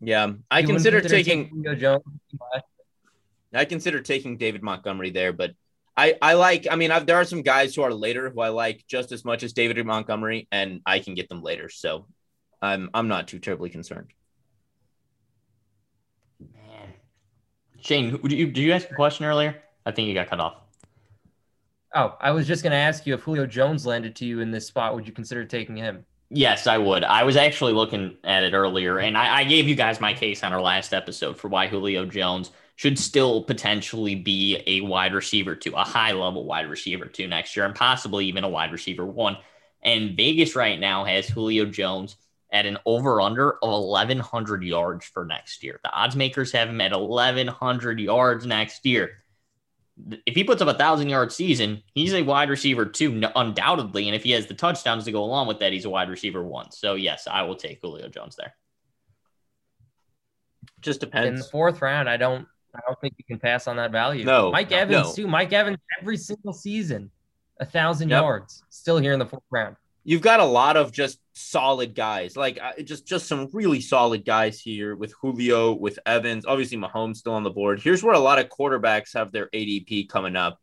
Yeah, 0.02 0.34
I 0.52 0.60
You 0.60 0.68
consider 0.68 1.00
consider 1.00 1.24
taking 1.24 1.50
Julio 1.50 1.76
Jones. 1.76 2.04
I 3.54 3.66
consider 3.66 4.02
taking 4.02 4.38
David 4.38 4.62
Montgomery 4.62 5.12
there, 5.12 5.32
but 5.32 5.52
I 5.96 6.16
I 6.22 6.34
like. 6.34 6.68
I 6.70 6.76
mean, 6.76 6.92
I've, 6.92 7.06
there 7.06 7.16
are 7.16 7.24
some 7.24 7.42
guys 7.42 7.74
who 7.74 7.82
are 7.84 7.94
later 7.94 8.30
who 8.30 8.42
I 8.42 8.50
like 8.50 8.84
just 8.88 9.12
as 9.12 9.24
much 9.24 9.44
as 9.44 9.54
David 9.54 9.84
Montgomery, 9.86 10.48
and 10.52 10.82
I 10.86 11.00
can 11.00 11.14
get 11.16 11.30
them 11.30 11.42
later. 11.42 11.70
So 11.70 12.06
I'm 12.62 12.90
I'm 12.94 13.08
not 13.08 13.28
too 13.28 13.40
terribly 13.40 13.70
concerned. 13.70 14.12
Man. 16.40 16.94
Shane, 17.80 18.10
who- 18.10 18.28
did 18.28 18.34
you, 18.34 18.48
did 18.48 18.58
you 18.58 18.74
ask 18.74 18.90
a 18.92 18.96
question 18.96 19.26
earlier? 19.26 19.62
I 19.86 19.92
think 19.92 20.08
you 20.08 20.14
got 20.14 20.30
cut 20.30 20.40
off. 20.40 20.56
Oh, 21.94 22.18
I 22.20 22.32
was 22.32 22.46
just 22.46 22.62
going 22.62 22.72
to 22.72 22.78
ask 22.78 23.06
you 23.06 23.14
if 23.14 23.22
Julio 23.22 23.46
Jones 23.46 23.86
landed 23.86 24.18
to 24.18 24.26
you 24.26 24.42
in 24.42 24.52
this 24.52 24.68
spot, 24.68 24.96
would 24.96 25.08
you 25.08 25.14
consider 25.14 25.46
taking 25.46 25.78
him? 25.78 26.06
Yes, 26.30 26.68
I 26.68 26.78
would. 26.78 27.04
I 27.04 27.24
was 27.24 27.36
actually 27.38 27.74
looking 27.74 28.18
at 28.24 28.44
it 28.44 28.54
earlier, 28.54 28.98
and 28.98 29.18
I, 29.18 29.40
I 29.40 29.44
gave 29.44 29.68
you 29.68 29.76
guys 29.76 30.02
my 30.02 30.14
case 30.14 30.44
on 30.44 30.54
our 30.54 30.62
last 30.62 30.94
episode 30.94 31.38
for 31.38 31.48
why 31.50 31.68
Julio 31.68 32.06
Jones 32.06 32.52
should 32.76 33.00
still 33.00 33.44
potentially 33.44 34.16
be 34.16 34.62
a 34.66 34.82
wide 34.82 35.14
receiver 35.14 35.56
two, 35.56 35.74
a 35.74 35.84
high 35.84 36.12
level 36.12 36.46
wide 36.46 36.70
receiver 36.70 37.06
two 37.06 37.28
next 37.28 37.56
year, 37.56 37.66
and 37.66 37.76
possibly 37.76 38.26
even 38.26 38.44
a 38.44 38.50
wide 38.50 38.72
receiver 38.72 39.06
one. 39.06 39.38
And 39.84 40.18
Vegas 40.18 40.56
right 40.56 40.80
now 40.80 41.06
has 41.06 41.28
Julio 41.28 41.66
Jones 41.66 42.18
at 42.52 42.66
an 42.66 42.78
over 42.86 43.22
under 43.22 43.54
of 43.64 43.84
1,100 43.86 44.64
yards 44.64 45.06
for 45.06 45.26
next 45.26 45.64
year. 45.64 45.80
The 45.84 45.92
odds 45.92 46.16
makers 46.16 46.52
have 46.54 46.70
him 46.70 46.82
at 46.82 47.00
1,100 47.00 48.00
yards 48.00 48.46
next 48.46 48.86
year. 48.86 49.24
If 50.26 50.36
he 50.36 50.44
puts 50.44 50.62
up 50.62 50.68
a 50.68 50.74
thousand 50.78 51.10
yard 51.10 51.32
season, 51.32 51.82
he's 51.94 52.14
a 52.14 52.22
wide 52.22 52.50
receiver 52.50 52.86
two, 52.86 53.24
undoubtedly. 53.36 54.08
And 54.08 54.16
if 54.16 54.24
he 54.24 54.32
has 54.32 54.46
the 54.46 54.54
touchdowns 54.54 55.06
to 55.06 55.12
go 55.12 55.24
along 55.24 55.48
with 55.48 55.60
that, 55.60 55.72
he's 55.72 55.86
a 55.86 55.90
wide 55.90 56.10
receiver 56.10 56.44
one. 56.44 56.72
So, 56.72 56.96
yes, 56.96 57.28
I 57.32 57.44
will 57.44 57.56
take 57.56 57.80
Julio 57.82 58.10
Jones 58.10 58.36
there. 58.36 58.54
Just 60.82 61.00
depends. 61.00 61.28
In 61.28 61.36
the 61.36 61.44
fourth 61.50 61.82
round, 61.82 62.10
I 62.10 62.18
don't 62.18 62.48
I 62.76 62.80
don't 62.86 63.00
think 63.00 63.14
you 63.18 63.24
can 63.24 63.40
pass 63.40 63.68
on 63.68 63.78
that 63.78 63.92
value. 63.92 64.26
No, 64.26 64.52
Mike 64.52 64.72
no, 64.72 64.78
Evans 64.78 65.08
no. 65.08 65.14
too. 65.14 65.28
Mike 65.28 65.54
Evans 65.54 65.78
every 66.02 66.18
single 66.18 66.52
season, 66.54 67.10
a 67.60 67.66
thousand 67.66 68.10
Yep. 68.10 68.22
yards, 68.22 68.64
still 68.70 68.98
here 68.98 69.14
in 69.14 69.20
the 69.20 69.26
fourth 69.26 69.44
round. 69.50 69.78
You've 70.08 70.22
got 70.22 70.40
a 70.40 70.46
lot 70.46 70.78
of 70.78 70.92
just 70.92 71.20
solid 71.34 71.96
guys, 71.96 72.38
like 72.38 72.60
uh, 72.62 72.82
just 72.84 73.08
just 73.08 73.28
some 73.28 73.50
really 73.52 73.82
solid 73.82 74.24
guys 74.24 74.60
here 74.62 74.96
with 74.96 75.14
Julio, 75.20 75.74
with 75.74 75.98
Evans. 76.06 76.46
Obviously, 76.46 76.78
Mahomes 76.78 77.18
still 77.18 77.34
on 77.34 77.42
the 77.44 77.50
board. 77.50 77.82
Here's 77.82 78.04
where 78.04 78.14
a 78.14 78.20
lot 78.20 78.38
of 78.38 78.48
quarterbacks 78.50 79.16
have 79.16 79.32
their 79.32 79.48
ADP 79.48 80.08
coming 80.08 80.36
up. 80.36 80.60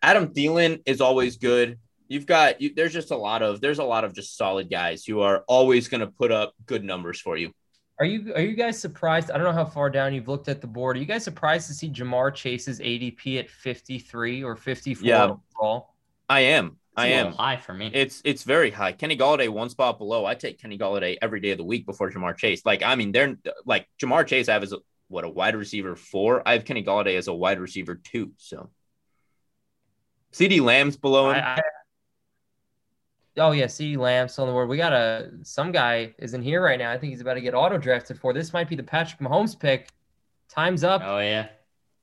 Adam 0.00 0.28
Thielen 0.28 0.80
is 0.86 1.00
always 1.00 1.36
good. 1.38 1.78
You've 2.06 2.26
got 2.26 2.60
you, 2.60 2.72
there's 2.74 2.92
just 2.92 3.10
a 3.10 3.16
lot 3.16 3.42
of 3.42 3.60
there's 3.60 3.80
a 3.80 3.84
lot 3.84 4.04
of 4.04 4.14
just 4.14 4.36
solid 4.36 4.70
guys 4.70 5.04
who 5.04 5.20
are 5.20 5.42
always 5.48 5.88
going 5.88 6.02
to 6.02 6.06
put 6.06 6.30
up 6.30 6.54
good 6.66 6.84
numbers 6.84 7.20
for 7.20 7.36
you. 7.36 7.52
Are 7.98 8.04
you 8.06 8.32
are 8.34 8.40
you 8.42 8.54
guys 8.54 8.78
surprised? 8.78 9.30
I 9.30 9.38
don't 9.38 9.44
know 9.44 9.52
how 9.52 9.64
far 9.64 9.90
down 9.90 10.14
you've 10.14 10.28
looked 10.28 10.48
at 10.48 10.60
the 10.60 10.66
board. 10.68 10.96
Are 10.96 11.00
you 11.00 11.06
guys 11.06 11.24
surprised 11.24 11.66
to 11.68 11.74
see 11.74 11.88
Ja'Marr 11.90 12.34
Chase's 12.34 12.78
ADP 12.78 13.38
at 13.40 13.50
53 13.50 14.44
or 14.44 14.54
54 14.54 15.08
Yeah. 15.08 15.34
overall? 15.56 15.94
I 16.28 16.40
am. 16.40 16.76
I 16.96 17.08
am. 17.08 17.32
high 17.32 17.56
for 17.56 17.74
me. 17.74 17.90
It's 17.92 18.22
it's 18.24 18.44
very 18.44 18.70
high. 18.70 18.92
Kenny 18.92 19.16
Golladay 19.16 19.48
one 19.48 19.68
spot 19.68 19.98
below. 19.98 20.24
I 20.24 20.34
take 20.34 20.60
Kenny 20.60 20.78
Golladay 20.78 21.16
every 21.20 21.40
day 21.40 21.50
of 21.50 21.58
the 21.58 21.64
week 21.64 21.86
before 21.86 22.10
Ja'Marr 22.10 22.36
Chase. 22.36 22.64
Like 22.64 22.82
I 22.82 22.94
mean, 22.94 23.12
they're 23.12 23.36
like 23.64 23.88
Ja'Marr 24.00 24.26
Chase. 24.26 24.48
I 24.48 24.52
have 24.52 24.62
as 24.62 24.72
a, 24.72 24.78
what 25.08 25.24
a 25.24 25.28
wide 25.28 25.56
receiver 25.56 25.96
four. 25.96 26.46
I 26.46 26.52
have 26.52 26.64
Kenny 26.64 26.84
Galladay 26.84 27.16
as 27.16 27.28
a 27.28 27.34
wide 27.34 27.58
receiver 27.58 27.96
two. 27.96 28.32
So 28.36 28.70
CeeDee 30.32 30.60
Lamb's 30.60 30.96
below 30.96 31.30
him. 31.30 31.36
I, 31.36 31.56
I, 31.56 31.62
oh 33.38 33.52
yeah, 33.52 33.66
CeeDee 33.66 33.96
Lamb 33.96 34.28
still 34.28 34.44
on 34.44 34.48
the 34.48 34.52
board. 34.52 34.68
We 34.68 34.76
got 34.76 34.92
a 34.92 35.30
some 35.42 35.72
guy 35.72 36.14
is 36.18 36.34
in 36.34 36.42
here 36.42 36.62
right 36.62 36.78
now. 36.78 36.90
I 36.90 36.98
think 36.98 37.12
he's 37.12 37.20
about 37.20 37.34
to 37.34 37.40
get 37.40 37.54
auto 37.54 37.78
drafted 37.78 38.18
for. 38.18 38.32
This 38.32 38.52
might 38.52 38.68
be 38.68 38.76
the 38.76 38.82
Patrick 38.82 39.20
Mahomes 39.20 39.58
pick. 39.58 39.88
Time's 40.48 40.84
up. 40.84 41.02
oh, 41.04 41.18
yeah. 41.18 41.48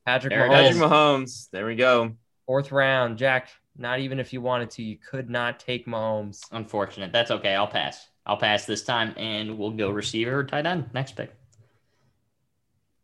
Patrick 0.06 0.32
there 0.32 0.50
Mahomes, 0.50 0.64
Patrick 0.64 0.82
Mahomes. 0.82 1.50
There 1.52 1.66
we 1.66 1.76
go. 1.76 2.16
fourth 2.46 2.72
round. 2.72 3.18
Jack, 3.18 3.50
not 3.78 4.00
even 4.00 4.20
if 4.20 4.34
you 4.34 4.42
wanted 4.42 4.70
to, 4.72 4.84
you 4.84 4.98
could 4.98 5.30
not 5.30 5.60
take 5.60 5.86
Mahomes. 5.88 6.42
Unfortunate. 6.52 7.12
That's 7.12 7.32
okay. 7.32 7.56
I'll 7.56 7.68
pass. 7.68 8.10
I'll 8.26 8.38
pass 8.38 8.66
this 8.66 8.84
time, 8.84 9.14
and 9.18 9.58
we'll 9.58 9.72
go 9.72 9.90
receiver 9.90 10.40
or 10.40 10.44
tight 10.44 10.66
end. 10.66 10.90
Next 10.94 11.16
pick. 11.16 11.34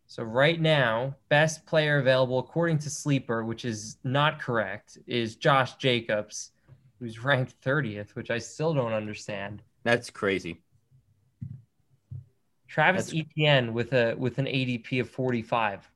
So 0.05 0.23
right 0.23 0.59
now, 0.59 1.15
best 1.29 1.65
player 1.65 1.97
available 1.97 2.39
according 2.39 2.79
to 2.79 2.89
Sleeper, 2.89 3.43
which 3.43 3.65
is 3.65 3.97
not 4.03 4.39
correct, 4.39 4.97
is 5.05 5.35
Josh 5.35 5.75
Jacobs, 5.75 6.51
who's 6.99 7.19
ranked 7.23 7.59
30th, 7.61 8.11
which 8.11 8.31
I 8.31 8.37
still 8.37 8.73
don't 8.73 8.93
understand. 8.93 9.63
That's 9.83 10.09
crazy. 10.09 10.61
Travis 12.67 13.07
That's- 13.07 13.25
Etienne 13.31 13.73
with 13.73 13.93
a 13.93 14.13
with 14.15 14.37
an 14.37 14.45
ADP 14.45 15.01
of 15.01 15.09
45. 15.09 15.89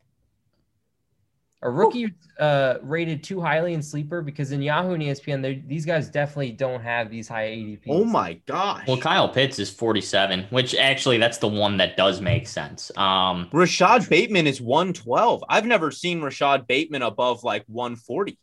A 1.63 1.69
rookie 1.69 2.12
uh, 2.39 2.76
rated 2.82 3.24
too 3.24 3.39
highly 3.39 3.76
in 3.76 3.84
Sleeper 3.84 4.24
because 4.24 4.52
in 4.52 4.63
Yahoo 4.63 4.93
and 4.93 5.04
ESPN, 5.04 5.67
these 5.67 5.86
guys 5.86 6.10
definitely 6.10 6.54
don't 6.54 6.82
have 6.82 7.12
these 7.12 7.28
high 7.28 7.50
ADPs. 7.50 7.84
Oh 7.88 8.04
my 8.04 8.34
gosh. 8.47 8.88
Well, 8.88 8.97
Kyle 8.97 9.30
Pitts 9.30 9.60
is 9.60 9.69
47, 9.69 10.47
which 10.50 10.74
actually 10.74 11.19
that's 11.19 11.38
the 11.38 11.47
one 11.47 11.78
that 11.78 11.95
does 11.97 12.19
make 12.19 12.47
sense. 12.47 12.91
Um, 12.97 13.47
Rashod 13.54 14.10
Bateman 14.10 14.47
is 14.47 14.60
112. 14.60 15.43
I've 15.50 15.67
never 15.67 15.91
seen 15.91 16.21
Rashod 16.21 16.65
Bateman 16.65 17.04
above 17.04 17.43
like 17.43 17.63
140. 17.67 18.39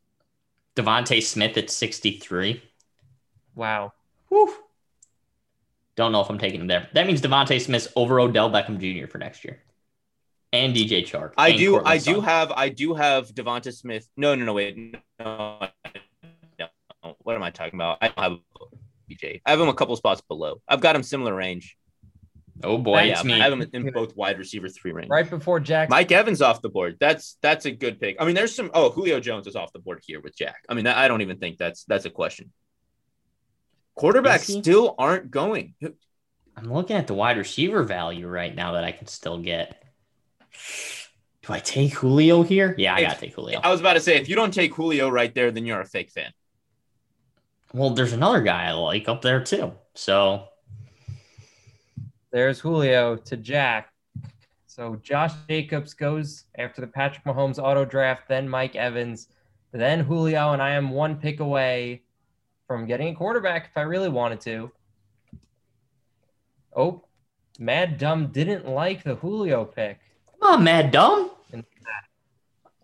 DeVonta 0.77 1.21
Smith 1.21 1.57
at 1.57 1.71
63. 1.71 2.63
Wow. 3.57 3.93
Whew. 4.29 4.55
Don't 5.97 6.13
know 6.13 6.21
if 6.21 6.31
I'm 6.31 6.39
taking 6.39 6.61
him 6.61 6.69
there. 6.69 6.89
That 6.95 7.09
means 7.09 7.21
DeVonta 7.21 7.61
Smith's 7.61 7.89
over 7.97 8.21
Odell 8.21 8.49
Beckham 8.49 8.79
Jr. 8.79 9.09
for 9.09 9.19
next 9.19 9.45
year, 9.45 9.61
and 10.53 10.75
DJ 10.75 11.03
Chark. 11.05 11.33
I 11.37 11.53
do 11.53 11.73
Courtland 11.73 11.89
I 11.89 11.99
do 11.99 12.21
have 12.21 12.53
I 12.53 12.69
do 12.69 12.95
have 12.95 13.29
Devonta 13.29 13.73
Smith. 13.73 14.09
No, 14.17 14.35
no, 14.35 14.45
no, 14.45 14.53
wait. 14.53 14.77
No, 15.19 15.69
no. 16.59 16.69
What 17.23 17.37
am 17.37 17.43
I 17.43 17.51
talking 17.51 17.75
about? 17.75 17.99
I 18.01 18.09
don't 18.09 18.19
have 18.19 18.39
BJ. 19.11 19.41
I 19.45 19.51
have 19.51 19.61
him 19.61 19.69
a 19.69 19.75
couple 19.75 19.95
spots 19.97 20.21
below. 20.23 20.61
I've 20.69 20.81
got 20.81 20.97
him 20.97 21.03
similar 21.03 21.35
range. 21.35 21.77
Oh 22.65 22.77
boy, 22.77 23.03
yeah, 23.03 23.23
me. 23.23 23.35
I 23.35 23.45
have 23.45 23.53
him 23.53 23.65
in 23.73 23.91
both 23.93 24.17
wide 24.17 24.39
receiver 24.39 24.69
three 24.69 24.93
range. 24.93 25.09
Right 25.09 25.29
before 25.29 25.61
Jack. 25.61 25.91
Mike 25.91 26.11
Evans 26.11 26.43
off 26.43 26.61
the 26.61 26.69
board. 26.69 26.97
That's 26.99 27.37
that's 27.41 27.67
a 27.67 27.71
good 27.71 28.01
pick. 28.01 28.17
I 28.19 28.25
mean, 28.25 28.35
there's 28.35 28.55
some. 28.55 28.71
Oh, 28.75 28.91
Julio 28.91 29.21
Jones 29.21 29.47
is 29.47 29.55
off 29.55 29.73
the 29.73 29.79
board 29.79 30.01
here 30.05 30.21
with 30.21 30.37
Jack. 30.37 30.65
I 30.69 30.75
mean, 30.75 30.87
I 30.87 31.07
don't 31.07 31.21
even 31.21 31.39
think 31.39 31.59
that's 31.59 31.85
that's 31.85 32.05
a 32.05 32.11
question. 32.11 32.53
Quarterbacks 33.97 34.61
still 34.61 34.95
aren't 34.99 35.31
going. 35.31 35.75
I'm 36.57 36.73
looking 36.73 36.97
at 36.97 37.07
the 37.07 37.15
wide 37.15 37.39
receiver 37.39 37.83
value 37.83 38.27
right 38.27 38.55
now 38.55 38.73
that 38.73 38.85
I 38.85 38.93
can 38.93 39.07
still 39.07 39.39
get. 39.39 39.83
Do 41.43 41.53
I 41.53 41.61
take 41.61 41.93
Julio 41.95 42.43
here? 42.43 42.75
Yeah, 42.79 42.95
I 42.95 43.01
If- 43.01 43.09
gotta 43.09 43.21
take 43.21 43.35
Julio. 43.35 43.61
I 43.63 43.71
was 43.71 43.81
about 43.81 43.95
to 43.95 44.01
say, 44.01 44.17
if 44.17 44.29
you 44.29 44.35
don't 44.37 44.53
take 44.53 44.75
Julio 44.75 45.09
right 45.09 45.33
there, 45.35 45.51
then 45.51 45.65
you're 45.67 45.81
a 45.81 45.87
fake 45.87 46.11
fan. 46.11 46.33
Well, 47.73 47.91
there's 47.91 48.13
another 48.13 48.41
guy 48.43 48.65
I 48.69 48.73
like 48.73 49.09
up 49.09 49.23
there 49.23 49.43
too. 49.43 49.73
So 49.95 50.49
There's 52.31 52.61
Julio 52.61 53.17
to 53.17 53.37
Jack. 53.39 53.93
So 54.67 54.97
Josh 54.97 55.33
Jacobs 55.49 55.95
goes 55.95 56.45
after 56.59 56.81
the 56.83 56.87
Patrick 56.87 57.25
Mahomes 57.25 57.59
auto 57.59 57.85
draft, 57.87 58.29
then 58.29 58.47
Mike 58.49 58.77
Evans, 58.77 59.29
then 59.73 60.01
Julio, 60.01 60.53
and 60.53 60.61
I 60.63 60.71
am 60.73 60.91
one 60.91 61.17
pick 61.17 61.41
away 61.41 62.03
from 62.67 62.87
getting 62.87 63.09
a 63.09 63.15
quarterback 63.15 63.67
if 63.71 63.77
I 63.77 63.81
really 63.83 64.11
wanted 64.11 64.41
to. 64.43 64.71
Oh, 66.77 67.03
Mad 67.59 67.97
Dumb 67.99 68.29
didn't 68.29 68.69
like 68.69 69.03
the 69.03 69.17
Julio 69.17 69.65
pick. 69.65 69.99
Come 70.41 70.59
on, 70.59 70.65
Mad 70.65 70.91
Dumb. 70.91 71.31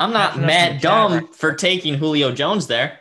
I'm 0.00 0.12
not 0.12 0.32
Catching 0.32 0.42
up 0.42 0.42
in 0.42 0.46
mad 0.46 0.70
the 0.70 0.74
chat 0.74 0.82
dumb 0.82 1.32
for 1.32 1.54
taking 1.54 1.94
Julio 1.94 2.32
Jones 2.32 2.66
there. 2.66 3.00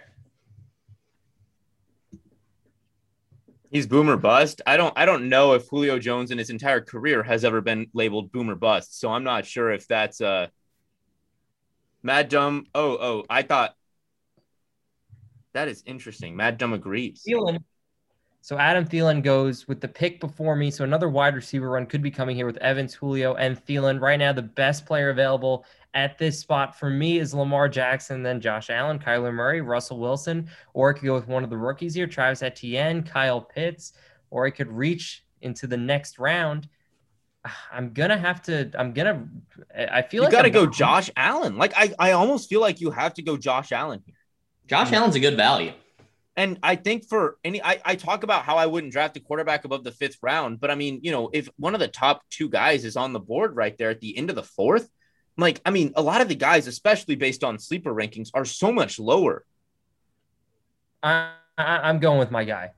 He's 3.71 3.87
boomer 3.87 4.17
bust. 4.17 4.61
I 4.67 4.77
don't 4.77 4.93
I 4.95 5.05
don't 5.05 5.29
know 5.29 5.53
if 5.53 5.67
Julio 5.67 5.97
Jones 5.97 6.29
in 6.29 6.37
his 6.37 6.51
entire 6.51 6.81
career 6.81 7.23
has 7.23 7.43
ever 7.43 7.61
been 7.61 7.87
labeled 7.93 8.31
boomer 8.31 8.55
bust. 8.55 8.99
So 8.99 9.11
I'm 9.11 9.23
not 9.23 9.47
sure 9.47 9.71
if 9.71 9.87
that's 9.87 10.21
uh 10.21 10.47
Mad 12.03 12.29
Dumb. 12.29 12.67
Oh, 12.75 12.91
oh, 12.91 13.25
I 13.29 13.41
thought 13.41 13.73
that 15.53 15.67
is 15.67 15.81
interesting. 15.85 16.35
Mad 16.35 16.57
Dumb 16.59 16.73
agrees. 16.73 17.23
Thielen. 17.27 17.63
So 18.43 18.57
Adam 18.57 18.83
Thielen 18.85 19.23
goes 19.23 19.69
with 19.69 19.79
the 19.79 19.87
pick 19.87 20.19
before 20.19 20.57
me. 20.57 20.69
So 20.69 20.83
another 20.83 21.07
wide 21.07 21.33
receiver 21.33 21.69
run 21.69 21.85
could 21.85 22.01
be 22.01 22.11
coming 22.11 22.35
here 22.35 22.45
with 22.45 22.57
Evans, 22.57 22.93
Julio, 22.93 23.35
and 23.35 23.55
Thielen. 23.65 24.01
Right 24.01 24.19
now, 24.19 24.33
the 24.33 24.41
best 24.41 24.85
player 24.85 25.11
available 25.11 25.63
at 25.93 26.17
this 26.17 26.39
spot 26.39 26.77
for 26.77 26.89
me 26.89 27.19
is 27.19 27.33
Lamar 27.33 27.69
Jackson, 27.69 28.21
then 28.21 28.41
Josh 28.41 28.69
Allen, 28.69 28.99
Kyler 28.99 29.33
Murray, 29.33 29.61
Russell 29.61 29.97
Wilson, 29.97 30.49
or 30.73 30.89
I 30.89 30.93
could 30.93 31.05
go 31.05 31.13
with 31.13 31.29
one 31.29 31.45
of 31.45 31.49
the 31.49 31.55
rookies 31.57 31.93
here, 31.93 32.05
Travis 32.05 32.43
Etienne, 32.43 33.01
Kyle 33.03 33.39
Pitts, 33.39 33.93
or 34.29 34.45
I 34.45 34.49
could 34.49 34.67
reach 34.67 35.23
into 35.41 35.65
the 35.65 35.77
next 35.77 36.19
round. 36.19 36.67
I'm 37.71 37.93
gonna 37.93 38.17
have 38.17 38.41
to. 38.41 38.69
I'm 38.77 38.91
gonna. 38.91 39.25
I 39.73 40.01
feel 40.01 40.01
like 40.01 40.11
You 40.11 40.21
like 40.23 40.31
got 40.33 40.41
to 40.41 40.47
I'm- 40.49 40.53
go 40.53 40.67
Josh 40.67 41.09
Allen. 41.15 41.57
Like 41.57 41.71
I 41.77 41.93
I 41.97 42.11
almost 42.11 42.49
feel 42.49 42.59
like 42.59 42.81
you 42.81 42.91
have 42.91 43.13
to 43.13 43.21
go 43.21 43.37
Josh 43.37 43.71
Allen 43.71 44.01
here. 44.05 44.15
Josh 44.67 44.91
Allen's 44.91 45.15
a 45.15 45.21
good 45.21 45.37
value. 45.37 45.71
And 46.35 46.57
I 46.63 46.75
think 46.75 47.07
for 47.07 47.37
any, 47.43 47.61
I, 47.61 47.79
I 47.85 47.95
talk 47.95 48.23
about 48.23 48.43
how 48.43 48.57
I 48.57 48.65
wouldn't 48.65 48.91
draft 48.91 49.17
a 49.17 49.19
quarterback 49.19 49.65
above 49.65 49.83
the 49.83 49.91
fifth 49.91 50.17
round, 50.21 50.59
but 50.59 50.71
I 50.71 50.75
mean, 50.75 50.99
you 51.03 51.11
know, 51.11 51.29
if 51.31 51.47
one 51.57 51.75
of 51.75 51.79
the 51.79 51.87
top 51.87 52.23
two 52.31 52.49
guys 52.49 52.85
is 52.85 52.97
on 52.97 53.13
the 53.13 53.19
board 53.19 53.55
right 53.55 53.77
there 53.77 53.91
at 53.91 54.01
the 54.01 54.17
end 54.17 54.31
of 54.31 54.35
the 54.35 54.43
fourth, 54.43 54.89
like, 55.37 55.61
I 55.65 55.69
mean, 55.69 55.93
a 55.95 56.01
lot 56.01 56.21
of 56.21 56.29
the 56.29 56.35
guys, 56.35 56.67
especially 56.67 57.15
based 57.15 57.43
on 57.43 57.59
sleeper 57.59 57.93
rankings, 57.93 58.29
are 58.33 58.45
so 58.45 58.71
much 58.71 58.99
lower. 58.99 59.45
I, 61.03 61.33
am 61.57 61.99
going 61.99 62.19
with 62.19 62.31
my 62.31 62.43
guy. 62.43 62.71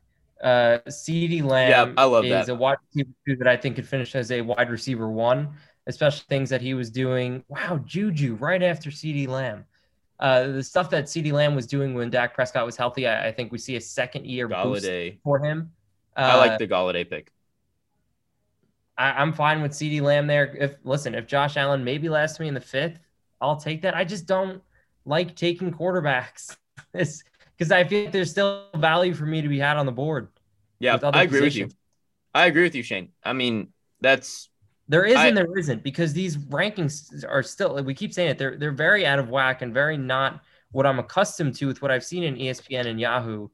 Uh, 0.44 0.80
CeeDee 0.88 1.44
Lamb 1.44 1.70
yeah, 1.70 1.94
I 2.02 2.06
love 2.06 2.26
is 2.26 2.48
that. 2.48 2.50
a 2.50 2.56
wide 2.56 2.78
receiver 2.88 3.10
too 3.26 3.36
that 3.38 3.48
I 3.48 3.56
think 3.56 3.78
could 3.78 3.88
finish 3.88 4.16
as 4.16 4.32
a 4.32 4.42
wide 4.42 4.70
receiver 4.70 5.10
one, 5.10 5.56
especially 5.88 6.26
things 6.28 6.50
that 6.50 6.62
he 6.62 6.74
was 6.74 6.90
doing. 6.90 7.44
Wow, 7.48 7.80
Juju 7.86 8.36
right 8.36 8.62
after 8.62 8.90
CeeDee 8.90 9.28
Lamb. 9.28 9.66
Uh, 10.20 10.48
the 10.48 10.64
stuff 10.64 10.90
that 10.90 11.06
CeeDee 11.06 11.34
Lamb 11.34 11.56
was 11.56 11.68
doing 11.68 11.94
when 11.94 12.10
Dak 12.10 12.34
Prescott 12.34 12.66
was 12.66 12.78
healthy, 12.78 13.08
I, 13.08 13.28
I 13.28 13.32
think 13.32 13.52
we 13.52 13.58
see 13.58 13.76
a 13.76 13.82
second 13.82 14.26
year 14.26 14.48
Golladay. 14.48 15.12
boost 15.12 15.24
for 15.24 15.40
him. 15.44 15.72
Uh, 16.16 16.22
I 16.22 16.36
like 16.36 16.58
the 16.58 16.68
Golladay 16.68 17.10
pick. 17.10 17.32
I, 18.98 19.22
am 19.22 19.34
fine 19.34 19.62
with 19.62 19.74
CeeDee 19.74 20.02
Lamb 20.02 20.28
there. 20.28 20.56
If 20.58 20.78
listen, 20.84 21.16
if 21.16 21.28
Josh 21.28 21.58
Allen 21.58 21.84
maybe 21.84 22.08
lasts 22.08 22.40
me 22.40 22.48
in 22.48 22.54
the 22.54 22.62
fifth, 22.62 23.00
I'll 23.42 23.58
take 23.58 23.82
that. 23.82 23.96
I 23.96 24.06
just 24.06 24.26
don't 24.26 24.62
like 25.06 25.36
taking 25.36 25.74
quarterbacks. 25.74 26.56
because 26.94 27.72
I 27.72 27.84
feel 27.84 28.04
like 28.04 28.12
there's 28.12 28.32
still 28.32 28.68
value 28.76 29.14
for 29.14 29.26
me 29.26 29.42
to 29.42 29.48
be 29.48 29.60
had 29.60 29.78
on 29.78 29.86
the 29.86 29.92
board. 29.92 30.30
Yeah, 30.80 30.98
I 31.04 31.24
agree 31.24 31.40
positions. 31.40 31.64
with 31.66 31.74
you. 31.74 31.78
I 32.34 32.46
agree 32.48 32.64
with 32.64 32.76
you, 32.76 32.84
Shane. 32.84 33.10
I 33.24 33.34
mean, 33.34 33.70
that's 34.02 34.50
there 34.88 35.06
is 35.06 35.16
I, 35.16 35.28
and 35.28 35.38
there 35.38 35.58
isn't 35.58 35.84
because 35.84 36.14
these 36.14 36.38
rankings 36.38 37.24
are 37.28 37.44
still 37.44 37.82
we 37.84 37.94
keep 37.94 38.14
saying 38.14 38.32
it, 38.32 38.38
they're 38.38 38.58
they're 38.58 38.72
very 38.72 39.06
out 39.06 39.20
of 39.20 39.30
whack 39.30 39.62
and 39.62 39.74
very 39.74 39.98
not 39.98 40.42
what 40.72 40.86
I'm 40.86 41.00
accustomed 41.00 41.56
to 41.56 41.68
with 41.68 41.82
what 41.82 41.92
I've 41.92 42.04
seen 42.04 42.24
in 42.24 42.36
ESPN 42.36 42.88
and 42.88 43.00
Yahoo. 43.00 43.48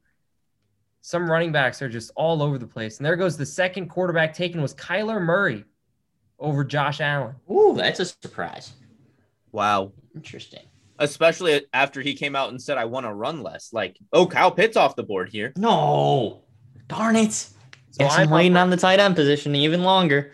Some 1.02 1.30
running 1.30 1.52
backs 1.52 1.82
are 1.82 1.90
just 1.90 2.12
all 2.16 2.44
over 2.44 2.58
the 2.58 2.68
place. 2.68 2.98
And 2.98 3.06
there 3.06 3.16
goes 3.16 3.38
the 3.38 3.46
second 3.46 3.90
quarterback 3.90 4.34
taken 4.34 4.62
was 4.62 4.74
Kyler 4.76 5.22
Murray 5.22 5.66
over 6.38 6.64
Josh 6.64 7.02
Allen. 7.02 7.36
Ooh, 7.50 7.74
that's 7.76 8.00
a 8.00 8.06
surprise. 8.06 8.74
Wow. 9.52 9.94
Interesting 10.16 10.64
especially 11.02 11.66
after 11.74 12.02
he 12.02 12.14
came 12.14 12.36
out 12.36 12.50
and 12.50 12.62
said, 12.62 12.78
I 12.78 12.86
want 12.86 13.06
to 13.06 13.14
run 13.14 13.44
less. 13.44 13.74
Like, 13.74 13.98
oh, 14.14 14.26
Kyle 14.26 14.52
Pitts 14.52 14.78
off 14.78 14.96
the 14.96 15.04
board 15.04 15.30
here. 15.30 15.52
No, 15.58 16.44
darn 16.88 17.16
it. 17.16 17.34
So 17.34 17.50
Guess 17.98 18.18
I'm 18.18 18.30
waiting 18.30 18.56
on 18.56 18.70
the 18.70 18.78
tight 18.78 19.00
end 19.00 19.16
position 19.16 19.54
even 19.56 19.84
longer. 19.84 20.32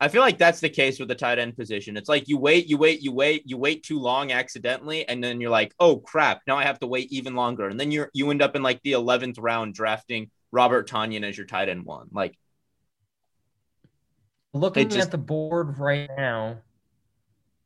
I 0.00 0.08
feel 0.08 0.22
like 0.22 0.38
that's 0.38 0.60
the 0.60 0.68
case 0.68 1.00
with 1.00 1.08
the 1.08 1.14
tight 1.14 1.40
end 1.40 1.56
position. 1.56 1.96
It's 1.96 2.08
like 2.08 2.28
you 2.28 2.38
wait, 2.38 2.68
you 2.68 2.78
wait, 2.78 3.02
you 3.02 3.10
wait, 3.10 3.42
you 3.46 3.56
wait 3.56 3.82
too 3.82 3.98
long 3.98 4.30
accidentally, 4.30 5.08
and 5.08 5.22
then 5.22 5.40
you're 5.40 5.50
like, 5.50 5.74
oh 5.80 5.96
crap, 5.96 6.42
now 6.46 6.56
I 6.56 6.62
have 6.62 6.78
to 6.80 6.86
wait 6.86 7.10
even 7.10 7.34
longer. 7.34 7.68
And 7.68 7.78
then 7.80 7.90
you're 7.90 8.10
you 8.14 8.30
end 8.30 8.40
up 8.40 8.54
in 8.54 8.62
like 8.62 8.80
the 8.82 8.92
eleventh 8.92 9.38
round 9.38 9.74
drafting 9.74 10.30
Robert 10.52 10.88
Tonyan 10.88 11.24
as 11.24 11.36
your 11.36 11.46
tight 11.46 11.68
end 11.68 11.84
one. 11.84 12.08
Like 12.12 12.38
looking 14.54 14.88
just, 14.88 15.06
at 15.06 15.10
the 15.10 15.18
board 15.18 15.78
right 15.78 16.08
now, 16.16 16.58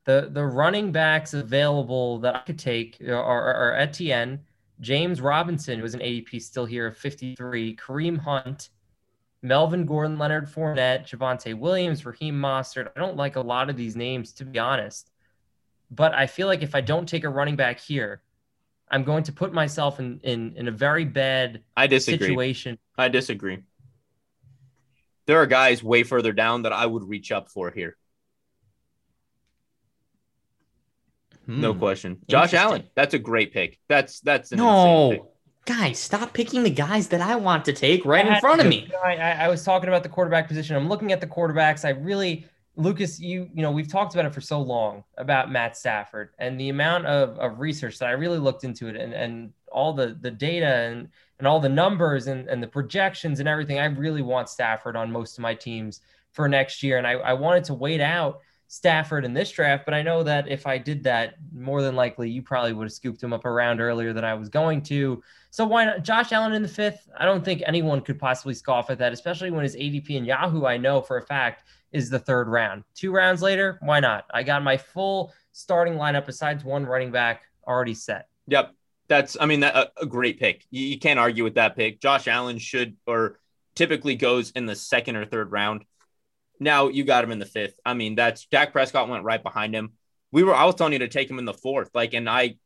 the 0.05 0.31
the 0.33 0.45
running 0.45 0.90
backs 0.90 1.35
available 1.35 2.18
that 2.21 2.35
I 2.35 2.40
could 2.40 2.59
take 2.59 2.99
are, 3.07 3.14
are, 3.14 3.55
are 3.55 3.77
Etienne, 3.77 4.40
James 4.81 5.21
Robinson, 5.21 5.77
who 5.77 5.83
was 5.83 5.95
an 5.95 6.01
ADP 6.01 6.40
still 6.40 6.64
here 6.64 6.87
of 6.87 6.97
53, 6.97 7.77
Kareem 7.77 8.18
Hunt, 8.18 8.71
Melvin 9.43 9.85
Gordon, 9.85 10.19
Leonard 10.19 10.49
Fournette, 10.49 11.09
Javonte 11.09 11.59
Williams, 11.59 12.07
Raheem 12.07 12.41
Mostert. 12.41 12.91
I 12.95 13.01
don't 13.01 13.17
like 13.17 13.37
a 13.37 13.41
lot 13.41 13.69
of 13.69 13.77
these 13.77 13.97
names, 13.97 14.33
to 14.35 14.45
be 14.45 14.59
honest. 14.59 15.11
But 15.91 16.15
I 16.15 16.27
feel 16.27 16.47
like 16.47 16.63
if 16.63 16.75
I 16.75 16.81
don't 16.81 17.09
take 17.09 17.25
a 17.25 17.29
running 17.29 17.57
back 17.57 17.81
here, 17.81 18.23
I'm 18.89 19.05
going 19.05 19.25
to 19.25 19.33
put 19.33 19.53
myself 19.53 19.99
in 19.99 20.21
in, 20.23 20.55
in 20.57 20.69
a 20.69 20.71
very 20.71 21.05
bad 21.05 21.63
I 21.77 21.87
disagree. 21.87 22.29
situation. 22.29 22.79
I 22.97 23.09
disagree. 23.09 23.59
There 25.27 25.41
are 25.41 25.47
guys 25.47 25.83
way 25.83 26.03
further 26.03 26.33
down 26.33 26.63
that 26.63 26.73
I 26.73 26.87
would 26.87 27.05
reach 27.05 27.33
up 27.33 27.51
for 27.51 27.71
here. 27.71 27.97
No 31.47 31.73
hmm. 31.73 31.79
question. 31.79 32.19
Josh 32.29 32.55
Allen. 32.55 32.85
That's 32.95 33.15
a 33.15 33.19
great 33.19 33.53
pick. 33.53 33.79
That's 33.89 34.21
that's 34.21 34.53
an 34.53 34.59
no. 34.59 35.32
Guys, 35.64 35.98
stop 35.98 36.33
picking 36.33 36.64
the 36.64 36.70
guys 36.70 37.09
that 37.09 37.20
I 37.20 37.37
want 37.37 37.64
to 37.66 37.72
take 37.72 38.05
right 38.05 38.27
in 38.27 38.40
front 38.40 38.61
of 38.61 38.66
me. 38.66 38.90
I, 39.05 39.14
I, 39.14 39.48
was 39.48 39.64
talking 39.64 39.88
about 39.88 40.03
the 40.03 40.09
quarterback 40.09 40.48
position. 40.48 40.75
I'm 40.75 40.88
looking 40.88 41.12
at 41.12 41.20
the 41.20 41.27
quarterbacks. 41.27 41.85
I 41.85 41.90
really, 41.90 42.46
Lucas, 42.75 43.20
you 43.20 43.48
you 43.55 43.62
know, 43.62 43.70
we've 43.70 43.87
talked 43.87 44.12
about 44.14 44.27
it 44.27 44.35
for 44.35 44.40
so 44.40 44.61
long 44.61 45.05
about 45.18 45.53
Matt 45.53 45.77
Stafford 45.77 46.31
and 46.40 46.59
the 46.59 46.68
amount 46.68 47.07
of, 47.07 47.38
of 47.38 47.61
research 47.61 48.01
that 48.01 48.09
I 48.09 48.12
really 48.12 48.38
looked 48.38 48.64
into 48.64 48.88
it 48.88 48.96
and, 48.96 49.14
and 49.14 49.53
all 49.70 49.92
the 49.92 50.18
the 50.20 50.33
data 50.33 50.66
and 50.66 51.09
and 51.38 51.46
all 51.46 51.61
the 51.61 51.68
numbers 51.68 52.27
and, 52.27 52.48
and 52.48 52.61
the 52.61 52.66
projections 52.66 53.38
and 53.38 53.48
everything. 53.48 53.79
I 53.79 53.85
really 53.85 54.22
want 54.22 54.48
Stafford 54.48 54.96
on 54.96 55.12
most 55.12 55.38
of 55.38 55.42
my 55.42 55.55
teams 55.55 56.01
for 56.33 56.48
next 56.48 56.83
year. 56.83 56.98
And 56.98 57.07
I, 57.07 57.12
I 57.12 57.33
wanted 57.35 57.64
to 57.64 57.75
wait 57.75 58.01
out 58.01 58.40
Stafford 58.73 59.27
in 59.27 59.35
this 59.35 59.51
draft, 59.51 59.85
but 59.85 59.93
I 59.93 60.01
know 60.01 60.23
that 60.23 60.49
if 60.49 60.67
I 60.67 60.79
did 60.79 61.05
that, 61.05 61.35
more 61.55 61.83
than 61.83 61.95
likely 61.95 62.31
you 62.31 62.41
probably 62.41 62.73
would 62.73 62.85
have 62.85 62.93
scooped 62.93 63.23
him 63.23 63.35
up 63.35 63.45
around 63.45 63.83
earlier 63.83 64.15
than 64.15 64.25
I 64.25 64.33
was 64.33 64.49
going 64.49 64.81
to. 64.85 65.23
So 65.51 65.67
why 65.67 65.85
not 65.85 66.05
Josh 66.05 66.33
Allen 66.33 66.55
in 66.55 66.63
the 66.63 66.69
fifth? 66.69 67.07
I 67.19 67.27
don't 67.27 67.45
think 67.45 67.63
anyone 67.67 68.01
could 68.01 68.19
possibly 68.19 68.55
scoff 68.55 68.89
at 68.89 68.97
that, 68.97 69.13
especially 69.13 69.51
when 69.51 69.63
his 69.63 69.77
ADP 69.77 70.09
in 70.09 70.25
Yahoo, 70.25 70.65
I 70.65 70.79
know 70.79 71.03
for 71.03 71.19
a 71.19 71.23
fact, 71.23 71.65
is 71.93 72.09
the 72.09 72.19
third 72.19 72.49
round. 72.49 72.85
Two 72.95 73.13
rounds 73.13 73.43
later, 73.43 73.79
why 73.83 74.01
not? 74.01 74.25
I 74.33 74.43
got 74.43 74.63
my 74.63 74.79
full 74.79 75.35
starting 75.53 75.97
lineup 75.97 76.25
besides 76.25 76.65
one 76.65 76.87
running 76.87 77.11
back 77.11 77.43
already 77.69 77.93
set. 77.93 78.29
Yep. 78.47 78.73
That's, 79.07 79.37
I 79.39 79.45
mean, 79.45 79.61
that, 79.61 79.77
a, 79.77 79.93
a 80.01 80.07
great 80.07 80.41
pick. 80.41 80.65
You, 80.71 80.87
you 80.87 80.99
can't 80.99 81.19
argue 81.19 81.45
with 81.45 81.57
that 81.57 81.77
pick. 81.77 82.01
Josh 82.01 82.27
Allen 82.27 82.57
should 82.57 82.97
or 83.07 83.39
typically 83.75 84.15
goes 84.15 84.51
in 84.53 84.65
the 84.65 84.77
second 84.77 85.17
or 85.17 85.27
third 85.27 85.53
round. 85.53 85.85
Now 86.62 86.88
you 86.88 87.05
got 87.05 87.25
him 87.25 87.33
in 87.33 87.38
the 87.38 87.46
fifth. 87.46 87.75
I 87.85 87.94
mean, 87.94 88.14
that's 88.14 88.46
Dak 88.46 88.72
Prescott 88.72 89.09
went 89.09 89.25
right 89.25 89.42
behind 89.42 89.75
him. 89.75 89.92
We 90.31 90.42
were, 90.42 90.55
I 90.55 90.64
was 90.64 90.75
telling 90.75 90.94
you 90.94 91.01
to 91.01 91.09
take 91.09 91.31
him 91.31 91.38
in 91.38 91.44
the 91.44 91.55
fourth. 91.55 91.90
Like, 91.94 92.14
and 92.14 92.29
I 92.29 92.57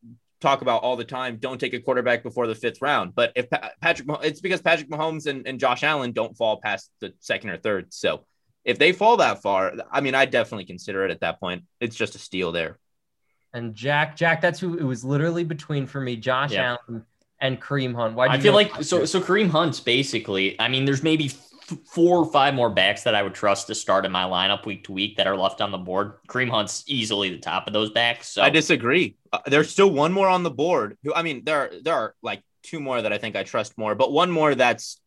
talk 0.41 0.63
about 0.63 0.83
all 0.83 0.97
the 0.97 1.05
time, 1.05 1.39
don't 1.39 1.59
take 1.59 1.75
a 1.75 1.81
quarterback 1.81 2.23
before 2.23 2.47
the 2.47 2.55
fifth 2.55 2.81
round. 2.81 3.15
But 3.15 3.33
if 3.35 3.47
Patrick, 3.81 4.09
it's 4.23 4.41
because 4.41 4.61
Patrick 4.61 4.89
Mahomes 4.89 5.27
and, 5.27 5.47
and 5.47 5.59
Josh 5.59 5.83
Allen 5.83 6.13
don't 6.13 6.37
fall 6.37 6.61
past 6.61 6.91
the 7.01 7.13
second 7.21 7.51
or 7.51 7.57
third. 7.57 7.93
So 7.93 8.25
if 8.65 8.79
they 8.79 8.93
fall 8.93 9.17
that 9.19 9.43
far, 9.43 9.73
I 9.91 10.01
mean, 10.01 10.15
I 10.15 10.27
definitely 10.27 10.67
consider 10.67 11.05
it 11.05 11.11
at 11.11 11.21
that 11.21 11.41
point. 11.41 11.65
It's 11.81 11.97
just 11.97 12.15
a 12.15 12.19
steal 12.19 12.53
there. 12.53 12.79
And 13.53 13.75
Jack, 13.75 14.17
Jack, 14.17 14.41
that's 14.41 14.61
who 14.61 14.77
it 14.77 14.83
was 14.83 15.05
literally 15.05 15.45
between 15.45 15.87
for 15.87 16.01
me, 16.01 16.17
Josh 16.17 16.53
yep. 16.53 16.79
Allen 16.89 17.05
and 17.41 17.61
Kareem 17.61 17.95
Hunt. 17.95 18.15
Why 18.15 18.29
do 18.29 18.33
you 18.35 18.39
I 18.39 18.43
feel 18.43 18.53
like 18.53 18.83
so 18.83 19.05
so 19.07 19.21
Kareem 19.21 19.49
Hunt's 19.49 19.81
basically, 19.81 20.61
I 20.61 20.69
mean, 20.69 20.85
there's 20.85 21.03
maybe 21.03 21.31
four 21.67 22.19
or 22.19 22.31
five 22.31 22.55
more 22.55 22.71
backs 22.71 23.03
that 23.03 23.15
I 23.15 23.23
would 23.23 23.35
trust 23.35 23.67
to 23.67 23.75
start 23.75 24.05
in 24.05 24.13
my 24.13 24.25
lineup 24.25 24.67
week 24.67 24.85
to 24.85 24.93
week 24.93 25.17
that 25.17 25.27
are 25.27 25.37
left 25.37 25.61
on 25.61 25.71
the 25.73 25.79
board. 25.79 26.15
Kareem 26.29 26.49
Hunt's 26.49 26.85
easily 26.87 27.31
the 27.31 27.39
top 27.39 27.67
of 27.67 27.73
those 27.73 27.91
backs. 27.91 28.29
So 28.29 28.43
I 28.43 28.51
disagree. 28.51 29.17
Uh, 29.33 29.41
there's 29.47 29.71
still 29.71 29.91
one 29.91 30.13
more 30.13 30.29
on 30.29 30.43
the 30.43 30.51
board. 30.51 30.97
Who 31.03 31.15
I 31.15 31.23
mean, 31.23 31.43
there 31.45 31.59
are, 31.59 31.71
there 31.83 31.95
are 31.95 32.15
like 32.23 32.43
two 32.63 32.81
more 32.81 33.03
that 33.03 33.13
I 33.13 33.19
think 33.19 33.37
I 33.37 33.43
trust 33.43 33.77
more, 33.77 33.95
but 33.95 34.13
one 34.13 34.31
more 34.31 34.55
that's 34.55 35.01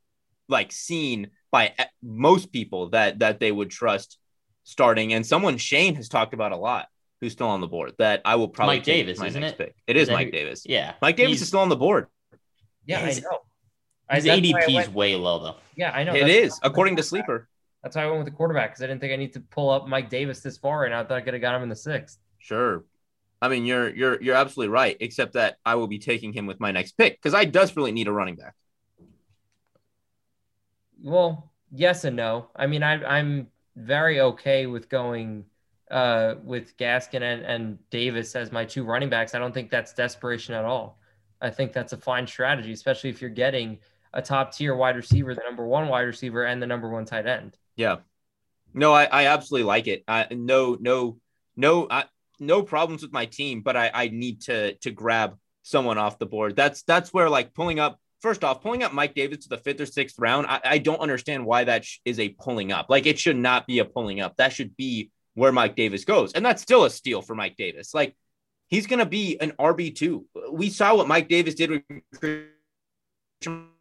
like 0.47 0.71
seen 0.71 1.29
by 1.51 1.73
most 2.01 2.51
people 2.51 2.89
that 2.89 3.19
that 3.19 3.39
they 3.39 3.51
would 3.51 3.69
trust 3.69 4.17
starting, 4.63 5.13
and 5.13 5.25
someone 5.25 5.57
Shane 5.57 5.95
has 5.95 6.09
talked 6.09 6.33
about 6.33 6.51
a 6.51 6.57
lot. 6.57 6.87
Who's 7.21 7.33
still 7.33 7.47
on 7.47 7.59
the 7.59 7.67
board? 7.67 7.93
That 7.99 8.21
I 8.23 8.35
will 8.35 8.47
probably 8.47 8.77
Mike 8.77 8.85
Davis, 8.85 9.21
isn't 9.21 9.43
it? 9.43 9.57
Pick. 9.57 9.75
It 9.87 9.97
is, 9.97 10.07
is 10.07 10.13
Mike 10.13 10.27
who, 10.27 10.31
Davis. 10.31 10.63
Yeah, 10.65 10.93
Mike 11.01 11.17
Davis 11.17 11.31
He's, 11.31 11.41
is 11.41 11.47
still 11.49 11.59
on 11.59 11.69
the 11.69 11.75
board. 11.75 12.07
Yeah, 12.85 13.01
I 13.01 13.19
know. 13.19 13.39
His 14.11 14.25
ADP 14.25 14.79
is 14.79 14.89
way 14.89 15.15
low 15.15 15.39
though. 15.39 15.55
Yeah, 15.75 15.91
I 15.91 16.03
know. 16.03 16.15
It 16.15 16.27
is 16.27 16.59
according 16.63 16.95
to 16.97 17.03
Sleeper. 17.03 17.47
That's 17.83 17.95
why 17.95 18.03
I 18.03 18.07
went 18.07 18.19
with 18.19 18.25
the 18.25 18.35
quarterback 18.35 18.71
because 18.71 18.83
I 18.83 18.87
didn't 18.87 18.99
think 19.01 19.13
I 19.13 19.15
need 19.15 19.33
to 19.33 19.39
pull 19.39 19.69
up 19.69 19.87
Mike 19.87 20.09
Davis 20.09 20.41
this 20.41 20.57
far, 20.57 20.85
and 20.85 20.93
I 20.93 21.03
thought 21.03 21.17
I 21.17 21.21
could 21.21 21.33
have 21.33 21.41
got 21.41 21.55
him 21.55 21.63
in 21.63 21.69
the 21.69 21.75
sixth. 21.75 22.19
Sure. 22.39 22.83
I 23.41 23.47
mean, 23.47 23.65
you're 23.65 23.89
you're 23.89 24.21
you're 24.21 24.35
absolutely 24.35 24.73
right, 24.73 24.97
except 24.99 25.33
that 25.33 25.57
I 25.65 25.75
will 25.75 25.87
be 25.87 25.99
taking 25.99 26.33
him 26.33 26.45
with 26.45 26.59
my 26.59 26.71
next 26.71 26.93
pick 26.93 27.17
because 27.17 27.33
I 27.33 27.45
desperately 27.45 27.91
need 27.91 28.07
a 28.07 28.11
running 28.11 28.35
back. 28.35 28.55
Well, 31.01 31.51
yes 31.71 32.03
and 32.03 32.15
no. 32.15 32.47
I 32.55 32.67
mean, 32.67 32.83
I, 32.83 33.03
I'm 33.05 33.47
very 33.75 34.19
okay 34.19 34.65
with 34.65 34.89
going 34.89 35.45
uh, 35.89 36.35
with 36.43 36.75
Gaskin 36.77 37.21
and, 37.21 37.43
and 37.43 37.89
Davis 37.89 38.35
as 38.35 38.51
my 38.51 38.65
two 38.65 38.83
running 38.83 39.09
backs. 39.09 39.33
I 39.33 39.39
don't 39.39 39.53
think 39.53 39.69
that's 39.69 39.93
desperation 39.93 40.53
at 40.53 40.65
all. 40.65 40.99
I 41.41 41.49
think 41.49 41.71
that's 41.71 41.93
a 41.93 41.97
fine 41.97 42.27
strategy, 42.27 42.73
especially 42.73 43.09
if 43.09 43.21
you're 43.21 43.29
getting 43.29 43.79
a 44.13 44.21
top 44.21 44.53
tier 44.53 44.75
wide 44.75 44.95
receiver, 44.95 45.33
the 45.33 45.41
number 45.45 45.65
one 45.65 45.87
wide 45.87 46.01
receiver, 46.01 46.43
and 46.43 46.61
the 46.61 46.67
number 46.67 46.89
one 46.89 47.05
tight 47.05 47.27
end. 47.27 47.57
Yeah. 47.75 47.97
No, 48.73 48.93
I, 48.93 49.05
I 49.05 49.25
absolutely 49.27 49.65
like 49.65 49.87
it. 49.87 50.03
I, 50.07 50.27
no, 50.31 50.77
no, 50.79 51.17
no, 51.55 51.87
I, 51.89 52.05
no 52.39 52.63
problems 52.63 53.01
with 53.01 53.11
my 53.11 53.25
team, 53.25 53.61
but 53.61 53.75
I, 53.75 53.91
I 53.93 54.07
need 54.09 54.41
to 54.41 54.75
to 54.75 54.91
grab 54.91 55.37
someone 55.63 55.97
off 55.97 56.19
the 56.19 56.25
board. 56.25 56.55
That's 56.55 56.83
that's 56.83 57.13
where 57.13 57.29
like 57.29 57.53
pulling 57.53 57.79
up. 57.79 57.99
First 58.21 58.43
off, 58.43 58.61
pulling 58.61 58.83
up 58.83 58.91
Mike 58.91 59.15
Davis 59.15 59.45
to 59.45 59.49
the 59.49 59.57
fifth 59.57 59.79
or 59.79 59.85
sixth 59.85 60.19
round, 60.19 60.45
I, 60.47 60.59
I 60.65 60.77
don't 60.77 60.99
understand 60.99 61.45
why 61.45 61.63
that 61.63 61.85
sh- 61.85 61.99
is 62.03 62.19
a 62.19 62.29
pulling 62.29 62.73
up. 62.73 62.87
Like 62.89 63.05
it 63.05 63.17
should 63.17 63.37
not 63.37 63.65
be 63.65 63.79
a 63.79 63.85
pulling 63.85 64.19
up. 64.19 64.35
That 64.35 64.51
should 64.51 64.75
be 64.75 65.11
where 65.35 65.53
Mike 65.53 65.75
Davis 65.75 66.03
goes, 66.03 66.33
and 66.33 66.45
that's 66.45 66.61
still 66.61 66.83
a 66.83 66.89
steal 66.89 67.21
for 67.21 67.33
Mike 67.33 67.55
Davis. 67.55 67.93
Like 67.93 68.15
he's 68.67 68.87
going 68.87 68.99
to 68.99 69.05
be 69.05 69.39
an 69.39 69.53
RB 69.59 69.95
two. 69.95 70.25
We 70.51 70.69
saw 70.69 70.95
what 70.95 71.07
Mike 71.07 71.29
Davis 71.29 71.55
did 71.55 71.83
with 72.21 72.49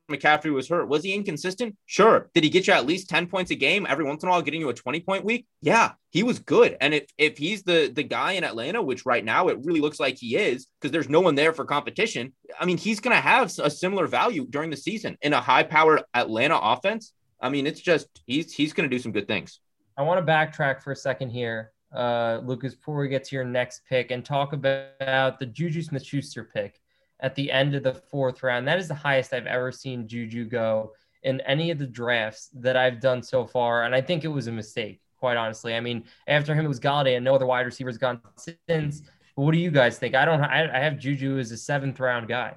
McCaffrey 0.08 0.52
was 0.52 0.68
hurt. 0.68 0.88
Was 0.88 1.04
he 1.04 1.14
inconsistent? 1.14 1.76
Sure. 1.86 2.30
Did 2.34 2.44
he 2.44 2.50
get 2.50 2.66
you 2.66 2.72
at 2.72 2.86
least 2.86 3.08
10 3.08 3.26
points 3.26 3.50
a 3.50 3.54
game 3.54 3.86
every 3.88 4.04
once 4.04 4.22
in 4.22 4.28
a 4.28 4.32
while, 4.32 4.42
getting 4.42 4.60
you 4.60 4.68
a 4.68 4.74
20 4.74 5.00
point 5.00 5.24
week? 5.24 5.46
Yeah, 5.60 5.92
he 6.10 6.22
was 6.22 6.38
good. 6.38 6.76
And 6.80 6.94
if, 6.94 7.06
if 7.18 7.38
he's 7.38 7.62
the, 7.62 7.90
the 7.94 8.02
guy 8.02 8.32
in 8.32 8.44
Atlanta, 8.44 8.82
which 8.82 9.06
right 9.06 9.24
now 9.24 9.48
it 9.48 9.58
really 9.62 9.80
looks 9.80 10.00
like 10.00 10.16
he 10.18 10.36
is, 10.36 10.66
because 10.80 10.92
there's 10.92 11.08
no 11.08 11.20
one 11.20 11.34
there 11.34 11.52
for 11.52 11.64
competition, 11.64 12.32
I 12.58 12.64
mean, 12.64 12.78
he's 12.78 13.00
going 13.00 13.14
to 13.14 13.20
have 13.20 13.52
a 13.58 13.70
similar 13.70 14.06
value 14.06 14.46
during 14.48 14.70
the 14.70 14.76
season 14.76 15.18
in 15.22 15.32
a 15.32 15.40
high 15.40 15.62
powered 15.62 16.02
Atlanta 16.14 16.58
offense. 16.58 17.12
I 17.40 17.50
mean, 17.50 17.66
it's 17.66 17.80
just 17.80 18.08
he's 18.26 18.52
he's 18.52 18.72
going 18.72 18.88
to 18.88 18.94
do 18.94 19.00
some 19.00 19.12
good 19.12 19.28
things. 19.28 19.60
I 19.96 20.02
want 20.02 20.24
to 20.24 20.32
backtrack 20.32 20.82
for 20.82 20.92
a 20.92 20.96
second 20.96 21.30
here, 21.30 21.72
uh, 21.94 22.40
Lucas, 22.44 22.74
before 22.74 22.96
we 22.96 23.08
get 23.08 23.24
to 23.24 23.36
your 23.36 23.44
next 23.44 23.82
pick 23.88 24.10
and 24.10 24.24
talk 24.24 24.52
about 24.52 25.38
the 25.38 25.46
Juju 25.46 25.82
Smith 25.82 26.04
Schuster 26.04 26.44
pick 26.52 26.80
at 27.20 27.34
the 27.34 27.50
end 27.50 27.74
of 27.74 27.82
the 27.82 27.94
fourth 27.94 28.42
round. 28.42 28.68
That 28.68 28.78
is 28.78 28.88
the 28.88 28.94
highest 28.94 29.32
I've 29.32 29.46
ever 29.46 29.72
seen 29.72 30.06
Juju 30.06 30.44
go 30.44 30.92
in 31.22 31.40
any 31.42 31.70
of 31.70 31.78
the 31.78 31.86
drafts 31.86 32.48
that 32.54 32.76
I've 32.76 33.00
done 33.00 33.22
so 33.22 33.44
far. 33.44 33.84
And 33.84 33.94
I 33.94 34.00
think 34.00 34.24
it 34.24 34.28
was 34.28 34.46
a 34.46 34.52
mistake, 34.52 35.00
quite 35.18 35.36
honestly. 35.36 35.74
I 35.74 35.80
mean, 35.80 36.04
after 36.28 36.54
him, 36.54 36.64
it 36.64 36.68
was 36.68 36.78
Golladay 36.80 37.16
and 37.16 37.24
no 37.24 37.34
other 37.34 37.46
wide 37.46 37.66
receivers 37.66 37.98
gone 37.98 38.20
since. 38.36 39.02
But 39.34 39.42
what 39.42 39.52
do 39.52 39.58
you 39.58 39.70
guys 39.70 39.98
think? 39.98 40.14
I 40.14 40.24
don't, 40.24 40.40
I 40.40 40.78
have 40.78 40.98
Juju 40.98 41.38
as 41.38 41.50
a 41.50 41.56
seventh 41.56 41.98
round 41.98 42.28
guy. 42.28 42.54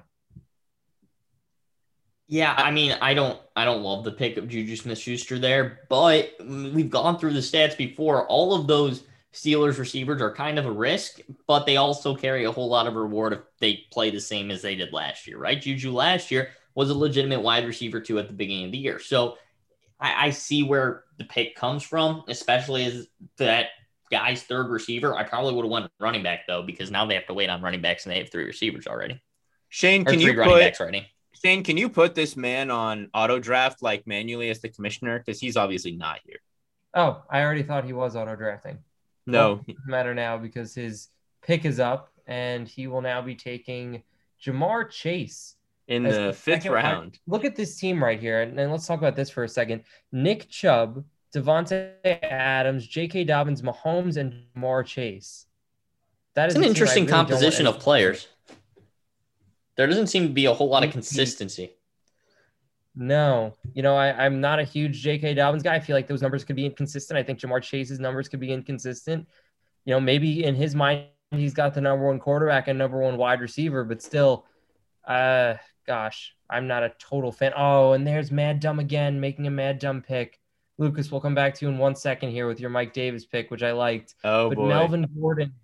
Yeah, 2.28 2.54
I 2.56 2.70
mean, 2.70 2.96
I 3.02 3.12
don't, 3.12 3.38
I 3.56 3.64
don't 3.66 3.82
love 3.82 4.04
the 4.04 4.12
pick 4.12 4.38
of 4.38 4.48
Juju 4.48 4.76
Smith-Schuster 4.76 5.38
there, 5.38 5.80
but 5.90 6.30
we've 6.40 6.88
gone 6.88 7.18
through 7.18 7.34
the 7.34 7.40
stats 7.40 7.76
before. 7.76 8.26
All 8.28 8.54
of 8.54 8.66
those 8.66 9.02
Steelers 9.32 9.78
receivers 9.78 10.20
are 10.20 10.34
kind 10.34 10.58
of 10.58 10.66
a 10.66 10.70
risk, 10.70 11.20
but 11.46 11.64
they 11.64 11.76
also 11.78 12.14
carry 12.14 12.44
a 12.44 12.52
whole 12.52 12.68
lot 12.68 12.86
of 12.86 12.94
reward 12.94 13.32
if 13.32 13.40
they 13.60 13.84
play 13.90 14.10
the 14.10 14.20
same 14.20 14.50
as 14.50 14.60
they 14.60 14.74
did 14.74 14.92
last 14.92 15.26
year, 15.26 15.38
right? 15.38 15.60
Juju 15.60 15.90
last 15.90 16.30
year 16.30 16.50
was 16.74 16.90
a 16.90 16.94
legitimate 16.94 17.40
wide 17.40 17.66
receiver 17.66 18.00
too 18.00 18.18
at 18.18 18.28
the 18.28 18.34
beginning 18.34 18.66
of 18.66 18.72
the 18.72 18.78
year. 18.78 18.98
So 18.98 19.38
I, 19.98 20.26
I 20.26 20.30
see 20.30 20.62
where 20.62 21.04
the 21.16 21.24
pick 21.24 21.56
comes 21.56 21.82
from, 21.82 22.24
especially 22.28 22.84
as 22.84 23.06
that 23.38 23.68
guy's 24.10 24.42
third 24.42 24.68
receiver. 24.68 25.16
I 25.16 25.22
probably 25.22 25.54
would 25.54 25.64
have 25.64 25.72
went 25.72 25.90
running 25.98 26.22
back 26.22 26.40
though, 26.46 26.62
because 26.62 26.90
now 26.90 27.06
they 27.06 27.14
have 27.14 27.26
to 27.26 27.34
wait 27.34 27.48
on 27.48 27.62
running 27.62 27.80
backs 27.80 28.04
and 28.04 28.14
they 28.14 28.18
have 28.18 28.30
three 28.30 28.44
receivers 28.44 28.86
already. 28.86 29.22
Shane, 29.70 30.04
can 30.04 30.20
you 30.20 30.34
put 30.34 30.76
Shane, 31.42 31.64
can 31.64 31.78
you 31.78 31.88
put 31.88 32.14
this 32.14 32.36
man 32.36 32.70
on 32.70 33.08
auto 33.14 33.38
draft 33.38 33.82
like 33.82 34.06
manually 34.06 34.50
as 34.50 34.60
the 34.60 34.68
commissioner? 34.68 35.18
Because 35.18 35.40
he's 35.40 35.56
obviously 35.56 35.92
not 35.92 36.20
here. 36.26 36.36
Oh, 36.92 37.22
I 37.30 37.40
already 37.40 37.62
thought 37.62 37.86
he 37.86 37.94
was 37.94 38.14
auto 38.14 38.36
drafting. 38.36 38.78
No 39.26 39.64
matter 39.86 40.14
now 40.14 40.38
because 40.38 40.74
his 40.74 41.08
pick 41.42 41.64
is 41.64 41.80
up 41.80 42.12
and 42.26 42.66
he 42.68 42.86
will 42.86 43.02
now 43.02 43.22
be 43.22 43.34
taking 43.34 44.02
Ja'Marr 44.44 44.90
Chase 44.90 45.56
in 45.88 46.04
the 46.04 46.32
fifth 46.32 46.66
round. 46.66 47.18
Look 47.26 47.44
at 47.44 47.56
this 47.56 47.78
team 47.78 48.02
right 48.02 48.18
here, 48.18 48.42
and, 48.42 48.56
let's 48.70 48.86
talk 48.86 48.98
about 48.98 49.16
this 49.16 49.30
for 49.30 49.44
a 49.44 49.48
second. 49.48 49.82
Nick 50.10 50.48
Chubb, 50.48 51.04
Davante 51.34 51.92
Adams, 52.22 52.86
J.K. 52.86 53.24
Dobbins, 53.24 53.62
Mahomes, 53.62 54.16
and 54.16 54.44
Ja'Marr 54.56 54.84
Chase. 54.84 55.46
That 56.34 56.48
is 56.48 56.56
an 56.56 56.64
interesting 56.64 57.04
really 57.04 57.12
composition 57.12 57.66
of 57.66 57.78
players. 57.78 58.28
There 59.76 59.86
doesn't 59.86 60.06
seem 60.08 60.28
to 60.28 60.32
be 60.32 60.46
a 60.46 60.54
whole 60.54 60.68
lot 60.68 60.84
of 60.84 60.90
consistency. 60.90 61.72
No, 62.94 63.54
you 63.72 63.82
know, 63.82 63.96
I, 63.96 64.12
I'm 64.24 64.40
not 64.40 64.58
a 64.58 64.64
huge 64.64 65.00
J.K. 65.00 65.34
Dobbins 65.34 65.62
guy. 65.62 65.74
I 65.74 65.80
feel 65.80 65.96
like 65.96 66.06
those 66.06 66.20
numbers 66.20 66.44
could 66.44 66.56
be 66.56 66.66
inconsistent. 66.66 67.18
I 67.18 67.22
think 67.22 67.38
Ja'Marr 67.38 67.62
Chase's 67.62 67.98
numbers 67.98 68.28
could 68.28 68.40
be 68.40 68.52
inconsistent. 68.52 69.26
You 69.86 69.94
know, 69.94 70.00
maybe 70.00 70.44
in 70.44 70.54
his 70.54 70.74
mind, 70.74 71.06
he's 71.30 71.54
got 71.54 71.72
the 71.72 71.80
number 71.80 72.06
one 72.06 72.18
quarterback 72.18 72.68
and 72.68 72.78
number 72.78 72.98
one 72.98 73.16
wide 73.16 73.40
receiver, 73.40 73.84
but 73.84 74.02
still, 74.02 74.44
uh, 75.06 75.54
gosh, 75.86 76.34
I'm 76.50 76.66
not 76.66 76.82
a 76.82 76.92
total 76.98 77.32
fan. 77.32 77.52
Oh, 77.56 77.92
and 77.92 78.06
there's 78.06 78.30
Mad 78.30 78.60
Dumb 78.60 78.78
again, 78.78 79.18
making 79.18 79.46
a 79.46 79.50
Mad 79.50 79.78
Dumb 79.78 80.02
pick. 80.02 80.38
Lucas, 80.78 81.10
we'll 81.10 81.20
come 81.20 81.34
back 81.34 81.54
to 81.54 81.64
you 81.64 81.70
in 81.70 81.78
one 81.78 81.94
second 81.94 82.30
here 82.30 82.46
with 82.46 82.60
your 82.60 82.70
Mike 82.70 82.92
Davis 82.92 83.24
pick, 83.24 83.50
which 83.50 83.62
I 83.62 83.72
liked. 83.72 84.14
Oh, 84.24 84.50
but 84.50 84.56
boy. 84.56 84.68
Melvin 84.68 85.06
Gordon 85.18 85.54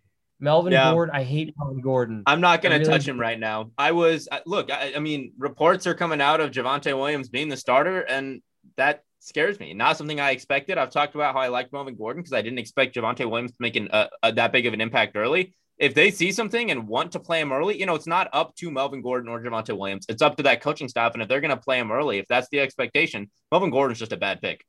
Melvin 0.41 0.73
yeah. 0.73 0.93
Gordon, 0.93 1.15
I 1.15 1.25
hate 1.25 1.55
Melvin 1.59 1.81
Gordon. 1.81 2.23
I'm 2.27 2.41
not 2.41 2.63
going 2.63 2.73
to 2.73 2.79
really 2.79 2.91
touch 2.91 3.07
him 3.07 3.19
right 3.19 3.39
now. 3.39 3.71
I 3.77 3.93
was 3.93 4.29
look. 4.47 4.71
I, 4.71 4.93
I, 4.95 4.99
mean, 4.99 5.33
reports 5.39 5.87
are 5.87 5.95
coming 5.95 6.21
out 6.21 6.41
of 6.41 6.51
Javonte 6.51 6.97
Williams 6.97 7.29
being 7.29 7.49
the 7.49 7.57
starter, 7.57 8.01
and 8.01 8.41
that 8.77 9.03
scares 9.19 9.59
me. 9.59 9.75
Not 9.75 9.97
something 9.97 10.21
I 10.21 10.31
expected. 10.31 10.79
I've 10.79 10.91
talked 10.91 11.15
about 11.15 11.35
how 11.35 11.41
I 11.41 11.49
liked 11.49 11.73
Melvin 11.73 11.97
Gordon 11.97 12.23
because 12.23 12.33
I 12.33 12.43
didn't 12.43 12.59
expect 12.59 12.95
Javonte 12.95 13.29
Williams 13.29 13.51
to 13.51 13.57
make 13.61 13.77
an, 13.77 13.89
uh, 13.91 14.09
uh, 14.23 14.31
that 14.33 14.53
big 14.53 14.67
of 14.67 14.75
an 14.75 14.81
impact 14.81 15.17
early. 15.17 15.55
If 15.77 15.95
they 15.95 16.11
see 16.11 16.33
something 16.33 16.71
and 16.71 16.89
want 16.89 17.13
to 17.13 17.21
play 17.21 17.41
him 17.41 17.53
early, 17.53 17.79
you 17.79 17.87
know, 17.87 17.95
it's 17.95 18.07
not 18.07 18.29
up 18.33 18.55
to 18.57 18.71
Melvin 18.71 19.01
Gordon 19.01 19.29
or 19.29 19.41
Javonte 19.41 19.77
Williams. 19.77 20.07
It's 20.09 20.23
up 20.23 20.37
to 20.37 20.43
that 20.45 20.61
coaching 20.61 20.89
staff. 20.89 21.15
And 21.15 21.23
if 21.23 21.29
they're 21.29 21.41
going 21.41 21.51
to 21.51 21.57
play 21.57 21.79
him 21.79 21.93
early, 21.93 22.19
if 22.19 22.27
that's 22.27 22.49
the 22.51 22.61
expectation, 22.61 23.31
Melvin 23.53 23.71
Gordon's 23.71 24.01
just 24.01 24.13
a 24.13 24.17
bad 24.17 24.41
pick 24.41 24.65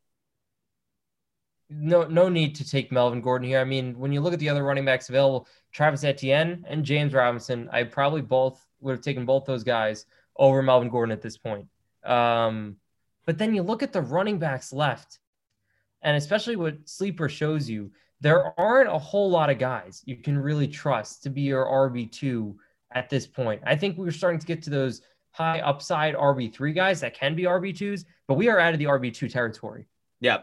no 1.69 2.03
no 2.03 2.29
need 2.29 2.55
to 2.55 2.67
take 2.67 2.91
Melvin 2.91 3.21
Gordon 3.21 3.47
here. 3.47 3.59
I 3.59 3.63
mean, 3.63 3.97
when 3.97 4.11
you 4.11 4.21
look 4.21 4.33
at 4.33 4.39
the 4.39 4.49
other 4.49 4.63
running 4.63 4.85
backs 4.85 5.09
available, 5.09 5.47
Travis 5.71 6.03
Etienne 6.03 6.65
and 6.67 6.83
James 6.83 7.13
Robinson, 7.13 7.69
I 7.71 7.83
probably 7.83 8.21
both 8.21 8.65
would 8.81 8.91
have 8.91 9.01
taken 9.01 9.25
both 9.25 9.45
those 9.45 9.63
guys 9.63 10.05
over 10.35 10.61
Melvin 10.61 10.89
Gordon 10.89 11.11
at 11.11 11.21
this 11.21 11.37
point. 11.37 11.67
Um, 12.03 12.77
but 13.25 13.37
then 13.37 13.53
you 13.53 13.61
look 13.61 13.83
at 13.83 13.93
the 13.93 14.01
running 14.01 14.39
backs 14.39 14.73
left, 14.73 15.19
and 16.01 16.17
especially 16.17 16.55
what 16.55 16.77
Sleeper 16.85 17.29
shows 17.29 17.69
you, 17.69 17.91
there 18.21 18.59
aren't 18.59 18.89
a 18.89 18.97
whole 18.97 19.29
lot 19.29 19.49
of 19.49 19.59
guys 19.59 20.01
you 20.05 20.17
can 20.17 20.37
really 20.37 20.67
trust 20.67 21.23
to 21.23 21.29
be 21.29 21.41
your 21.41 21.65
RB2 21.65 22.55
at 22.91 23.09
this 23.09 23.27
point. 23.27 23.61
I 23.65 23.75
think 23.75 23.97
we're 23.97 24.11
starting 24.11 24.39
to 24.39 24.47
get 24.47 24.63
to 24.63 24.69
those 24.69 25.01
high 25.31 25.59
upside 25.59 26.15
RB3 26.15 26.73
guys 26.73 26.99
that 27.01 27.13
can 27.13 27.35
be 27.35 27.43
RB2s, 27.43 28.05
but 28.27 28.33
we 28.33 28.49
are 28.49 28.59
out 28.59 28.73
of 28.73 28.79
the 28.79 28.85
RB2 28.85 29.31
territory. 29.31 29.85
Yeah, 30.19 30.39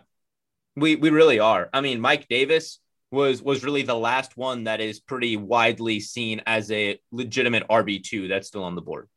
we 0.76 0.96
we 0.96 1.10
really 1.10 1.40
are. 1.40 1.68
I 1.72 1.80
mean, 1.80 2.00
Mike 2.00 2.28
Davis 2.28 2.78
was 3.10 3.42
was 3.42 3.64
really 3.64 3.82
the 3.82 3.96
last 3.96 4.36
one 4.36 4.64
that 4.64 4.80
is 4.80 5.00
pretty 5.00 5.36
widely 5.36 6.00
seen 6.00 6.42
as 6.46 6.70
a 6.70 7.00
legitimate 7.10 7.66
RB2 7.68 8.28
that's 8.28 8.48
still 8.48 8.64
on 8.64 8.74
the 8.74 8.82
board. 8.82 9.08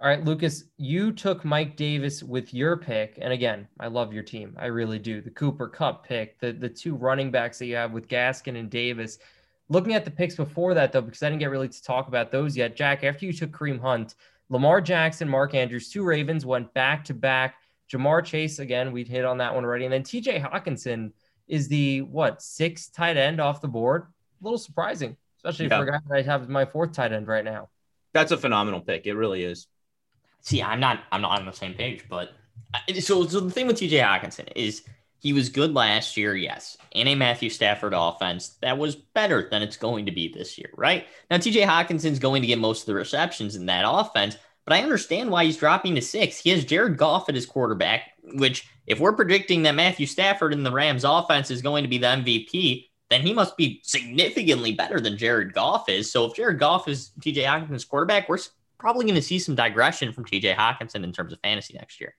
All 0.00 0.08
right, 0.08 0.24
Lucas, 0.24 0.64
you 0.78 1.12
took 1.12 1.44
Mike 1.44 1.76
Davis 1.76 2.24
with 2.24 2.52
your 2.52 2.76
pick. 2.76 3.18
And 3.22 3.32
again, 3.32 3.68
I 3.78 3.86
love 3.86 4.12
your 4.12 4.24
team. 4.24 4.56
I 4.58 4.66
really 4.66 4.98
do. 4.98 5.20
The 5.20 5.30
Cooper 5.30 5.68
Kupp 5.68 6.04
pick, 6.04 6.40
the, 6.40 6.50
the 6.50 6.68
two 6.68 6.96
running 6.96 7.30
backs 7.30 7.60
that 7.60 7.66
you 7.66 7.76
have 7.76 7.92
with 7.92 8.08
Gaskin 8.08 8.58
and 8.58 8.68
Davis. 8.68 9.20
Looking 9.68 9.94
at 9.94 10.04
the 10.04 10.10
picks 10.10 10.34
before 10.34 10.74
that, 10.74 10.90
though, 10.90 11.02
because 11.02 11.22
I 11.22 11.28
didn't 11.28 11.38
get 11.38 11.50
really 11.50 11.68
to 11.68 11.82
talk 11.84 12.08
about 12.08 12.32
those 12.32 12.56
yet. 12.56 12.74
Jack, 12.74 13.04
after 13.04 13.24
you 13.24 13.32
took 13.32 13.52
Kareem 13.52 13.80
Hunt, 13.80 14.16
Lamar 14.48 14.80
Jackson, 14.80 15.28
Mark 15.28 15.54
Andrews, 15.54 15.88
two 15.88 16.02
Ravens 16.02 16.44
went 16.44 16.74
back 16.74 17.04
to 17.04 17.14
back 17.14 17.61
Ja'Marr 17.92 18.24
Chase, 18.24 18.58
again, 18.58 18.92
we 18.92 19.04
hit 19.04 19.24
on 19.24 19.38
that 19.38 19.54
one 19.54 19.64
already. 19.64 19.84
And 19.84 19.92
then 19.92 20.02
TJ 20.02 20.42
Hockenson 20.42 21.12
is 21.48 21.68
the 21.68 22.02
what 22.02 22.40
sixth 22.40 22.94
tight 22.94 23.16
end 23.16 23.40
off 23.40 23.60
the 23.60 23.68
board. 23.68 24.06
A 24.40 24.44
little 24.44 24.58
surprising, 24.58 25.16
especially 25.38 25.66
yeah. 25.66 25.78
for 25.78 25.84
a 25.84 25.90
guy 25.90 25.98
that 26.08 26.16
I 26.16 26.22
have 26.22 26.48
my 26.48 26.64
fourth 26.64 26.92
tight 26.92 27.12
end 27.12 27.28
right 27.28 27.44
now. 27.44 27.68
That's 28.12 28.32
a 28.32 28.36
phenomenal 28.36 28.80
pick. 28.80 29.06
It 29.06 29.14
really 29.14 29.42
is. 29.42 29.66
See, 30.40 30.62
I'm 30.62 30.80
not 30.80 31.00
I'm 31.12 31.22
not 31.22 31.38
on 31.38 31.46
the 31.46 31.52
same 31.52 31.74
page, 31.74 32.06
but 32.08 32.30
so 33.00 33.26
so 33.26 33.40
the 33.40 33.50
thing 33.50 33.66
with 33.66 33.76
TJ 33.76 34.02
Hockenson 34.02 34.48
is 34.56 34.82
he 35.18 35.32
was 35.32 35.50
good 35.50 35.72
last 35.72 36.16
year, 36.16 36.34
yes, 36.34 36.76
in 36.90 37.06
a 37.06 37.14
Matthew 37.14 37.48
Stafford 37.48 37.92
offense 37.94 38.56
that 38.60 38.76
was 38.76 38.96
better 38.96 39.48
than 39.48 39.62
it's 39.62 39.76
going 39.76 40.06
to 40.06 40.12
be 40.12 40.26
this 40.26 40.58
year, 40.58 40.70
right? 40.76 41.06
Now 41.30 41.36
TJ 41.36 41.64
Hockenson's 41.64 42.18
going 42.18 42.42
to 42.42 42.48
get 42.48 42.58
most 42.58 42.80
of 42.80 42.86
the 42.86 42.94
receptions 42.94 43.54
in 43.54 43.66
that 43.66 43.84
offense, 43.86 44.36
but 44.64 44.74
I 44.74 44.82
understand 44.82 45.30
why 45.30 45.44
he's 45.44 45.56
dropping 45.56 45.94
to 45.94 46.02
six. 46.02 46.38
He 46.38 46.50
has 46.50 46.64
Jared 46.64 46.96
Goff 46.96 47.28
at 47.28 47.34
his 47.34 47.46
quarterback, 47.46 48.12
which, 48.34 48.68
if 48.86 49.00
we're 49.00 49.12
predicting 49.12 49.62
that 49.62 49.74
Matthew 49.74 50.06
Stafford 50.06 50.52
in 50.52 50.62
the 50.62 50.72
Rams 50.72 51.04
offense 51.04 51.50
is 51.50 51.62
going 51.62 51.82
to 51.82 51.88
be 51.88 51.98
the 51.98 52.06
MVP, 52.06 52.88
then 53.10 53.20
he 53.22 53.32
must 53.32 53.56
be 53.56 53.80
significantly 53.84 54.72
better 54.72 55.00
than 55.00 55.18
Jared 55.18 55.52
Goff 55.52 55.88
is. 55.88 56.10
So 56.10 56.24
if 56.24 56.34
Jared 56.34 56.58
Goff 56.58 56.88
is 56.88 57.12
TJ 57.20 57.44
Hockenson's 57.44 57.84
quarterback, 57.84 58.28
we're 58.28 58.38
probably 58.78 59.04
going 59.04 59.16
to 59.16 59.22
see 59.22 59.38
some 59.38 59.54
digression 59.54 60.12
from 60.12 60.24
TJ 60.24 60.56
Hockenson 60.56 61.04
in 61.04 61.12
terms 61.12 61.32
of 61.32 61.40
fantasy 61.40 61.74
next 61.74 62.00
year. 62.00 62.14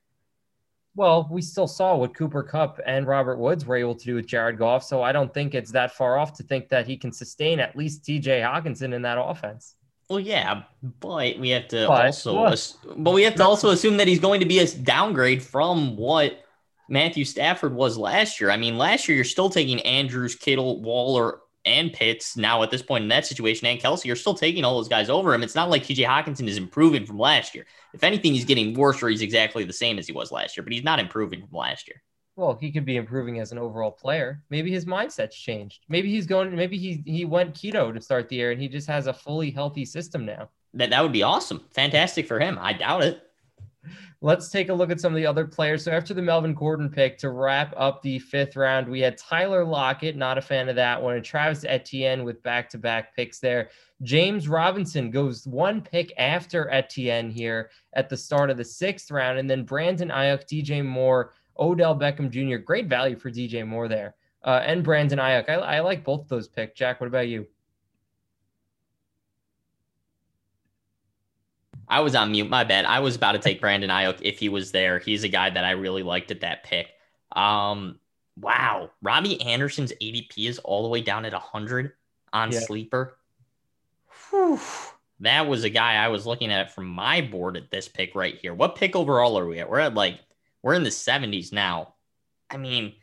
Well, 0.96 1.28
we 1.32 1.42
still 1.42 1.68
saw 1.68 1.96
what 1.96 2.14
Cooper 2.14 2.44
Kupp 2.44 2.80
and 2.86 3.08
Robert 3.08 3.40
Woods 3.40 3.66
were 3.66 3.76
able 3.76 3.96
to 3.96 4.06
do 4.06 4.16
with 4.16 4.28
Jared 4.28 4.60
Goff. 4.60 4.84
So 4.84 5.02
I 5.02 5.12
don't 5.12 5.34
think 5.34 5.56
it's 5.56 5.72
that 5.72 5.94
far 5.94 6.20
off 6.20 6.34
to 6.34 6.44
think 6.44 6.70
that 6.70 6.86
he 6.86 6.98
can 6.98 7.12
sustain 7.12 7.60
at 7.60 7.76
least 7.76 8.04
TJ 8.04 8.44
Hockenson 8.44 8.94
in 8.94 9.02
that 9.02 9.20
offense. 9.20 9.76
Well, 10.10 10.20
yeah, 10.20 10.64
but 11.00 11.40
we 11.40 11.50
have 11.50 11.68
to 11.70 11.88
but, 11.88 12.06
also, 12.06 12.46
ass- 12.46 12.78
but 12.98 13.12
we 13.12 13.24
have 13.24 13.36
to 13.36 13.44
also 13.44 13.70
assume 13.70 13.98
that 13.98 14.08
he's 14.08 14.20
going 14.20 14.42
to 14.42 14.46
be 14.46 14.60
a 14.60 14.68
downgrade 14.68 15.42
from 15.42 15.96
what 15.96 16.44
Matthew 16.90 17.26
Stafford 17.26 17.74
was 17.74 17.98
last 17.98 18.40
year. 18.42 18.50
I 18.50 18.58
mean, 18.58 18.78
last 18.78 19.08
year 19.08 19.16
you're 19.16 19.26
still 19.26 19.50
taking 19.50 19.80
Andrews, 19.82 20.36
Kittle, 20.36 20.82
Waller, 20.82 21.40
and 21.66 21.94
Pitts. 21.94 22.36
Now 22.36 22.62
at 22.64 22.72
this 22.72 22.82
point 22.82 23.04
in 23.04 23.08
that 23.10 23.26
situation, 23.26 23.68
and 23.68 23.80
Kelce, 23.80 24.06
you're 24.06 24.16
still 24.16 24.34
taking 24.34 24.66
all 24.66 24.76
those 24.76 24.90
guys 24.90 25.10
over 25.10 25.34
him. 25.34 25.44
It's 25.44 25.56
not 25.56 25.70
like 25.70 25.84
TJ 25.84 26.06
Hockenson 26.06 26.48
is 26.48 26.58
improving 26.58 27.06
from 27.06 27.18
last 27.18 27.56
year. 27.56 27.66
If 27.94 28.04
anything, 28.04 28.34
he's 28.34 28.46
getting 28.46 28.74
worse, 28.74 29.02
or 29.02 29.10
he's 29.10 29.22
exactly 29.22 29.64
the 29.64 29.74
same 29.74 29.98
as 29.98 30.08
he 30.08 30.14
was 30.14 30.32
last 30.32 30.58
year. 30.58 30.64
But 30.64 30.74
he's 30.74 30.84
not 30.84 31.00
improving 31.00 31.40
from 31.40 31.58
last 31.58 31.88
year. 31.88 32.02
Well, 32.36 32.58
he 32.60 32.72
could 32.72 32.86
be 32.86 32.98
improving 32.98 33.40
as 33.40 33.52
an 33.52 33.60
overall 33.60 33.92
player. 33.92 34.42
Maybe 34.50 34.72
his 34.72 34.86
mindset's 34.86 35.36
changed. 35.36 35.86
Maybe 35.88 36.10
he's 36.10 36.26
going. 36.26 36.56
Maybe 36.56 36.78
he 36.78 37.04
he 37.06 37.26
went 37.26 37.54
keto 37.54 37.94
to 37.94 38.02
start 38.02 38.28
the 38.28 38.38
year, 38.38 38.52
and 38.52 38.60
he 38.62 38.68
just 38.68 38.88
has 38.88 39.08
a 39.08 39.14
fully 39.14 39.52
healthy 39.52 39.86
system 39.86 40.26
now. 40.26 40.50
That 40.74 40.90
that 40.90 41.04
would 41.04 41.12
be 41.12 41.24
awesome. 41.24 41.64
Fantastic 41.72 42.28
for 42.28 42.40
him. 42.40 42.58
I 42.60 42.74
doubt 42.74 43.04
it. 43.04 43.30
let's 44.22 44.50
take 44.50 44.70
a 44.70 44.74
look 44.74 44.90
at 44.90 45.00
some 45.00 45.14
of 45.14 45.18
the 45.18 45.26
other 45.26 45.46
players. 45.46 45.84
So 45.84 45.92
after 45.92 46.14
the 46.14 46.22
Melvin 46.22 46.54
Gordon 46.54 46.90
pick 46.90 47.18
to 47.20 47.30
wrap 47.30 47.74
up 47.78 48.02
the 48.02 48.20
fifth 48.20 48.56
round, 48.56 48.88
we 48.88 49.02
had 49.02 49.18
Tyler 49.18 49.64
Lockett, 49.64 50.16
not 50.16 50.38
a 50.38 50.42
fan 50.42 50.70
of 50.70 50.76
that 50.78 51.02
one, 51.02 51.16
and 51.16 51.26
Travis 51.26 51.66
Etienne 51.66 52.24
with 52.24 52.42
back-to-back 52.42 53.16
picks 53.16 53.40
there. 53.40 53.70
James 54.02 54.48
Robinson 54.48 55.12
goes 55.12 55.46
one 55.46 55.82
pick 55.82 56.14
after 56.18 56.70
Etienne 56.72 57.30
here 57.30 57.70
at 57.94 58.10
the 58.10 58.18
start 58.18 58.50
of 58.50 58.58
the 58.58 58.66
sixth 58.66 59.12
round, 59.12 59.38
and 59.38 59.50
then 59.50 59.64
Brandon 59.64 60.10
Aiyuk, 60.10 60.48
DJ 60.48 60.84
Moore, 60.84 61.34
Odell 61.58 61.98
Beckham 61.98 62.30
Jr. 62.30 62.58
Great 62.58 62.88
value 62.88 63.18
for 63.18 63.30
DJ 63.32 63.66
Moore 63.66 63.88
there, 63.88 64.16
uh, 64.44 64.62
and 64.64 64.84
Brandon 64.84 65.20
Aiyuk. 65.20 65.50
I, 65.50 65.54
I 65.54 65.80
like 65.82 66.04
both 66.04 66.28
those 66.28 66.48
picks. 66.48 66.78
Jack, 66.78 67.00
what 67.00 67.08
about 67.08 67.28
you? 67.28 67.48
I 71.88 72.00
was 72.00 72.16
on 72.16 72.32
mute. 72.32 72.50
My 72.50 72.64
bad. 72.64 72.86
I 72.86 73.00
was 73.00 73.16
about 73.16 73.34
to 73.34 73.40
take 73.40 73.62
Brandon 73.62 73.90
Aiyuk 73.90 74.18
if 74.22 74.40
he 74.40 74.50
was 74.50 74.72
there. 74.72 75.00
He's 75.00 75.24
a 75.24 75.30
guy 75.30 75.50
that 75.50 75.64
I 75.64 75.72
really 75.72 76.04
liked 76.04 76.32
at 76.32 76.42
that 76.42 76.64
pick. 76.64 76.88
Um, 77.34 78.00
wow. 78.40 78.90
Robby 79.02 79.42
Anderson's 79.42 79.94
ADP 80.02 80.50
is 80.50 80.60
all 80.60 80.84
the 80.84 80.90
way 80.90 81.02
down 81.02 81.26
at 81.26 81.34
100 81.34 81.92
on 82.32 82.52
yeah. 82.52 82.60
sleeper. 82.62 83.18
Whew. 84.30 84.60
That 85.20 85.48
was 85.48 85.64
a 85.64 85.70
guy 85.70 86.04
I 86.04 86.08
was 86.08 86.26
looking 86.26 86.52
at 86.52 86.74
from 86.74 86.88
my 86.88 87.22
board 87.22 87.58
at 87.58 87.70
this 87.70 87.88
pick 87.88 88.16
right 88.16 88.38
here. 88.38 88.54
What 88.54 88.76
pick 88.76 88.96
overall 88.96 89.38
are 89.38 89.46
we 89.46 89.60
at? 89.60 89.70
We're 89.70 89.80
at 89.80 89.94
like 89.94 90.20
we're 90.64 90.74
in 90.74 90.84
the 90.84 90.90
70s 90.90 91.54
now. 91.54 91.94
I 92.50 92.58
mean, 92.58 92.94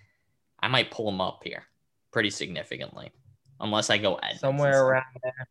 I 0.59 0.69
might 0.69 0.91
pull 0.91 1.09
him 1.09 1.21
up 1.21 1.43
here 1.45 1.65
pretty 2.11 2.31
significantly, 2.31 3.13
unless 3.61 3.91
I 3.91 3.99
go 3.99 4.17
Edmonds 4.17 4.41
somewhere 4.41 4.85
around 4.85 5.05
there. 5.23 5.49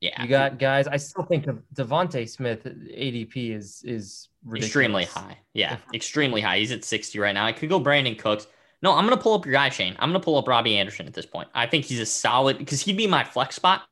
Yeah, 0.00 0.20
you 0.20 0.28
got 0.28 0.58
guys. 0.58 0.88
I 0.88 0.96
still 0.96 1.22
think 1.22 1.46
of 1.46 1.62
DeVonta 1.74 2.28
Smith 2.28 2.64
ADP 2.64 3.54
is 3.54 3.82
is 3.84 4.28
ridiculous. 4.42 4.66
extremely 4.66 5.04
high. 5.04 5.38
Yeah, 5.54 5.76
extremely 5.94 6.40
high. 6.40 6.58
He's 6.58 6.72
at 6.72 6.84
sixty 6.84 7.20
right 7.20 7.32
now. 7.32 7.46
I 7.46 7.52
could 7.52 7.68
go 7.68 7.78
Brandin 7.78 8.18
Cooks. 8.18 8.48
No, 8.82 8.94
I'm 8.94 9.04
gonna 9.04 9.16
pull 9.20 9.34
up 9.34 9.46
your 9.46 9.52
guy 9.52 9.68
Shane. 9.68 9.94
I'm 10.00 10.08
gonna 10.08 10.18
pull 10.18 10.36
up 10.36 10.48
Robby 10.48 10.76
Anderson 10.76 11.06
at 11.06 11.14
this 11.14 11.26
point. 11.26 11.48
I 11.54 11.68
think 11.68 11.84
he's 11.84 12.00
a 12.00 12.06
solid 12.06 12.58
because 12.58 12.80
he'd 12.80 12.96
be 12.96 13.06
my 13.06 13.22
flex 13.22 13.54
spot, 13.54 13.82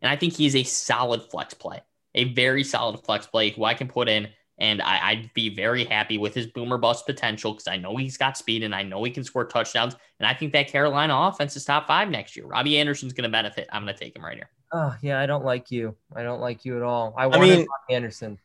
and 0.00 0.08
I 0.08 0.14
think 0.14 0.34
he's 0.34 0.54
a 0.54 0.62
solid 0.62 1.24
flex 1.24 1.52
play, 1.52 1.82
a 2.14 2.32
very 2.32 2.62
solid 2.62 3.00
flex 3.00 3.26
play 3.26 3.50
who 3.50 3.64
I 3.64 3.74
can 3.74 3.88
put 3.88 4.08
in, 4.08 4.28
and 4.58 4.80
I, 4.80 5.14
would 5.14 5.34
be 5.34 5.54
very 5.54 5.84
happy 5.84 6.18
with 6.18 6.34
his 6.34 6.46
boomer 6.46 6.78
bust 6.78 7.06
potential 7.06 7.52
because 7.52 7.68
I 7.68 7.76
know 7.76 7.96
he's 7.96 8.16
got 8.16 8.38
speed 8.38 8.62
and 8.62 8.74
I 8.74 8.82
know 8.82 9.04
he 9.04 9.10
can 9.10 9.24
score 9.24 9.44
touchdowns, 9.44 9.96
and 10.18 10.26
I 10.26 10.34
think 10.34 10.52
that 10.52 10.68
Carolina 10.68 11.14
offense 11.16 11.56
is 11.56 11.64
top 11.64 11.86
five 11.86 12.10
next 12.10 12.36
year. 12.36 12.46
Robby 12.46 12.78
Anderson's 12.78 13.12
gonna 13.12 13.28
benefit. 13.28 13.68
I'm 13.72 13.82
gonna 13.82 13.96
take 13.96 14.16
him 14.16 14.24
right 14.24 14.36
here. 14.36 14.50
Oh 14.72 14.94
yeah, 15.02 15.20
I 15.20 15.26
don't 15.26 15.44
like 15.44 15.70
you. 15.70 15.96
I 16.14 16.22
don't 16.22 16.40
like 16.40 16.64
you 16.64 16.76
at 16.76 16.82
all. 16.82 17.14
I 17.16 17.26
wanted 17.26 17.52
I 17.52 17.56
mean, 17.56 17.66
Anderson. 17.90 18.38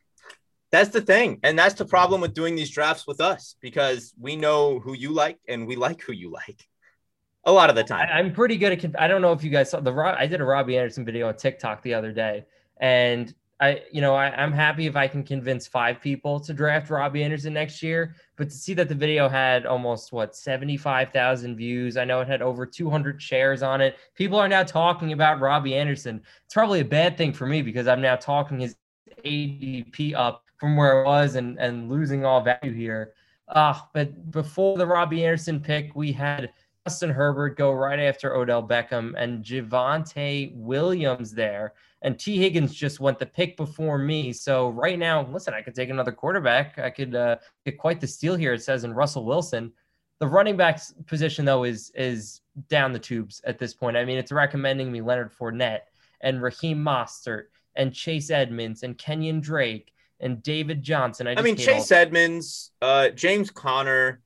That's 0.71 0.89
the 0.89 1.01
thing, 1.01 1.39
and 1.43 1.57
that's 1.57 1.75
the 1.75 1.85
problem 1.85 2.21
with 2.21 2.33
doing 2.33 2.55
these 2.55 2.69
drafts 2.69 3.05
with 3.05 3.19
us 3.19 3.55
because 3.61 4.13
we 4.19 4.35
know 4.35 4.79
who 4.79 4.93
you 4.93 5.11
like 5.11 5.37
and 5.47 5.67
we 5.67 5.75
like 5.75 6.01
who 6.01 6.13
you 6.13 6.31
like. 6.31 6.67
A 7.43 7.51
lot 7.51 7.69
of 7.69 7.75
the 7.75 7.83
time, 7.83 8.07
I, 8.13 8.19
am 8.19 8.33
pretty 8.33 8.55
good 8.55 8.71
at. 8.71 9.01
I 9.01 9.07
don't 9.07 9.21
know 9.21 9.31
if 9.31 9.43
you 9.43 9.49
guys 9.49 9.71
saw 9.71 9.79
the. 9.79 9.93
I 9.93 10.27
did 10.27 10.41
a 10.41 10.43
Robby 10.43 10.77
Anderson 10.77 11.03
video 11.03 11.27
on 11.27 11.35
TikTok 11.35 11.81
the 11.81 11.95
other 11.95 12.11
day, 12.11 12.45
and 12.79 13.33
I, 13.61 13.83
you 13.91 14.01
know, 14.01 14.15
I, 14.15 14.43
am 14.43 14.51
happy 14.51 14.87
if 14.87 14.95
I 14.95 15.07
can 15.07 15.23
convince 15.23 15.67
five 15.67 16.01
people 16.01 16.39
to 16.39 16.51
draft 16.51 16.89
Robby 16.89 17.23
Anderson 17.23 17.53
next 17.53 17.83
year. 17.83 18.15
But 18.35 18.49
to 18.49 18.55
see 18.55 18.73
that 18.73 18.89
the 18.89 18.95
video 18.95 19.29
had 19.29 19.67
almost 19.67 20.11
what 20.11 20.35
75,000 20.35 21.55
views, 21.55 21.95
I 21.95 22.03
know 22.03 22.21
it 22.21 22.27
had 22.27 22.41
over 22.41 22.65
200 22.65 23.21
shares 23.21 23.61
on 23.61 23.79
it. 23.79 23.97
People 24.15 24.39
are 24.39 24.47
now 24.47 24.63
talking 24.63 25.13
about 25.13 25.39
Robby 25.39 25.75
Anderson. 25.75 26.23
It's 26.43 26.55
probably 26.55 26.79
a 26.79 26.85
bad 26.85 27.17
thing 27.17 27.33
for 27.33 27.45
me 27.45 27.61
because 27.61 27.87
I'm 27.87 28.01
now 28.01 28.15
talking 28.15 28.59
his 28.59 28.75
ADP 29.23 30.15
up 30.15 30.43
from 30.57 30.75
where 30.75 31.01
it 31.01 31.05
was 31.05 31.35
and 31.35 31.59
and 31.59 31.87
losing 31.87 32.25
all 32.25 32.41
value 32.41 32.73
here. 32.73 33.13
Uh, 33.47 33.77
but 33.93 34.31
before 34.31 34.77
the 34.77 34.87
Robby 34.87 35.23
Anderson 35.23 35.59
pick, 35.59 35.95
we 35.95 36.11
had 36.11 36.51
Justin 36.87 37.11
Herbert 37.11 37.57
go 37.57 37.71
right 37.71 37.99
after 37.99 38.35
Odell 38.35 38.67
Beckham 38.67 39.13
and 39.17 39.45
Javonte 39.45 40.55
Williams 40.55 41.31
there 41.31 41.73
and 42.01 42.17
Tee 42.17 42.37
Higgins 42.37 42.73
just 42.73 42.99
went 42.99 43.19
the 43.19 43.25
pick 43.25 43.55
before 43.57 43.97
me. 43.97 44.33
So 44.33 44.69
right 44.69 44.97
now, 44.97 45.27
listen, 45.31 45.53
I 45.53 45.61
could 45.61 45.75
take 45.75 45.89
another 45.89 46.11
quarterback. 46.11 46.79
I 46.79 46.89
could 46.89 47.15
uh, 47.15 47.37
get 47.65 47.77
quite 47.77 48.01
the 48.01 48.07
steal 48.07 48.35
here. 48.35 48.53
It 48.53 48.63
says 48.63 48.83
in 48.83 48.93
Russell 48.93 49.25
Wilson. 49.25 49.71
The 50.19 50.27
running 50.27 50.55
backs 50.57 50.93
position 51.07 51.45
though 51.45 51.63
is 51.63 51.91
is 51.95 52.41
down 52.69 52.91
the 52.93 52.99
tubes 52.99 53.41
at 53.45 53.57
this 53.57 53.73
point. 53.73 53.97
I 53.97 54.05
mean, 54.05 54.17
it's 54.17 54.31
recommending 54.31 54.91
me 54.91 55.01
Leonard 55.01 55.31
Fournette 55.33 55.81
and 56.21 56.41
Raheem 56.41 56.77
Mostert 56.77 57.45
and 57.75 57.93
Chase 57.93 58.29
Edmonds 58.29 58.83
and 58.83 58.97
Kenyan 58.97 59.41
Drake 59.41 59.93
and 60.19 60.43
David 60.43 60.83
Johnson. 60.83 61.27
I, 61.27 61.35
I 61.35 61.41
mean, 61.41 61.55
Chase 61.55 61.91
Edmonds, 61.91 62.71
uh, 62.81 63.09
James 63.09 63.49
Conner, 63.49 64.21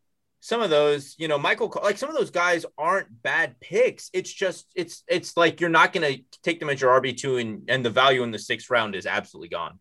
some 0.45 0.61
of 0.61 0.69
those, 0.69 1.15
you 1.17 1.27
know, 1.27 1.39
Michael, 1.39 1.73
like 1.81 1.97
some 1.97 2.07
of 2.07 2.15
those 2.15 2.29
guys 2.29 2.67
aren't 2.77 3.23
bad 3.23 3.59
picks. 3.59 4.11
It's 4.13 4.31
just, 4.31 4.67
it's, 4.75 5.03
it's 5.07 5.35
like 5.35 5.59
you're 5.59 5.71
not 5.71 5.91
going 5.91 6.13
to 6.13 6.23
take 6.43 6.59
them 6.59 6.69
as 6.69 6.79
your 6.79 7.01
RB 7.01 7.17
two, 7.17 7.37
and 7.37 7.63
and 7.67 7.83
the 7.83 7.89
value 7.89 8.21
in 8.21 8.29
the 8.29 8.37
sixth 8.37 8.69
round 8.69 8.93
is 8.93 9.07
absolutely 9.07 9.49
gone. 9.49 9.79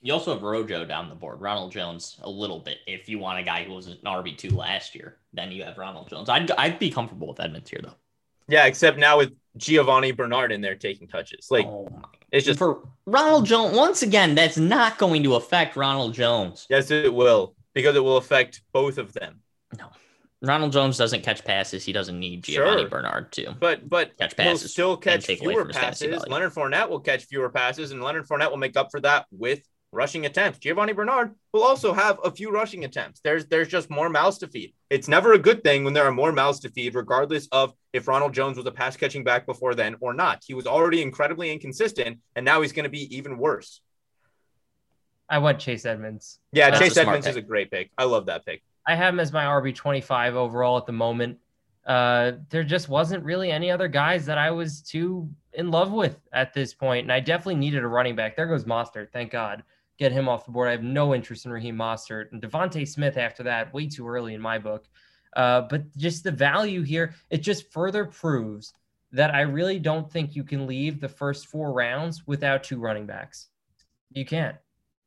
You 0.00 0.14
also 0.14 0.32
have 0.32 0.42
Rojo 0.42 0.86
down 0.86 1.10
the 1.10 1.14
board, 1.14 1.42
Ronald 1.42 1.70
Jones 1.70 2.18
a 2.22 2.30
little 2.30 2.60
bit. 2.60 2.78
If 2.86 3.10
you 3.10 3.18
want 3.18 3.40
a 3.40 3.42
guy 3.42 3.64
who 3.64 3.74
was 3.74 3.88
an 3.88 3.98
RB 4.06 4.38
two 4.38 4.56
last 4.56 4.94
year, 4.94 5.18
then 5.34 5.52
you 5.52 5.64
have 5.64 5.76
Ronald 5.76 6.08
Jones. 6.08 6.30
I'd 6.30 6.50
I'd 6.52 6.78
be 6.78 6.90
comfortable 6.90 7.28
with 7.28 7.40
Edmonds 7.40 7.68
here 7.68 7.80
though. 7.82 7.96
Yeah, 8.48 8.64
except 8.64 8.96
now 8.96 9.18
with 9.18 9.34
Giovani 9.58 10.12
Bernard 10.16 10.50
in 10.50 10.62
there 10.62 10.76
taking 10.76 11.08
touches, 11.08 11.48
like 11.50 11.66
oh 11.66 11.90
it's 12.32 12.46
just 12.46 12.58
for 12.58 12.88
Ronald 13.04 13.44
Jones. 13.44 13.76
Once 13.76 14.02
again, 14.02 14.34
that's 14.34 14.56
not 14.56 14.96
going 14.96 15.22
to 15.24 15.34
affect 15.34 15.76
Ronald 15.76 16.14
Jones. 16.14 16.66
Yes, 16.70 16.90
it 16.90 17.12
will 17.12 17.54
because 17.74 17.96
it 17.96 18.02
will 18.02 18.16
affect 18.16 18.62
both 18.72 18.96
of 18.96 19.12
them. 19.12 19.40
No. 19.78 19.90
Ronald 20.42 20.72
Jones 20.72 20.98
doesn't 20.98 21.22
catch 21.22 21.44
passes. 21.44 21.84
He 21.84 21.92
doesn't 21.92 22.18
need 22.18 22.44
Giovani 22.44 22.80
sure. 22.80 22.88
Bernard 22.88 23.32
to. 23.32 23.56
But 23.58 23.88
but 23.88 24.16
catch 24.18 24.36
passes. 24.36 24.62
He'll 24.62 24.68
still 24.68 24.96
catch 24.96 25.26
fewer 25.26 25.64
passes. 25.64 26.24
Leonard 26.28 26.52
Fournette 26.52 26.88
will 26.88 27.00
catch 27.00 27.24
fewer 27.24 27.48
passes, 27.48 27.90
and 27.90 28.02
Leonard 28.02 28.26
Fournette 28.28 28.50
will 28.50 28.58
make 28.58 28.76
up 28.76 28.88
for 28.90 29.00
that 29.00 29.26
with 29.30 29.62
rushing 29.92 30.26
attempts. 30.26 30.58
Giovani 30.58 30.92
Bernard 30.92 31.34
will 31.52 31.62
also 31.62 31.94
have 31.94 32.18
a 32.22 32.30
few 32.30 32.50
rushing 32.50 32.84
attempts. 32.84 33.20
There's 33.20 33.46
there's 33.46 33.68
just 33.68 33.88
more 33.88 34.10
mouths 34.10 34.38
to 34.38 34.48
feed. 34.48 34.74
It's 34.90 35.08
never 35.08 35.32
a 35.32 35.38
good 35.38 35.64
thing 35.64 35.84
when 35.84 35.94
there 35.94 36.04
are 36.04 36.12
more 36.12 36.32
mouths 36.32 36.60
to 36.60 36.70
feed, 36.70 36.94
regardless 36.94 37.48
of 37.50 37.72
if 37.94 38.06
Ronald 38.06 38.34
Jones 38.34 38.58
was 38.58 38.66
a 38.66 38.72
pass 38.72 38.96
catching 38.96 39.24
back 39.24 39.46
before 39.46 39.74
then 39.74 39.96
or 40.00 40.12
not. 40.12 40.42
He 40.46 40.54
was 40.54 40.66
already 40.66 41.00
incredibly 41.00 41.50
inconsistent, 41.50 42.18
and 42.36 42.44
now 42.44 42.60
he's 42.60 42.72
going 42.72 42.84
to 42.84 42.90
be 42.90 43.16
even 43.16 43.38
worse. 43.38 43.80
I 45.28 45.38
want 45.38 45.58
Chase 45.58 45.84
Edmonds. 45.86 46.38
Yeah, 46.52 46.70
That's 46.70 46.82
Chase 46.82 46.96
Edmonds 46.98 47.26
pick. 47.26 47.32
is 47.32 47.36
a 47.36 47.42
great 47.42 47.70
pick. 47.70 47.90
I 47.98 48.04
love 48.04 48.26
that 48.26 48.46
pick. 48.46 48.62
I 48.86 48.94
have 48.94 49.14
him 49.14 49.20
as 49.20 49.32
my 49.32 49.44
RB 49.44 49.74
25 49.74 50.36
overall 50.36 50.76
at 50.76 50.86
the 50.86 50.92
moment. 50.92 51.38
Uh, 51.86 52.32
there 52.50 52.64
just 52.64 52.88
wasn't 52.88 53.24
really 53.24 53.50
any 53.50 53.70
other 53.70 53.88
guys 53.88 54.26
that 54.26 54.38
I 54.38 54.50
was 54.50 54.82
too 54.82 55.28
in 55.52 55.70
love 55.70 55.92
with 55.92 56.18
at 56.32 56.52
this 56.52 56.74
point, 56.74 57.04
and 57.04 57.12
I 57.12 57.20
definitely 57.20 57.56
needed 57.56 57.82
a 57.82 57.88
running 57.88 58.16
back. 58.16 58.36
There 58.36 58.46
goes 58.46 58.64
Mostert, 58.64 59.12
thank 59.12 59.30
God. 59.30 59.62
Get 59.98 60.12
him 60.12 60.28
off 60.28 60.44
the 60.44 60.50
board. 60.50 60.68
I 60.68 60.72
have 60.72 60.82
no 60.82 61.14
interest 61.14 61.46
in 61.46 61.52
Raheem 61.52 61.76
Mostert 61.76 62.32
and 62.32 62.42
DeVonta 62.42 62.86
Smith 62.86 63.16
after 63.16 63.42
that. 63.44 63.72
Way 63.72 63.86
too 63.86 64.06
early 64.06 64.34
in 64.34 64.40
my 64.40 64.58
book. 64.58 64.86
Uh, 65.34 65.62
but 65.62 65.96
just 65.96 66.24
the 66.24 66.30
value 66.30 66.82
here, 66.82 67.14
it 67.30 67.38
just 67.38 67.72
further 67.72 68.04
proves 68.04 68.74
that 69.12 69.34
I 69.34 69.42
really 69.42 69.78
don't 69.78 70.10
think 70.10 70.36
you 70.36 70.44
can 70.44 70.66
leave 70.66 71.00
the 71.00 71.08
first 71.08 71.46
four 71.46 71.72
rounds 71.72 72.26
without 72.26 72.64
two 72.64 72.78
running 72.78 73.06
backs. 73.06 73.48
You 74.12 74.26
can't. 74.26 74.56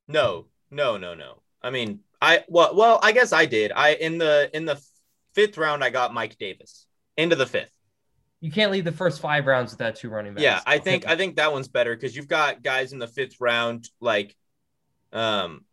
No, 0.07 0.45
no, 0.71 0.97
no, 0.97 1.13
no. 1.13 1.41
I 1.61 1.69
mean, 1.69 1.99
I 2.21 2.43
well, 2.47 2.75
well, 2.75 2.99
I 3.01 3.11
guess 3.11 3.31
I 3.33 3.45
did. 3.45 3.71
I 3.71 3.93
in 3.93 4.17
the 4.17 4.49
in 4.53 4.65
the 4.65 4.81
fifth 5.33 5.57
round, 5.57 5.83
I 5.83 5.89
got 5.89 6.13
Mike 6.13 6.37
Davis 6.37 6.85
into 7.17 7.35
the 7.35 7.45
fifth. 7.45 7.71
You 8.41 8.51
can't 8.51 8.71
leave 8.71 8.85
the 8.85 8.91
first 8.91 9.19
five 9.19 9.45
rounds 9.45 9.71
without 9.71 9.95
two 9.95 10.09
running 10.09 10.33
backs. 10.33 10.43
Yeah, 10.43 10.61
I 10.65 10.79
think 10.79 11.07
I 11.07 11.15
think 11.15 11.35
that 11.37 11.51
one's 11.51 11.67
better 11.67 11.95
because 11.95 12.15
you've 12.15 12.27
got 12.27 12.63
guys 12.63 12.93
in 12.93 12.99
the 12.99 13.07
fifth 13.07 13.39
round 13.39 13.89
like 13.99 14.35
um 15.11 15.65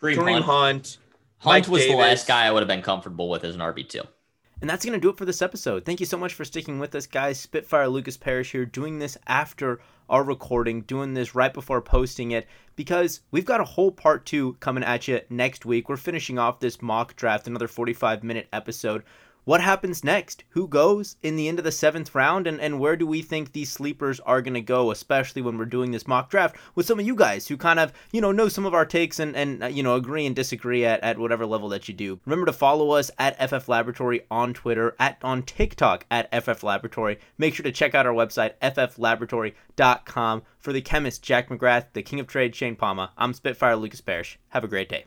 Kareem, 0.00 0.16
Kareem 0.16 0.42
Hunt. 0.42 0.98
Hunt, 1.38 1.66
Hunt 1.66 1.68
was 1.68 1.82
Davis. 1.82 1.94
the 1.94 2.00
last 2.00 2.28
guy 2.28 2.46
I 2.46 2.50
would 2.50 2.60
have 2.60 2.68
been 2.68 2.82
comfortable 2.82 3.28
with 3.28 3.44
as 3.44 3.54
an 3.54 3.60
RB 3.60 3.88
two. 3.88 4.02
And 4.60 4.70
that's 4.70 4.84
going 4.84 4.98
to 4.98 5.00
do 5.00 5.10
it 5.10 5.18
for 5.18 5.26
this 5.26 5.42
episode. 5.42 5.84
Thank 5.84 6.00
you 6.00 6.06
so 6.06 6.16
much 6.16 6.32
for 6.32 6.44
sticking 6.44 6.78
with 6.78 6.94
us, 6.94 7.06
guys. 7.06 7.38
Spitfire 7.38 7.88
Lucas 7.88 8.16
Parrish 8.16 8.52
here, 8.52 8.64
doing 8.64 8.98
this 8.98 9.18
after 9.26 9.80
our 10.08 10.22
recording, 10.22 10.82
doing 10.82 11.14
this 11.14 11.34
right 11.34 11.52
before 11.52 11.80
posting 11.80 12.30
it, 12.30 12.46
because 12.76 13.20
we've 13.30 13.44
got 13.44 13.60
a 13.60 13.64
whole 13.64 13.90
part 13.90 14.26
two 14.26 14.54
coming 14.60 14.84
at 14.84 15.08
you 15.08 15.20
next 15.30 15.64
week. 15.64 15.88
We're 15.88 15.96
finishing 15.96 16.38
off 16.38 16.60
this 16.60 16.82
mock 16.82 17.16
draft, 17.16 17.46
another 17.46 17.68
45 17.68 18.22
minute 18.22 18.48
episode 18.52 19.02
what 19.44 19.60
happens 19.60 20.02
next? 20.02 20.44
Who 20.50 20.66
goes 20.66 21.16
in 21.22 21.36
the 21.36 21.48
end 21.48 21.58
of 21.58 21.64
the 21.64 21.72
seventh 21.72 22.14
round? 22.14 22.46
And, 22.46 22.60
and 22.60 22.80
where 22.80 22.96
do 22.96 23.06
we 23.06 23.20
think 23.20 23.52
these 23.52 23.70
sleepers 23.70 24.18
are 24.20 24.40
going 24.40 24.54
to 24.54 24.62
go, 24.62 24.90
especially 24.90 25.42
when 25.42 25.58
we're 25.58 25.66
doing 25.66 25.90
this 25.90 26.06
mock 26.06 26.30
draft 26.30 26.56
with 26.74 26.86
some 26.86 26.98
of 26.98 27.06
you 27.06 27.14
guys 27.14 27.46
who 27.46 27.56
kind 27.56 27.78
of, 27.78 27.92
you 28.10 28.20
know, 28.20 28.32
know 28.32 28.48
some 28.48 28.64
of 28.64 28.72
our 28.74 28.86
takes 28.86 29.18
and, 29.18 29.36
and 29.36 29.62
uh, 29.62 29.66
you 29.66 29.82
know, 29.82 29.96
agree 29.96 30.24
and 30.24 30.34
disagree 30.34 30.84
at, 30.84 31.00
at 31.00 31.18
whatever 31.18 31.44
level 31.44 31.68
that 31.68 31.88
you 31.88 31.94
do. 31.94 32.18
Remember 32.24 32.46
to 32.46 32.52
follow 32.52 32.92
us 32.92 33.10
at 33.18 33.38
FF 33.50 33.68
Laboratory 33.68 34.22
on 34.30 34.54
Twitter, 34.54 34.96
at 34.98 35.18
on 35.22 35.42
TikTok 35.42 36.06
at 36.10 36.32
FF 36.42 36.62
Laboratory. 36.62 37.18
Make 37.36 37.54
sure 37.54 37.64
to 37.64 37.72
check 37.72 37.94
out 37.94 38.06
our 38.06 38.14
website, 38.14 38.54
fflaboratory.com. 38.62 40.42
For 40.58 40.72
the 40.72 40.80
chemist, 40.80 41.22
Jack 41.22 41.50
McGrath, 41.50 41.86
the 41.92 42.02
king 42.02 42.20
of 42.20 42.26
trade, 42.26 42.54
Shane 42.54 42.76
Palma, 42.76 43.12
I'm 43.18 43.34
Spitfire 43.34 43.76
Lucas 43.76 44.00
Parrish. 44.00 44.38
Have 44.48 44.64
a 44.64 44.68
great 44.68 44.88
day. 44.88 45.04